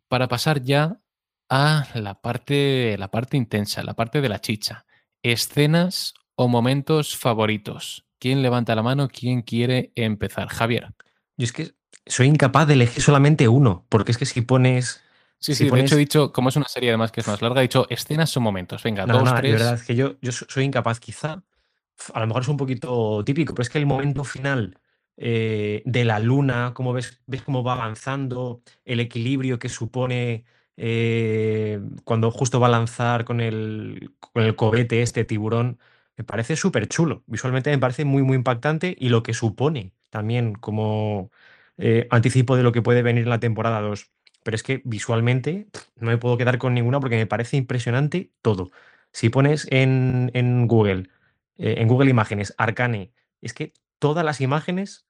[0.06, 1.00] para pasar ya
[1.48, 4.86] a la parte, la parte intensa, la parte de la chicha.
[5.20, 8.06] Escenas o momentos favoritos.
[8.20, 9.08] ¿Quién levanta la mano?
[9.08, 10.46] ¿Quién quiere empezar?
[10.46, 10.94] Javier.
[11.36, 11.74] Yo es que
[12.06, 15.02] soy incapaz de elegir solamente uno, porque es que si pones...
[15.38, 17.26] Sí, si sí, pones- de hecho he dicho, como es una serie además que es
[17.26, 18.82] más larga, he dicho escenas son momentos.
[18.82, 19.50] Venga, No, dos, no, tres.
[19.50, 21.42] verdad, es que yo, yo so- soy incapaz, quizá.
[22.14, 24.78] A lo mejor es un poquito típico, pero es que el momento final
[25.16, 30.44] eh, de la luna, cómo ves, ves cómo va avanzando, el equilibrio que supone
[30.76, 35.78] eh, cuando justo va a lanzar con el, con el cohete este tiburón,
[36.16, 37.24] me parece súper chulo.
[37.26, 41.30] Visualmente me parece muy, muy impactante y lo que supone también como
[41.78, 44.10] eh, anticipo de lo que puede venir en la temporada 2.
[44.42, 48.70] Pero es que visualmente no me puedo quedar con ninguna porque me parece impresionante todo.
[49.12, 51.08] Si pones en, en Google,
[51.56, 55.06] eh, en Google Imágenes, Arcane, es que todas las imágenes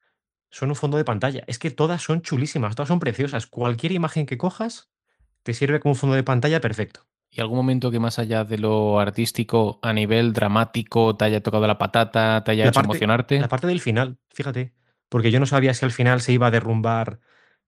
[0.51, 1.43] son un fondo de pantalla.
[1.49, 3.47] Es que todas son chulísimas, todas son preciosas.
[3.49, 4.91] Cualquier imagen que cojas
[5.43, 7.07] te sirve como fondo de pantalla perfecto.
[7.29, 11.67] ¿Y algún momento que más allá de lo artístico, a nivel dramático, te haya tocado
[11.67, 13.41] la patata, te haya La hecho parte- emocionarte?
[13.41, 14.73] La parte del final, fíjate,
[15.15, 17.21] porque yo no sabía si al final se iba a derrumbar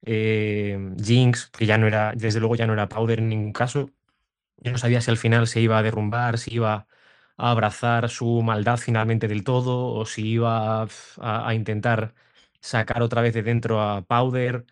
[0.04, 3.88] eh, Jinx, que ya no era, desde luego ya no era Powder en ningún caso.
[4.56, 6.88] Yo no sabía si al final se iba a derrumbar, si iba
[7.36, 10.88] a abrazar su maldad finalmente del todo, o si iba
[11.20, 12.14] a, intentar
[12.58, 14.66] sacar otra vez de dentro a Powder.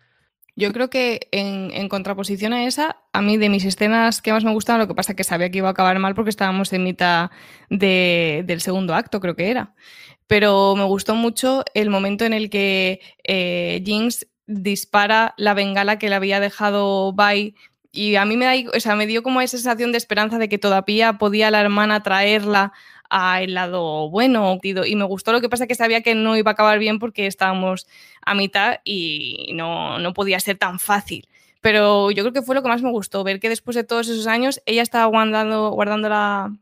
[0.57, 4.51] Yo creo que en, contraposición a esa, a mí de mis escenas que más me
[4.51, 6.83] gustaban, lo que pasa es que sabía que iba a acabar mal porque estábamos en
[6.83, 7.31] mitad
[7.69, 9.75] de- del segundo acto, creo que era.
[10.27, 16.09] Pero me gustó mucho el momento en el que eh, Jinx dispara la bengala que
[16.09, 17.55] le había dejado Bai.
[17.91, 20.49] Y a mí me, da, o sea, me dio como esa sensación de esperanza de
[20.49, 22.73] que todavía podía la hermana traerla
[23.09, 24.59] al lado bueno.
[24.63, 27.27] Y me gustó lo que pasa que sabía que no iba a acabar bien porque
[27.27, 27.87] estábamos
[28.25, 31.27] a mitad y no, no podía ser tan fácil.
[31.61, 34.07] Pero yo creo que fue lo que más me gustó, ver que después de todos
[34.07, 36.53] esos años ella estaba guardando, guardando la,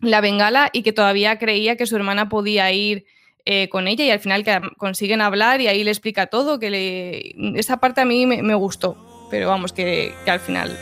[0.00, 3.04] la bengala y que todavía creía que su hermana podía ir
[3.44, 6.70] eh, con ella y al final que consiguen hablar y ahí le explica todo, que
[6.70, 7.58] le...
[7.58, 8.96] esa parte a mí me, gustó,
[9.30, 10.78] pero vamos, que, al final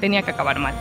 [0.00, 0.74] tenía que acabar mal.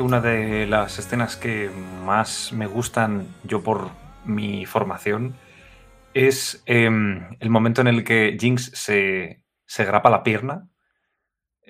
[0.00, 1.70] Una de las escenas que
[2.04, 3.90] más me gustan, yo por
[4.24, 5.34] mi formación,
[6.14, 6.88] es eh,
[7.38, 10.68] el momento en el que Jinx se, se grapa la pierna.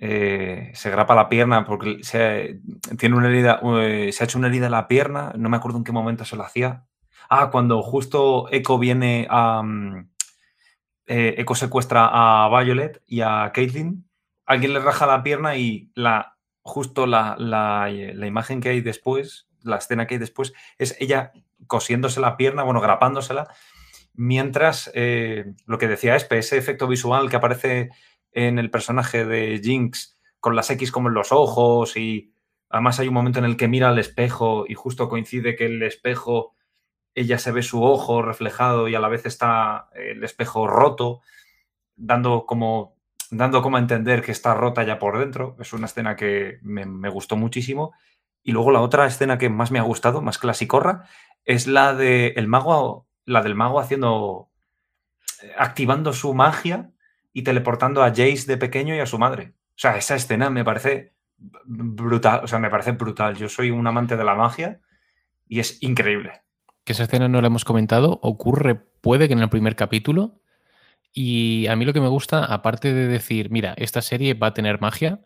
[0.02, 2.61] Eh, se grapa la pierna porque se,
[2.97, 5.77] tiene una herida, eh, se ha hecho una herida en la pierna, no me acuerdo
[5.77, 6.86] en qué momento se lo hacía.
[7.28, 9.62] Ah, cuando justo Echo viene a...
[11.07, 14.09] Eh, Echo secuestra a Violet y a Caitlyn.
[14.47, 19.76] Alguien le raja la pierna y la, justo la, la, imagen que hay después, la
[19.76, 21.32] escena que hay después, es ella
[21.66, 23.48] cosiéndose la pierna, bueno, grapándosela,
[24.14, 27.90] mientras eh, lo que decía Espe, ese efecto visual que aparece
[28.32, 32.32] en el personaje de Jinx con las X como en los ojos y
[32.68, 35.82] además hay un momento en el que mira al espejo y justo coincide que el
[35.82, 36.54] espejo,
[37.14, 41.20] ella se ve su ojo reflejado y a la vez está el espejo roto,
[41.96, 42.99] dando como
[43.31, 45.57] dando como a entender que está rota ya por dentro.
[45.61, 47.93] Es una escena que me, gustó muchísimo.
[48.43, 51.05] Y luego la otra escena que más me ha gustado, más clasicorra,
[51.44, 54.51] es la de el mago, la del mago haciendo,
[55.43, 56.90] eh, activando su magia
[57.32, 59.55] y teleportando a Jace de pequeño y a su madre.
[59.70, 61.15] O sea, esa escena me parece
[61.65, 63.36] brutal, o sea, me parece brutal.
[63.36, 64.81] Yo soy un amante de la magia
[65.47, 66.43] y es increíble.
[66.85, 70.40] Que esa escena no la hemos comentado, ocurre, puede que en el primer capítulo,
[71.12, 74.54] y a mí lo que me gusta, aparte de decir, mira, esta serie va a
[74.54, 75.20] tener magia,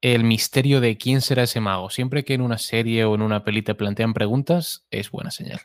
[0.00, 1.90] el misterio de quién será ese mago.
[1.90, 5.60] Siempre que en una serie o en una peli te plantean preguntas, es buena señal.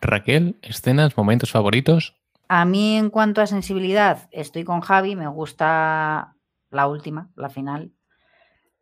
[0.00, 2.16] Raquel, escenas, momentos favoritos.
[2.48, 6.36] A mí, en cuanto a sensibilidad, estoy con Javi, me gusta
[6.70, 7.92] la última, la final.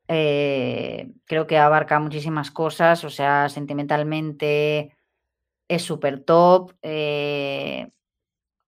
[0.08, 4.96] Eh, creo que abarca muchísimas cosas, o sea, sentimentalmente
[5.68, 6.72] es súper top.
[6.82, 7.88] Eh,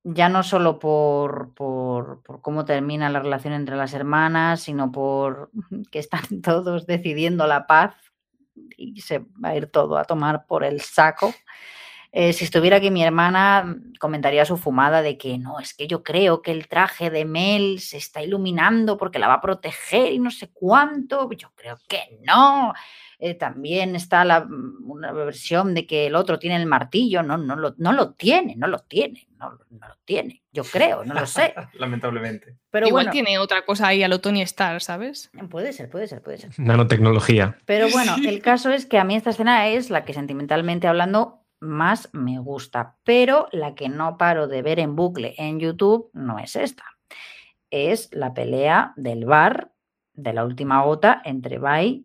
[0.05, 5.51] ya no solo por, por, por, cómo termina la relación entre las hermanas, sino por
[5.91, 7.95] que están todos decidiendo la paz
[8.77, 11.35] y se va a ir todo a tomar por el saco.
[12.17, 16.05] Eh, si estuviera aquí mi hermana, comentaría su fumada de que no, es que yo
[16.05, 20.21] creo que el traje de Mel se está iluminando porque la va a proteger y
[20.21, 21.29] no sé cuánto.
[21.33, 22.73] Yo creo que no.
[23.25, 27.23] Eh, también está la, mm, una versión de que el otro tiene el martillo.
[27.23, 30.43] No, no lo, no lo tiene, no lo tiene, no, no lo tiene.
[30.53, 31.55] Yo creo, no lo sé.
[31.79, 32.59] Lamentablemente.
[32.69, 35.31] Pero Igual bueno, tiene otra cosa ahí a lo Tony Stark, ¿sabes?
[35.49, 36.51] puede ser, puede ser, puede ser.
[36.59, 37.57] Nanotecnología.
[37.65, 41.47] Pero bueno, el caso es que a mí esta escena es la que sentimentalmente hablando
[41.61, 46.39] más me gusta, pero la que no paro de ver en bucle en YouTube no
[46.39, 46.85] es esta.
[47.71, 49.73] Es la pelea del bar
[50.13, 52.05] de la última gota entre Bai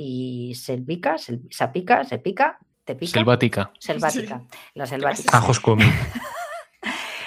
[0.00, 3.72] y Selvica, Sel- Sapica, Sepica, Tepica, Selvática.
[3.80, 4.42] Selvática,
[4.74, 5.36] la selvática.
[5.36, 5.84] Ajos Comi.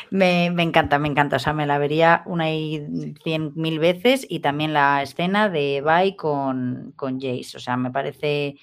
[0.10, 1.38] Me, me encanta, me encanta.
[1.38, 5.80] O sea, me la vería una y cien mil veces y también la escena de
[5.80, 7.56] Bai con, con Jace.
[7.56, 8.58] O sea, me parece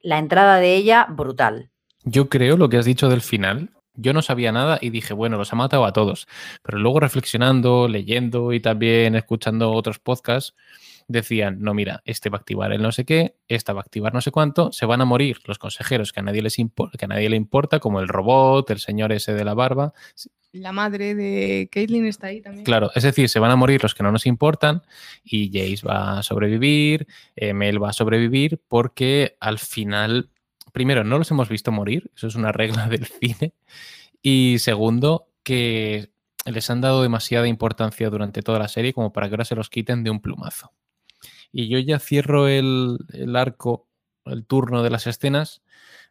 [0.00, 1.68] la entrada de ella brutal.
[2.04, 3.70] Yo creo lo que has dicho del final.
[3.92, 6.26] Yo no sabía nada y dije, bueno, los ha matado a todos.
[6.62, 10.54] Pero luego reflexionando, leyendo y también escuchando otros podcasts,
[11.08, 14.14] decían, no, mira, este va a activar el no sé qué, esta va a activar
[14.14, 17.08] no sé cuánto, se van a morir los consejeros que a nadie, les que a
[17.08, 19.92] nadie le importa, como el robot, el señor ese de la barba.
[20.52, 22.64] La madre de Caitlyn está ahí también.
[22.64, 24.82] Claro, es decir, se van a morir los que no nos importan
[25.24, 30.30] y Jace va a sobrevivir, eh, Mel va a sobrevivir porque al final,
[30.72, 33.52] primero, no los hemos visto morir, eso es una regla del cine,
[34.22, 36.10] y segundo, que
[36.46, 39.70] les han dado demasiada importancia durante toda la serie como para que ahora se los
[39.70, 40.72] quiten de un plumazo.
[41.56, 42.98] Y yo ya cierro el,
[43.36, 43.86] arco,
[44.24, 45.62] el turno de las escenas.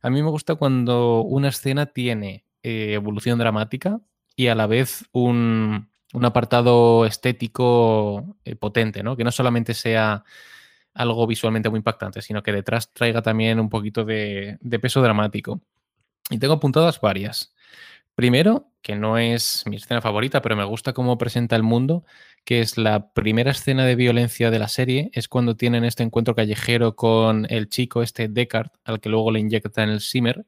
[0.02, 4.00] A mí me gusta cuando una escena tiene eh, evolución dramática
[4.38, 9.18] y a la vez un, un apartado estético eh, potente, ¿no?
[9.18, 10.24] Que no solamente sea
[10.94, 15.60] algo visualmente muy impactante, sino que detrás traiga también un poquito de, de peso dramático.
[16.30, 17.54] Y tengo apuntadas varias.
[18.16, 22.04] Primero, que no es mi escena favorita, pero me gusta cómo presenta el mundo,
[22.44, 26.36] que es la primera escena de violencia de la serie, es cuando tienen este encuentro
[26.36, 30.46] callejero con el chico, este Deckard, al que luego le inyectan el Simmer,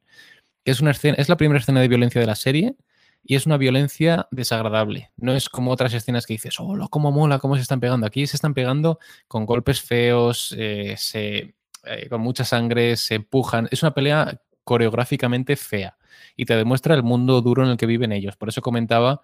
[0.63, 2.75] que es una escena, es la primera escena de violencia de la serie
[3.23, 5.11] y es una violencia desagradable.
[5.17, 8.05] No es como otras escenas que dices, oh, cómo mola, cómo se están pegando.
[8.05, 11.55] Aquí se están pegando con golpes feos, eh, se,
[11.85, 13.67] eh, con mucha sangre, se empujan.
[13.71, 15.97] Es una pelea coreográficamente fea
[16.35, 18.35] y te demuestra el mundo duro en el que viven ellos.
[18.37, 19.21] Por eso comentaba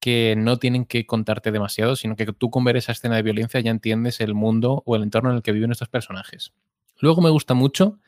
[0.00, 3.60] que no tienen que contarte demasiado, sino que tú con ver esa escena de violencia
[3.60, 6.52] ya entiendes el mundo o el entorno en el que viven estos personajes.
[7.00, 7.98] Luego me gusta mucho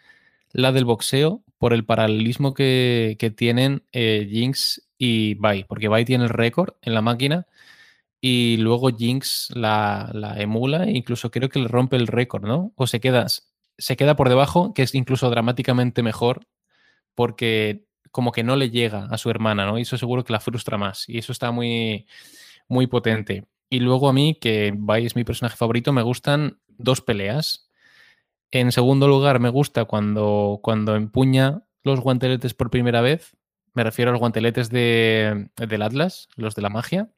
[0.52, 6.24] la del boxeo por el paralelismo que, tienen eh, Jinx y Bai, porque Bai tiene
[6.24, 7.46] el récord en la máquina
[8.20, 12.72] y luego Jinx la, la, emula e incluso creo que le rompe el récord, ¿no?
[12.76, 13.26] O se queda,
[13.78, 16.46] se queda por debajo, que es incluso dramáticamente mejor
[17.14, 19.78] porque como que no le llega a su hermana, ¿no?
[19.78, 21.08] Y eso seguro que la frustra más.
[21.08, 22.06] Y eso está muy,
[22.68, 23.46] muy potente.
[23.68, 27.70] Y luego a mí, que Bai es mi personaje favorito, me gustan dos peleas.
[28.50, 33.36] En segundo lugar, me gusta cuando, cuando empuña los guanteletes por primera vez.
[33.74, 37.10] Me refiero a los guanteletes de, del Atlas, los de la magia.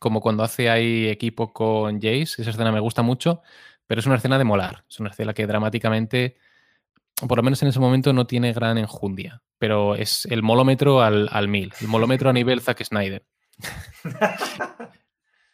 [0.00, 2.42] Como cuando hace ahí equipo con Jace.
[2.42, 3.42] Esa escena me gusta mucho,
[3.86, 4.84] pero es una escena de molar.
[4.90, 6.36] Es una escena que dramáticamente
[7.26, 11.28] por lo menos en ese momento no tiene gran enjundia, pero es el molómetro al,
[11.32, 13.24] al mil, el molómetro a nivel Zack Snyder.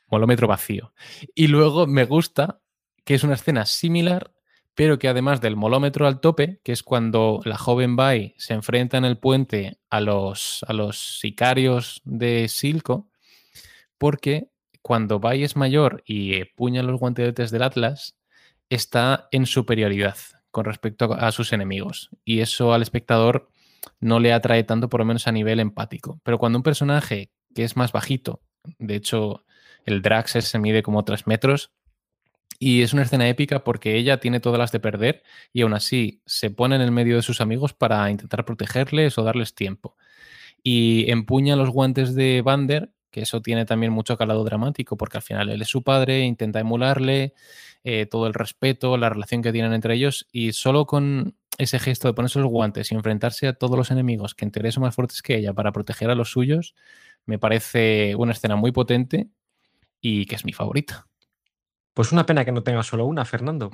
[0.08, 0.92] molómetro vacío.
[1.34, 2.60] Y luego me gusta
[3.04, 4.32] que es una escena similar,
[4.74, 8.96] pero que además del molómetro al tope, que es cuando la joven Bai se enfrenta
[8.96, 13.08] en el puente a los, a los sicarios de Silco,
[13.98, 14.48] porque
[14.82, 18.16] cuando Bai es mayor y puña los guanteletes del Atlas,
[18.68, 20.16] está en superioridad
[20.50, 22.10] con respecto a sus enemigos.
[22.24, 23.50] Y eso al espectador
[24.00, 26.20] no le atrae tanto, por lo menos a nivel empático.
[26.22, 28.40] Pero cuando un personaje que es más bajito,
[28.78, 29.44] de hecho,
[29.84, 31.70] el Drax se mide como 3 metros,
[32.58, 36.22] y es una escena épica porque ella tiene todas las de perder y aún así
[36.24, 39.96] se pone en el medio de sus amigos para intentar protegerles o darles tiempo.
[40.62, 45.22] Y empuña los guantes de Vander, que eso tiene también mucho calado dramático porque al
[45.22, 47.34] final él es su padre, intenta emularle,
[47.82, 52.08] eh, todo el respeto, la relación que tienen entre ellos y solo con ese gesto
[52.08, 54.94] de ponerse los guantes y enfrentarse a todos los enemigos que en teoría son más
[54.94, 56.74] fuertes que ella para proteger a los suyos,
[57.26, 59.28] me parece una escena muy potente
[60.00, 61.06] y que es mi favorita.
[61.94, 63.70] Pues una pena que no tenga solo una, Fernando.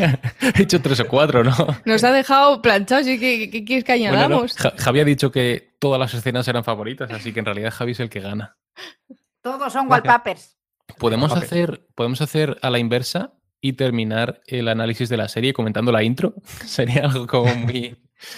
[0.56, 1.54] He hecho tres o cuatro, ¿no?
[1.84, 4.56] Nos ha dejado planchados y ¿qué, qué quieres que añadamos?
[4.56, 4.82] Bueno, no.
[4.82, 8.00] Javi ha dicho que todas las escenas eran favoritas, así que en realidad Javi es
[8.00, 8.56] el que gana.
[9.42, 10.56] Todos son wallpapers.
[10.98, 15.90] Podemos hacer, podemos hacer a la inversa y terminar el análisis de la serie comentando
[15.92, 16.34] la intro.
[16.64, 17.96] Sería algo como muy.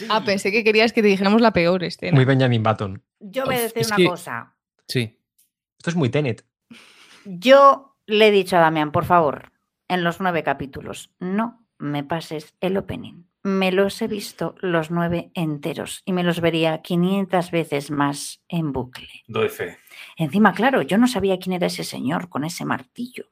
[0.09, 2.15] Ah, pensé que querías que te dijéramos la peor escena.
[2.15, 3.03] Muy Benjamin Button.
[3.21, 4.55] Yo voy a decir Es una que- cosa.
[4.89, 5.19] Sí.
[5.79, 6.45] Esto es muy Tenet.
[7.25, 9.53] Yo le he dicho a Damián, por favor,
[9.89, 13.25] en los nueve capítulos, no me pases el opening.
[13.43, 18.73] me los he visto los nueve enteros y me los vería 500 veces más en
[18.73, 19.09] bucle.
[19.29, 19.79] Doy fe.
[20.19, 23.25] Encima, claro, yo no sabía quién era ese señor con ese martillo.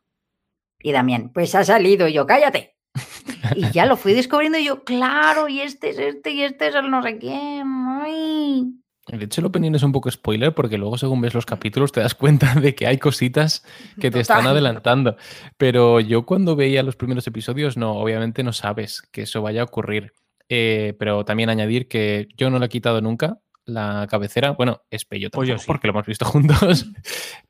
[0.80, 2.76] Y Damián, pues ha salido y yo, cállate.
[3.54, 6.74] Y ya lo fui descubriendo y yo, claro, y este es este y este es
[6.74, 7.66] el no sé quién.
[8.02, 8.64] Ay.
[9.06, 12.00] De hecho, el opening es un poco spoiler porque luego según ves los capítulos te
[12.00, 13.64] das cuenta de que hay cositas
[14.00, 15.16] que te están adelantando.
[15.56, 19.64] Pero yo cuando veía los primeros episodios, no, obviamente no sabes que eso vaya a
[19.64, 20.12] ocurrir.
[20.50, 23.38] Eh, pero también añadir que yo no le he quitado nunca
[23.68, 24.50] la cabecera.
[24.52, 25.64] Bueno, Espe yo Pues yo sí.
[25.66, 26.86] porque lo hemos visto juntos.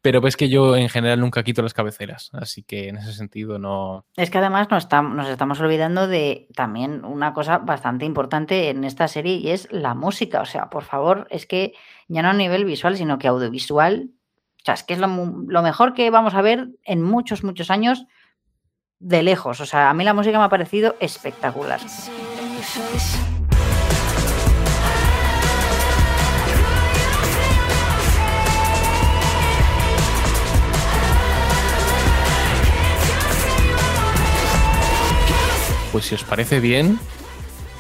[0.03, 2.31] pero ves que yo en general nunca quito las cabeceras.
[2.33, 4.05] Así que en ese sentido no...
[4.17, 8.85] Es que además nos, tam- nos estamos olvidando de también una cosa bastante importante en
[8.85, 10.41] esta serie y es la música.
[10.41, 11.73] O sea, por favor, es que
[12.09, 14.11] ya no a nivel visual, sino que audiovisual.
[14.61, 17.71] O sea, es que es lo, lo mejor que vamos a ver en muchos, muchos
[17.71, 18.05] años
[18.99, 19.61] de lejos.
[19.61, 21.81] O sea, a mí la música me ha parecido espectacular.
[35.93, 36.99] Pues si os parece bien,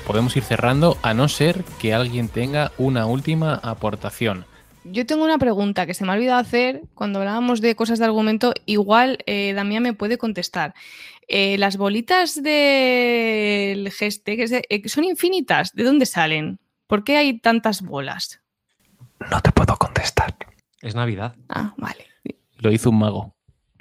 [0.06, 4.46] podemos ir cerrando a no ser que alguien tenga una última aportación.
[4.84, 8.06] Yo tengo una pregunta que se me ha olvidado hacer cuando hablábamos de cosas de
[8.06, 8.54] argumento.
[8.64, 10.72] Igual eh, Damián me puede contestar.
[11.26, 15.74] Eh, las bolitas del geste que se- eh, son infinitas.
[15.74, 16.58] ¿De dónde salen?
[16.86, 18.40] ¿Por qué hay tantas bolas?
[19.30, 20.34] No te puedo contestar.
[20.80, 21.34] Es Navidad.
[21.50, 22.06] Ah, vale.
[22.60, 23.34] Lo hizo un mago.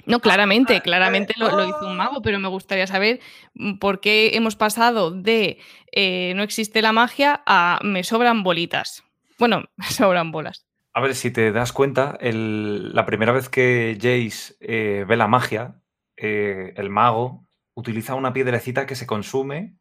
[0.08, 3.20] No, claramente, claramente lo, lo hizo un mago, pero me gustaría saber
[3.54, 5.58] mm, por qué hemos pasado de
[5.92, 9.04] eh, no existe la magia a me sobran bolitas.
[9.38, 10.64] Bueno, me sobran bolas.
[10.94, 15.28] A ver, si te das cuenta, el- la primera vez que Jace eh, ve la
[15.28, 15.80] magia,
[16.16, 19.76] eh, el mago utiliza una piedrecita que se consume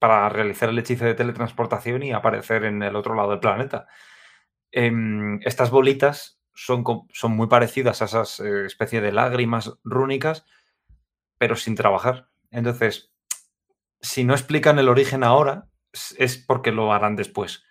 [0.00, 3.86] para realizar el hechizo de teletransportación y aparecer en el otro lado del planeta.
[4.72, 10.44] Em, estas bolitas son, son muy parecidas a esas eh, especie de lágrimas rúnicas,
[11.38, 12.28] pero sin trabajar.
[12.50, 13.10] Entonces,
[14.00, 17.62] si no explican el origen ahora, es- es porque lo harán después.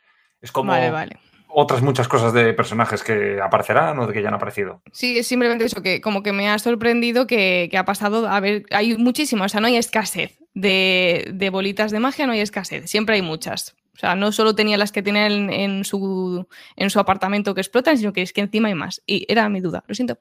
[0.41, 1.19] Es como Vale, vale.
[1.47, 4.81] otras muchas cosas de personajes que aparecerán o de que ya han aparecido.
[4.91, 8.39] Sí, es simplemente eso, que como que me ha sorprendido que, que ha pasado, a
[8.39, 12.41] ver, hay muchísimas, o sea, no hay escasez de, de bolitas de magia, no hay
[12.41, 13.75] escasez, siempre hay muchas.
[13.95, 17.61] O sea, no solo tenía las que tenía en, en su, en su apartamento que
[17.61, 19.01] explotan, sino que es que encima hay más.
[19.07, 20.19] Y era mi duda, lo siento.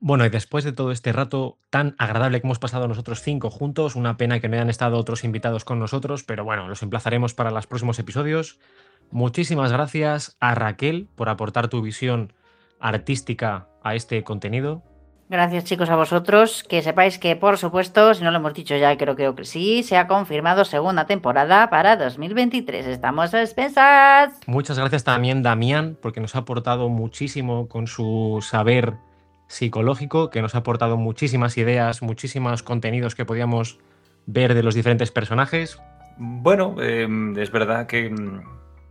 [0.00, 3.96] Bueno, y después de todo este rato tan agradable que hemos pasado nosotros cinco juntos,
[3.96, 7.50] una pena que no hayan estado otros invitados con nosotros, pero bueno, los emplazaremos para
[7.50, 8.60] los próximos episodios.
[9.10, 12.32] Muchísimas gracias a Raquel por aportar tu visión
[12.78, 14.84] artística a este contenido.
[15.30, 16.64] Gracias chicos a vosotros.
[16.64, 19.82] Que sepáis que, por supuesto, si no lo hemos dicho ya, creo, creo que sí,
[19.82, 22.86] se ha confirmado segunda temporada para 2023.
[22.86, 24.40] Estamos a expensas.
[24.46, 28.94] Muchas gracias también Damián, porque nos ha aportado muchísimo con su saber
[29.48, 33.78] psicológico, que nos ha aportado muchísimas ideas, muchísimos contenidos que podíamos
[34.24, 35.78] ver de los diferentes personajes.
[36.16, 38.42] Bueno, em, es verdad que mm,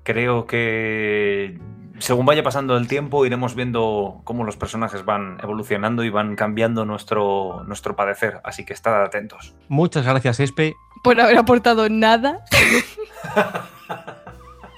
[0.03, 1.59] creo que
[1.99, 6.85] según vaya pasando el tiempo iremos viendo cómo los personajes van evolucionando y van cambiando
[6.85, 9.55] nuestro, nuestro padecer, así que estad atentos.
[9.67, 10.75] Muchas gracias, Espe.
[11.03, 12.43] Por haber aportado nada.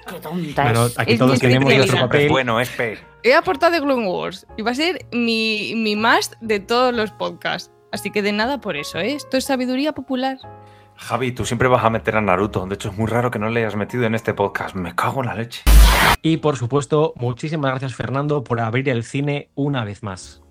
[0.09, 2.29] Qué tonta Bueno, aquí Es todos tenemos nuestro papel.
[2.29, 2.97] bueno, Espe.
[3.23, 7.11] He aportado de Clone Wars y va a ser mi, mi must de todos los
[7.11, 7.71] podcasts.
[7.91, 9.13] Así que de nada por eso, ¿eh?
[9.13, 10.37] Esto es sabiduría popular.
[10.99, 12.65] Javi, tú siempre vas a meter a Naruto.
[12.67, 14.75] De hecho, es muy raro que no le hayas metido en este podcast.
[14.75, 15.63] Me cago en la leche.
[16.21, 20.43] Y por supuesto, muchísimas gracias, Fernando, por abrir el cine una vez más.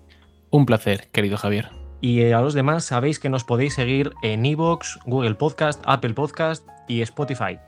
[0.49, 1.69] Un placer, querido Javier.
[2.01, 6.13] Y eh, a los demás sabéis que nos podéis seguir en Evox, Google Podcast, Apple
[6.13, 7.59] Podcast y Spotify.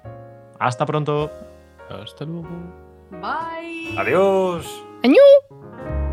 [0.60, 1.32] Hasta pronto.
[1.90, 2.49] Hasta luego.
[3.12, 3.98] Bye.
[3.98, 4.68] Adiós.
[5.03, 6.10] ¡Añú!